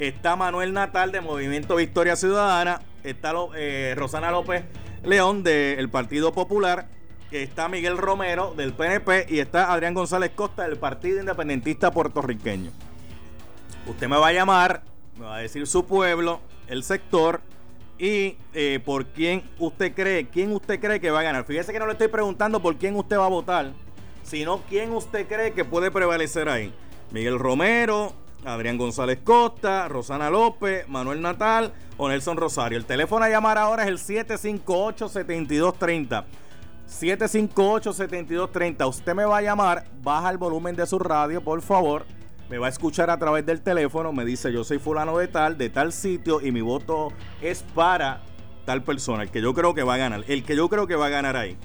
Está 0.00 0.34
Manuel 0.34 0.72
Natal 0.72 1.12
de 1.12 1.20
Movimiento 1.20 1.76
Victoria 1.76 2.16
Ciudadana. 2.16 2.80
Está 3.06 3.32
eh, 3.54 3.94
Rosana 3.96 4.32
López 4.32 4.64
León 5.04 5.44
del 5.44 5.88
Partido 5.88 6.32
Popular. 6.32 6.88
Está 7.30 7.68
Miguel 7.68 7.98
Romero 7.98 8.52
del 8.56 8.72
PNP. 8.72 9.26
Y 9.28 9.38
está 9.38 9.72
Adrián 9.72 9.94
González 9.94 10.32
Costa 10.34 10.64
del 10.64 10.76
Partido 10.76 11.20
Independentista 11.20 11.92
Puertorriqueño. 11.92 12.72
Usted 13.86 14.08
me 14.08 14.16
va 14.16 14.28
a 14.28 14.32
llamar, 14.32 14.82
me 15.16 15.26
va 15.26 15.36
a 15.36 15.40
decir 15.40 15.68
su 15.68 15.86
pueblo, 15.86 16.40
el 16.66 16.82
sector 16.82 17.40
y 17.96 18.36
eh, 18.52 18.80
por 18.84 19.06
quién 19.06 19.44
usted 19.60 19.94
cree, 19.94 20.26
quién 20.26 20.52
usted 20.52 20.80
cree 20.80 20.98
que 20.98 21.12
va 21.12 21.20
a 21.20 21.22
ganar. 21.22 21.44
Fíjese 21.44 21.72
que 21.72 21.78
no 21.78 21.86
le 21.86 21.92
estoy 21.92 22.08
preguntando 22.08 22.60
por 22.60 22.76
quién 22.76 22.96
usted 22.96 23.16
va 23.16 23.26
a 23.26 23.30
votar, 23.30 23.72
sino 24.24 24.62
quién 24.68 24.92
usted 24.92 25.28
cree 25.28 25.52
que 25.52 25.64
puede 25.64 25.92
prevalecer 25.92 26.48
ahí. 26.48 26.74
Miguel 27.12 27.38
Romero, 27.38 28.12
Adrián 28.46 28.78
González 28.78 29.18
Costa, 29.24 29.88
Rosana 29.88 30.30
López, 30.30 30.88
Manuel 30.88 31.20
Natal 31.20 31.72
o 31.96 32.08
Nelson 32.08 32.36
Rosario. 32.36 32.78
El 32.78 32.86
teléfono 32.86 33.24
a 33.24 33.28
llamar 33.28 33.58
ahora 33.58 33.82
es 33.82 33.88
el 33.88 33.98
758-7230. 33.98 36.24
758-7230. 36.88 38.88
Usted 38.88 39.14
me 39.14 39.24
va 39.24 39.38
a 39.38 39.42
llamar, 39.42 39.86
baja 40.02 40.30
el 40.30 40.38
volumen 40.38 40.76
de 40.76 40.86
su 40.86 41.00
radio, 41.00 41.42
por 41.42 41.60
favor. 41.62 42.06
Me 42.48 42.58
va 42.58 42.66
a 42.66 42.70
escuchar 42.70 43.10
a 43.10 43.18
través 43.18 43.44
del 43.44 43.60
teléfono, 43.60 44.12
me 44.12 44.24
dice 44.24 44.52
yo 44.52 44.62
soy 44.62 44.78
fulano 44.78 45.18
de 45.18 45.26
tal, 45.26 45.58
de 45.58 45.68
tal 45.68 45.92
sitio 45.92 46.40
y 46.40 46.52
mi 46.52 46.60
voto 46.60 47.08
es 47.42 47.64
para 47.74 48.22
tal 48.64 48.84
persona, 48.84 49.24
el 49.24 49.30
que 49.30 49.42
yo 49.42 49.52
creo 49.52 49.74
que 49.74 49.82
va 49.82 49.94
a 49.94 49.96
ganar, 49.96 50.22
el 50.28 50.44
que 50.44 50.54
yo 50.54 50.68
creo 50.68 50.86
que 50.86 50.94
va 50.94 51.06
a 51.06 51.08
ganar 51.08 51.36
ahí. 51.36 51.56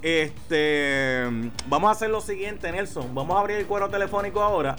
Este, 0.00 1.28
vamos 1.68 1.88
a 1.88 1.90
hacer 1.92 2.10
lo 2.10 2.20
siguiente, 2.20 2.72
Nelson. 2.72 3.14
Vamos 3.14 3.36
a 3.36 3.40
abrir 3.40 3.58
el 3.58 3.66
cuero 3.66 3.88
telefónico 3.88 4.40
ahora. 4.40 4.74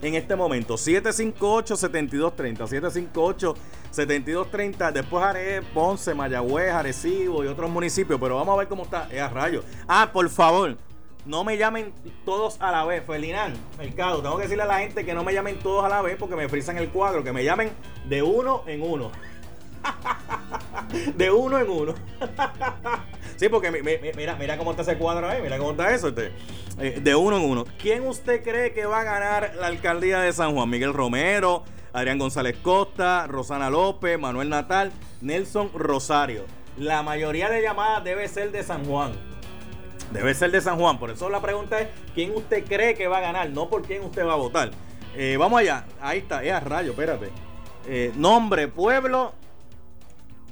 En 0.00 0.14
este 0.14 0.36
momento, 0.36 0.74
758-7230. 0.74 3.56
758-7230. 3.92 4.92
Después 4.92 5.24
haré 5.24 5.60
Ponce, 5.62 6.14
Mayagüez, 6.14 6.72
Arecibo 6.72 7.42
y 7.42 7.48
otros 7.48 7.68
municipios. 7.68 8.20
Pero 8.20 8.36
vamos 8.36 8.54
a 8.54 8.58
ver 8.58 8.68
cómo 8.68 8.84
está. 8.84 9.08
Es 9.10 9.20
a 9.20 9.28
rayo. 9.28 9.64
Ah, 9.88 10.10
por 10.12 10.30
favor, 10.30 10.76
no 11.24 11.42
me 11.42 11.58
llamen 11.58 11.92
todos 12.24 12.60
a 12.60 12.70
la 12.70 12.84
vez. 12.84 13.04
Felinán, 13.04 13.54
Mercado, 13.76 14.22
tengo 14.22 14.36
que 14.36 14.44
decirle 14.44 14.62
a 14.62 14.66
la 14.66 14.78
gente 14.78 15.04
que 15.04 15.14
no 15.14 15.24
me 15.24 15.34
llamen 15.34 15.58
todos 15.58 15.84
a 15.84 15.88
la 15.88 16.00
vez 16.00 16.14
porque 16.16 16.36
me 16.36 16.48
frisan 16.48 16.78
el 16.78 16.90
cuadro. 16.90 17.24
Que 17.24 17.32
me 17.32 17.42
llamen 17.44 17.72
de 18.08 18.22
uno 18.22 18.62
en 18.66 18.82
uno. 18.82 19.10
de 21.16 21.30
uno 21.30 21.58
en 21.58 21.70
uno. 21.70 21.94
sí, 23.38 23.48
porque 23.48 23.70
mira, 23.70 24.36
mira 24.36 24.58
cómo 24.58 24.72
está 24.72 24.82
ese 24.82 24.98
cuadro 24.98 25.28
ahí, 25.28 25.40
mira 25.40 25.56
cómo 25.58 25.70
está 25.70 25.94
eso. 25.94 26.08
Este, 26.08 26.32
eh, 26.78 27.00
de 27.00 27.14
uno 27.14 27.38
en 27.38 27.44
uno. 27.44 27.64
¿Quién 27.80 28.06
usted 28.06 28.42
cree 28.42 28.72
que 28.72 28.84
va 28.84 29.00
a 29.00 29.04
ganar 29.04 29.54
la 29.58 29.68
alcaldía 29.68 30.20
de 30.20 30.32
San 30.32 30.54
Juan? 30.54 30.68
Miguel 30.68 30.92
Romero, 30.92 31.64
Adrián 31.92 32.18
González 32.18 32.56
Costa, 32.62 33.26
Rosana 33.26 33.70
López, 33.70 34.18
Manuel 34.18 34.48
Natal, 34.48 34.92
Nelson 35.20 35.70
Rosario. 35.74 36.44
La 36.76 37.02
mayoría 37.02 37.48
de 37.48 37.62
llamadas 37.62 38.04
debe 38.04 38.28
ser 38.28 38.52
de 38.52 38.62
San 38.62 38.84
Juan. 38.84 39.12
Debe 40.12 40.34
ser 40.34 40.50
de 40.50 40.60
San 40.60 40.78
Juan. 40.78 40.98
Por 40.98 41.10
eso 41.10 41.28
la 41.28 41.40
pregunta 41.40 41.80
es: 41.80 41.88
¿quién 42.14 42.34
usted 42.34 42.64
cree 42.64 42.94
que 42.94 43.08
va 43.08 43.18
a 43.18 43.20
ganar? 43.20 43.50
No 43.50 43.68
por 43.68 43.82
quién 43.82 44.02
usted 44.02 44.24
va 44.24 44.34
a 44.34 44.36
votar. 44.36 44.70
Eh, 45.16 45.36
vamos 45.38 45.60
allá. 45.60 45.84
Ahí 46.00 46.18
está. 46.18 46.44
Es 46.44 46.52
a 46.52 46.60
rayo, 46.60 46.92
espérate. 46.92 47.30
Eh, 47.86 48.12
nombre, 48.16 48.68
pueblo 48.68 49.32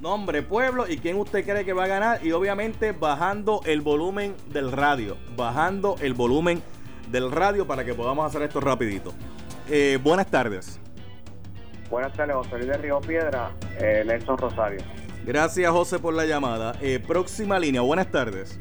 nombre, 0.01 0.43
pueblo 0.43 0.87
y 0.87 0.97
quién 0.97 1.17
usted 1.17 1.45
cree 1.45 1.65
que 1.65 1.73
va 1.73 1.85
a 1.85 1.87
ganar. 1.87 2.25
Y 2.25 2.31
obviamente 2.31 2.91
bajando 2.91 3.61
el 3.65 3.81
volumen 3.81 4.35
del 4.47 4.71
radio. 4.71 5.17
Bajando 5.35 5.95
el 6.01 6.13
volumen 6.13 6.61
del 7.11 7.31
radio 7.31 7.65
para 7.67 7.85
que 7.85 7.93
podamos 7.93 8.25
hacer 8.25 8.41
esto 8.43 8.59
rapidito. 8.59 9.13
Eh, 9.69 9.99
buenas 10.01 10.27
tardes. 10.27 10.79
Buenas 11.89 12.13
tardes, 12.13 12.35
José 12.35 12.57
Luis 12.57 12.67
de 12.67 12.77
Río 12.77 12.99
Piedra, 12.99 13.51
eh, 13.79 14.03
Nelson 14.05 14.37
Rosario. 14.37 14.79
Gracias, 15.25 15.71
José, 15.71 15.99
por 15.99 16.13
la 16.13 16.25
llamada. 16.25 16.75
Eh, 16.81 16.99
próxima 17.05 17.59
línea, 17.59 17.81
buenas 17.81 18.11
tardes. 18.11 18.59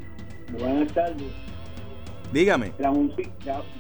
Buenas 0.53 0.93
tardes. 0.93 1.33
Dígame. 2.33 2.73
Ramón, 2.79 3.13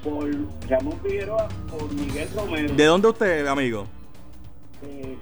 por 0.03 0.31
Ramón 0.69 1.01
Figueroa, 1.03 1.49
por 1.69 1.93
Miguel 1.93 2.29
Romero. 2.35 2.75
¿De 2.75 2.85
dónde 2.85 3.09
usted, 3.09 3.47
amigo? 3.47 3.87
Eh, 4.83 5.17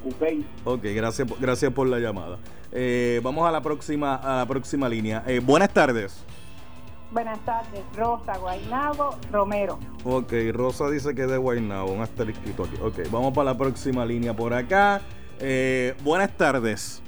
ok, 0.65 0.83
gracias, 0.95 1.29
gracias 1.41 1.73
por 1.73 1.87
la 1.87 1.99
llamada. 1.99 2.39
Eh, 2.73 3.21
vamos 3.23 3.47
a 3.49 3.53
la 3.53 3.61
próxima, 3.61 4.17
a 4.17 4.39
la 4.39 4.47
próxima 4.47 4.89
línea. 4.89 5.23
Eh, 5.27 5.41
buenas 5.41 5.73
tardes. 5.73 6.25
Buenas 7.13 7.39
tardes, 7.45 7.81
Rosa 7.95 8.37
Guainabo 8.39 9.17
Romero. 9.31 9.79
Ok, 10.05 10.33
Rosa 10.53 10.91
dice 10.91 11.15
que 11.15 11.23
es 11.23 11.31
de 11.31 11.37
Guainabo, 11.37 11.93
un 11.93 12.03
asterisquito 12.03 12.65
aquí. 12.65 12.77
Ok, 12.83 13.09
vamos 13.11 13.33
para 13.33 13.53
la 13.53 13.59
próxima 13.59 14.05
línea 14.05 14.35
por 14.35 14.53
acá. 14.53 15.01
buenas 16.03 16.37
tardes. 16.37 17.01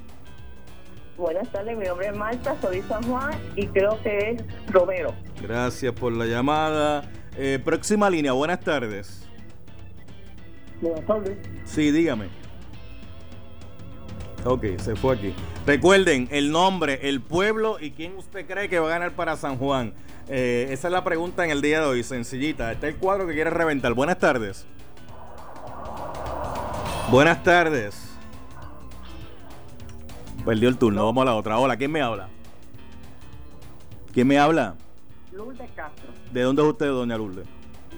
Buenas 1.16 1.50
tardes, 1.50 1.76
mi 1.76 1.86
nombre 1.86 2.08
es 2.08 2.16
Marta, 2.16 2.54
soy 2.60 2.82
San 2.82 3.02
Juan 3.04 3.34
y 3.56 3.66
creo 3.68 4.00
que 4.02 4.30
es 4.32 4.44
Romero. 4.70 5.14
Gracias 5.42 5.92
por 5.94 6.12
la 6.12 6.26
llamada. 6.26 7.10
próxima 7.64 8.08
línea, 8.08 8.32
buenas 8.32 8.60
tardes. 8.60 9.25
Buenas 10.80 11.06
tardes. 11.06 11.38
Sí, 11.64 11.90
dígame. 11.90 12.28
Ok, 14.44 14.64
se 14.78 14.94
fue 14.94 15.16
aquí. 15.16 15.34
Recuerden 15.66 16.28
el 16.30 16.52
nombre, 16.52 17.08
el 17.08 17.20
pueblo 17.20 17.78
y 17.80 17.90
quién 17.90 18.16
usted 18.16 18.46
cree 18.46 18.68
que 18.68 18.78
va 18.78 18.86
a 18.86 18.90
ganar 18.90 19.12
para 19.12 19.36
San 19.36 19.58
Juan. 19.58 19.92
Eh, 20.28 20.68
esa 20.70 20.88
es 20.88 20.92
la 20.92 21.02
pregunta 21.02 21.44
en 21.44 21.50
el 21.50 21.62
día 21.62 21.80
de 21.80 21.86
hoy, 21.86 22.02
sencillita. 22.04 22.70
Está 22.70 22.88
el 22.88 22.96
cuadro 22.96 23.26
que 23.26 23.34
quiere 23.34 23.50
reventar. 23.50 23.92
Buenas 23.94 24.18
tardes. 24.18 24.66
Buenas 27.10 27.42
tardes. 27.42 28.02
Perdió 30.44 30.68
el 30.68 30.78
turno, 30.78 31.04
vamos 31.04 31.22
a 31.22 31.24
la 31.24 31.34
otra. 31.34 31.58
Hola, 31.58 31.76
¿quién 31.76 31.90
me 31.90 32.00
habla? 32.00 32.28
¿Quién 34.12 34.28
me 34.28 34.38
habla? 34.38 34.76
Lourdes 35.32 35.70
Castro. 35.74 36.06
¿De 36.32 36.42
dónde 36.42 36.62
es 36.62 36.68
usted, 36.68 36.86
doña 36.86 37.18
Lourdes? 37.18 37.46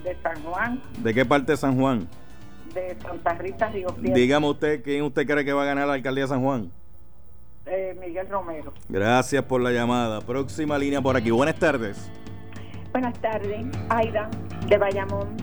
De 0.03 0.17
San 0.23 0.41
Juan. 0.43 0.81
¿De 0.97 1.13
qué 1.13 1.25
parte 1.25 1.51
de 1.51 1.57
San 1.57 1.79
Juan? 1.79 2.07
De 2.73 2.95
Santa 3.01 3.33
Rita 3.33 3.69
Río 3.69 3.95
Dígame 3.97 4.47
usted, 4.47 4.83
¿quién 4.83 5.03
usted 5.03 5.25
cree 5.25 5.45
que 5.45 5.53
va 5.53 5.63
a 5.63 5.65
ganar 5.65 5.87
la 5.87 5.93
alcaldía 5.93 6.23
de 6.23 6.29
San 6.29 6.43
Juan? 6.43 6.71
Eh, 7.65 7.95
Miguel 7.99 8.27
Romero. 8.29 8.73
Gracias 8.87 9.43
por 9.43 9.61
la 9.61 9.71
llamada. 9.71 10.21
Próxima 10.21 10.77
línea 10.77 11.01
por 11.01 11.15
aquí. 11.15 11.29
Buenas 11.29 11.55
tardes. 11.55 12.09
Buenas 12.91 13.19
tardes, 13.21 13.67
Aida, 13.89 14.29
de 14.67 14.77
Bayamón. 14.77 15.37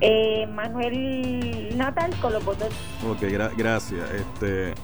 Eh, 0.00 0.46
Manuel 0.46 1.76
Natal 1.76 2.12
con 2.20 2.32
los 2.32 2.44
votos. 2.44 2.68
Ok, 3.08 3.22
gracias. 3.56 4.10
Este, 4.12 4.74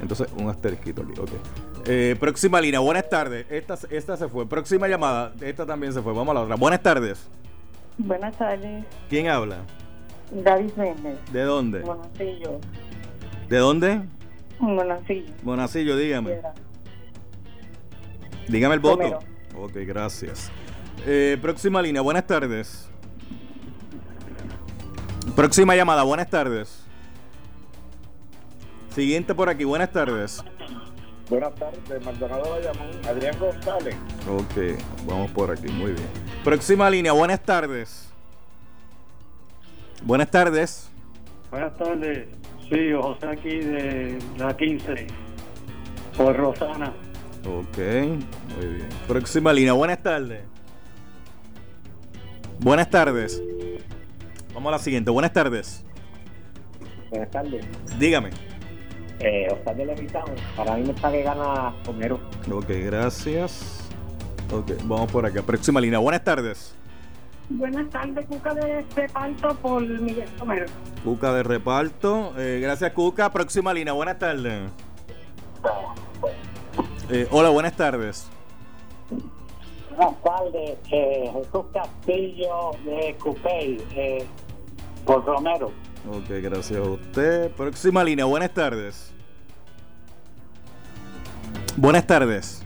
entonces, 0.00 0.28
un 0.38 0.48
asterisquito 0.48 1.02
aquí. 1.02 1.12
Okay. 1.12 1.38
Eh, 1.86 2.16
próxima 2.18 2.60
línea. 2.60 2.80
Buenas 2.80 3.08
tardes. 3.08 3.46
Esta, 3.50 3.76
esta 3.90 4.16
se 4.16 4.28
fue. 4.28 4.48
Próxima 4.48 4.88
llamada. 4.88 5.32
Esta 5.40 5.66
también 5.66 5.92
se 5.92 6.00
fue. 6.00 6.12
Vamos 6.12 6.30
a 6.30 6.34
la 6.34 6.40
otra. 6.42 6.56
Buenas 6.56 6.82
tardes. 6.82 7.28
Buenas 7.98 8.36
tardes. 8.36 8.84
¿Quién 9.10 9.28
habla? 9.28 9.58
David 10.30 10.70
Méndez. 10.76 11.18
¿De 11.32 11.42
dónde? 11.42 11.80
Monacillo. 11.80 12.60
¿De 13.48 13.58
dónde? 13.58 14.00
Monacillo. 14.58 15.32
Monacillo, 15.42 15.96
dígame. 15.96 16.40
Dígame 18.48 18.74
el 18.74 18.80
voto. 18.80 19.18
Ok, 19.56 19.72
gracias. 19.86 20.50
Eh, 21.06 21.38
próxima 21.40 21.80
línea, 21.82 22.02
buenas 22.02 22.26
tardes. 22.26 22.88
Próxima 25.34 25.74
llamada, 25.74 26.02
buenas 26.02 26.28
tardes. 26.28 26.84
Siguiente 28.94 29.34
por 29.34 29.48
aquí, 29.48 29.64
buenas 29.64 29.90
tardes. 29.92 30.44
Buenas 31.28 31.54
tardes, 31.54 32.04
Maldonado 32.04 32.50
Bayamón, 32.50 32.90
Adrián 33.06 33.38
González. 33.38 33.94
Ok, 34.28 35.06
vamos 35.06 35.30
por 35.30 35.50
aquí, 35.50 35.68
muy 35.68 35.92
bien. 35.92 36.08
Próxima 36.42 36.90
línea, 36.90 37.12
buenas 37.12 37.40
tardes. 37.40 38.09
Buenas 40.02 40.30
tardes. 40.30 40.90
Buenas 41.50 41.76
tardes. 41.76 42.28
Sí, 42.68 42.92
José 42.92 43.26
aquí 43.26 43.58
de 43.58 44.18
la 44.38 44.56
15. 44.56 45.06
Por 46.16 46.36
Rosana. 46.36 46.92
Ok, 47.46 47.78
muy 48.56 48.66
bien. 48.66 48.88
Próxima 49.08 49.52
línea. 49.52 49.72
Buenas 49.72 50.02
tardes. 50.02 50.42
Buenas 52.60 52.90
tardes. 52.90 53.42
Vamos 54.54 54.68
a 54.68 54.72
la 54.72 54.78
siguiente. 54.78 55.10
Buenas 55.10 55.32
tardes. 55.32 55.84
Buenas 57.10 57.30
tardes. 57.30 57.66
Dígame. 57.98 58.30
Eh, 59.20 59.48
Oscar 59.50 59.76
Levitano. 59.76 60.32
Para 60.56 60.76
mí 60.76 60.84
me 60.84 60.92
está 60.92 61.10
que 61.10 61.22
gana 61.22 61.74
Romero. 61.84 62.20
Ok, 62.50 62.68
gracias. 62.68 63.88
Ok, 64.52 64.72
vamos 64.84 65.10
por 65.10 65.26
acá. 65.26 65.42
Próxima 65.42 65.80
línea. 65.80 65.98
Buenas 65.98 66.24
tardes. 66.24 66.74
Buenas 67.50 67.90
tardes, 67.90 68.26
Cuca 68.26 68.54
de 68.54 68.86
reparto 68.94 69.54
por 69.56 69.82
Miguel 69.82 70.28
Romero. 70.38 70.66
Cuca 71.04 71.32
de 71.32 71.42
reparto. 71.42 72.32
Eh, 72.38 72.60
gracias, 72.62 72.92
Cuca. 72.92 73.30
Próxima 73.32 73.74
línea. 73.74 73.92
Buenas 73.92 74.18
tardes. 74.20 74.70
Eh, 77.10 77.26
hola, 77.32 77.48
buenas 77.48 77.74
tardes. 77.74 78.30
Buenas 79.96 80.22
tardes. 80.22 80.78
Eh, 80.92 81.30
Jesús 81.32 81.66
Castillo 81.74 82.70
de 82.84 83.16
Cupey, 83.20 83.84
eh, 83.96 84.26
por 85.04 85.24
Romero. 85.24 85.72
Ok, 86.08 86.30
gracias 86.42 86.78
a 86.78 86.82
usted. 86.82 87.50
Próxima 87.50 88.04
línea. 88.04 88.26
Buenas 88.26 88.54
tardes. 88.54 89.12
Buenas 91.76 92.06
tardes. 92.06 92.64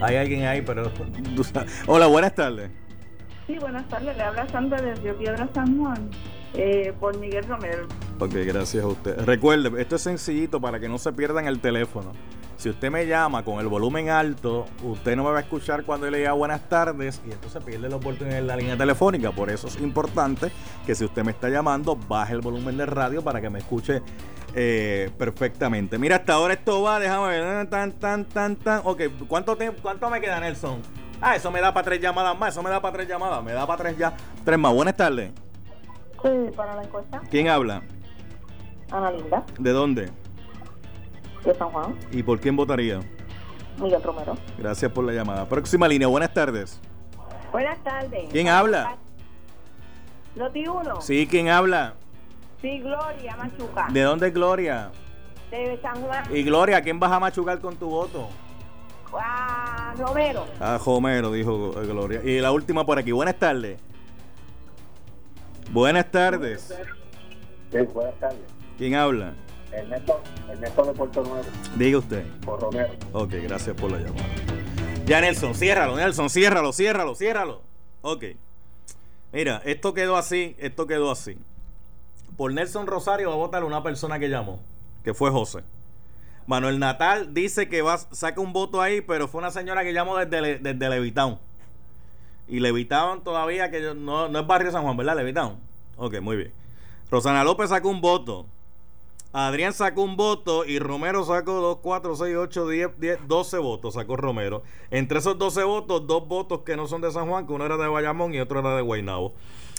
Hay 0.00 0.16
alguien 0.16 0.44
ahí, 0.44 0.62
pero. 0.62 0.90
Hola, 1.86 2.06
buenas 2.06 2.34
tardes. 2.34 2.70
Sí, 3.46 3.58
buenas 3.58 3.88
tardes. 3.88 4.16
Le 4.16 4.22
habla 4.22 4.48
Sandra 4.48 4.80
desde 4.80 5.12
Piedra 5.14 5.48
San 5.54 5.78
Juan. 5.78 6.10
Eh, 6.54 6.92
por 7.00 7.18
Miguel 7.18 7.44
Romero. 7.48 7.86
Ok, 8.20 8.32
gracias 8.46 8.84
a 8.84 8.86
usted. 8.86 9.18
Recuerde, 9.24 9.80
esto 9.82 9.96
es 9.96 10.02
sencillito 10.02 10.60
para 10.60 10.78
que 10.78 10.88
no 10.88 10.98
se 10.98 11.12
pierdan 11.12 11.48
el 11.48 11.58
teléfono. 11.58 12.12
Si 12.56 12.70
usted 12.70 12.90
me 12.90 13.06
llama 13.06 13.44
con 13.44 13.58
el 13.58 13.66
volumen 13.66 14.08
alto, 14.08 14.66
usted 14.84 15.16
no 15.16 15.24
me 15.24 15.30
va 15.30 15.38
a 15.38 15.40
escuchar 15.40 15.84
cuando 15.84 16.08
le 16.08 16.18
diga 16.18 16.32
buenas 16.32 16.68
tardes 16.68 17.20
y 17.26 17.32
entonces 17.32 17.62
pierde 17.64 17.88
la 17.88 17.96
oportunidad 17.96 18.38
en 18.38 18.46
la 18.46 18.56
línea 18.56 18.76
telefónica. 18.76 19.32
Por 19.32 19.50
eso 19.50 19.66
es 19.66 19.80
importante 19.80 20.52
que 20.86 20.94
si 20.94 21.04
usted 21.04 21.24
me 21.24 21.32
está 21.32 21.48
llamando, 21.48 21.96
baje 21.96 22.34
el 22.34 22.40
volumen 22.40 22.76
del 22.76 22.86
radio 22.86 23.22
para 23.22 23.40
que 23.40 23.50
me 23.50 23.58
escuche 23.58 24.00
eh, 24.54 25.10
perfectamente. 25.18 25.98
Mira, 25.98 26.16
hasta 26.16 26.34
ahora 26.34 26.54
esto 26.54 26.82
va, 26.82 26.98
déjame 26.98 27.28
ver. 27.28 27.66
Tan, 27.68 27.92
tan, 27.92 28.24
tan, 28.24 28.56
tan. 28.56 28.80
Ok, 28.84 29.02
¿cuánto, 29.28 29.56
¿cuánto 29.82 30.10
me 30.10 30.20
queda, 30.20 30.40
Nelson? 30.40 30.80
Ah, 31.20 31.36
eso 31.36 31.50
me 31.50 31.60
da 31.60 31.72
para 31.72 31.84
tres 31.84 32.00
llamadas 32.00 32.38
más. 32.38 32.50
Eso 32.50 32.62
me 32.62 32.70
da 32.70 32.80
para 32.80 32.96
tres 32.96 33.08
llamadas. 33.08 33.42
Me 33.42 33.52
da 33.52 33.66
para 33.66 33.82
tres 33.82 33.98
ya. 33.98 34.14
Tres 34.44 34.58
más. 34.58 34.72
Buenas 34.74 34.96
tardes. 34.96 35.32
Sí, 36.22 36.28
para 36.56 36.74
la 36.76 36.82
encuesta. 36.82 37.20
¿Quién 37.30 37.48
habla? 37.48 37.82
Ana 38.90 39.10
Linda. 39.10 39.44
¿De 39.58 39.70
dónde? 39.70 40.10
de 41.44 41.54
San 41.54 41.68
Juan, 41.70 41.94
¿Y 42.10 42.22
por 42.22 42.40
quién 42.40 42.56
votaría? 42.56 43.00
Miguel 43.78 44.02
Romero. 44.02 44.36
Gracias 44.56 44.90
por 44.90 45.04
la 45.04 45.12
llamada. 45.12 45.46
Próxima 45.46 45.86
línea, 45.86 46.08
buenas 46.08 46.32
tardes. 46.32 46.80
Buenas 47.52 47.78
tardes. 47.84 48.30
¿Quién 48.30 48.48
habla? 48.48 48.96
Noti 50.36 50.66
uno. 50.66 51.00
Sí, 51.00 51.26
¿quién 51.28 51.48
habla? 51.48 51.94
Sí, 52.64 52.78
Gloria 52.78 53.36
Machuca. 53.36 53.88
¿De 53.92 54.00
dónde 54.00 54.28
es 54.28 54.32
Gloria? 54.32 54.90
De 55.50 55.78
San 55.82 56.00
Juan. 56.02 56.24
Y 56.34 56.42
Gloria, 56.44 56.78
¿a 56.78 56.80
quién 56.80 56.98
vas 56.98 57.12
a 57.12 57.20
machucar 57.20 57.60
con 57.60 57.76
tu 57.76 57.90
voto? 57.90 58.30
A 59.12 59.92
Romero. 59.98 60.46
A 60.58 60.78
Homero, 60.82 61.30
dijo 61.30 61.72
Gloria. 61.72 62.22
Y 62.24 62.40
la 62.40 62.52
última 62.52 62.86
por 62.86 62.98
aquí. 62.98 63.12
Buenas 63.12 63.38
tardes. 63.38 63.78
Buenas 65.72 66.10
tardes. 66.10 66.74
Sí, 67.70 67.78
buenas 67.92 68.18
tardes. 68.18 68.40
¿Quién 68.78 68.94
habla? 68.94 69.34
Ernesto, 69.70 70.22
Ernesto 70.48 70.84
de 70.84 70.92
Puerto 70.94 71.22
Nuevo, 71.22 71.44
Diga 71.76 71.98
usted. 71.98 72.24
por 72.46 72.60
Romero. 72.62 72.94
Ok, 73.12 73.34
gracias 73.42 73.76
por 73.76 73.90
la 73.92 73.98
llamada. 73.98 74.24
Ya, 75.04 75.20
Nelson, 75.20 75.54
ciérralo, 75.54 75.96
Nelson, 75.96 76.30
ciérralo, 76.30 76.72
ciérralo, 76.72 77.14
ciérralo. 77.14 77.60
Ok. 78.00 78.24
Mira, 79.34 79.60
esto 79.66 79.92
quedó 79.92 80.16
así, 80.16 80.56
esto 80.58 80.86
quedó 80.86 81.10
así. 81.10 81.36
Por 82.36 82.52
Nelson 82.52 82.86
Rosario 82.86 83.28
va 83.28 83.34
a 83.34 83.38
votar 83.38 83.64
una 83.64 83.82
persona 83.82 84.18
que 84.18 84.28
llamó, 84.28 84.60
que 85.04 85.14
fue 85.14 85.30
José. 85.30 85.60
Manuel 86.46 86.78
Natal 86.78 87.32
dice 87.32 87.68
que 87.68 87.80
va, 87.82 87.96
saca 87.98 88.40
un 88.40 88.52
voto 88.52 88.82
ahí, 88.82 89.00
pero 89.00 89.28
fue 89.28 89.40
una 89.40 89.50
señora 89.50 89.82
que 89.84 89.92
llamó 89.92 90.16
desde, 90.16 90.58
desde 90.58 90.88
Levitown. 90.90 91.38
Y 92.48 92.60
Levitown 92.60 93.22
todavía, 93.24 93.70
que 93.70 93.80
yo- 93.80 93.94
no, 93.94 94.28
no 94.28 94.40
es 94.40 94.46
barrio 94.46 94.70
San 94.70 94.82
Juan, 94.82 94.96
¿verdad? 94.96 95.16
Levitown. 95.16 95.56
Ok, 95.96 96.20
muy 96.20 96.36
bien. 96.36 96.52
Rosana 97.10 97.44
López 97.44 97.70
sacó 97.70 97.88
un 97.88 98.00
voto. 98.00 98.46
Adrián 99.32 99.72
sacó 99.72 100.02
un 100.02 100.16
voto 100.16 100.64
y 100.64 100.78
Romero 100.78 101.24
sacó 101.24 101.54
2, 101.54 101.78
4, 101.82 102.14
6, 102.16 102.36
8, 102.36 102.68
10, 102.68 102.88
10, 103.00 103.18
12 103.26 103.58
votos 103.58 103.94
sacó 103.94 104.16
Romero. 104.16 104.62
Entre 104.90 105.18
esos 105.18 105.38
12 105.38 105.64
votos, 105.64 106.06
dos 106.06 106.28
votos 106.28 106.60
que 106.60 106.76
no 106.76 106.86
son 106.86 107.00
de 107.00 107.10
San 107.10 107.28
Juan, 107.28 107.46
que 107.46 107.52
uno 107.52 107.64
era 107.66 107.76
de 107.76 107.88
Bayamón 107.88 108.32
y 108.34 108.38
otro 108.40 108.60
era 108.60 108.76
de 108.76 108.82
Guaynabo. 108.82 109.32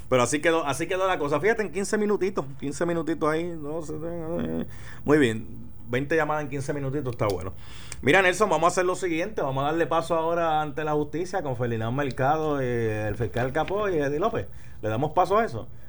Pero 0.10 0.24
así 0.24 0.39
quedó, 0.39 0.66
así 0.66 0.88
quedó 0.88 1.08
la 1.08 1.18
cosa. 1.18 1.39
Fíjate, 1.39 1.64
en 1.64 1.72
15 1.72 1.97
minutitos, 1.97 2.45
15 2.60 2.86
minutitos 2.86 3.30
ahí. 3.30 3.43
no 3.60 3.82
sé, 3.82 3.93
eh, 3.93 4.66
muy 5.03 5.18
bien. 5.18 5.66
20 5.88 6.16
llamadas 6.16 6.43
en 6.43 6.49
15 6.49 6.74
minutitos 6.74 7.12
está 7.12 7.28
bueno. 7.28 7.53
Mira, 8.01 8.22
Nelson, 8.22 8.49
vamos 8.49 8.66
a 8.66 8.68
hacer 8.68 8.86
lo 8.86 8.95
siguiente. 8.95 9.41
Vamos 9.41 9.64
a 9.64 9.68
darle 9.68 9.88
paso 9.88 10.16
ahora 10.16 10.62
ante 10.62 10.84
la 10.84 10.93
justicia 10.93 11.41
con 11.41 11.56
Ferdinand 11.56 11.95
Mercado, 11.95 12.60
eh, 12.62 13.08
el 13.08 13.16
fiscal 13.16 13.51
Capó 13.51 13.89
y 13.89 13.97
Eddie 13.97 14.20
López. 14.20 14.47
¿Le 14.82 14.89
damos 14.89 15.14
paso 15.14 15.38
a 15.38 15.45
eso? 15.45 15.68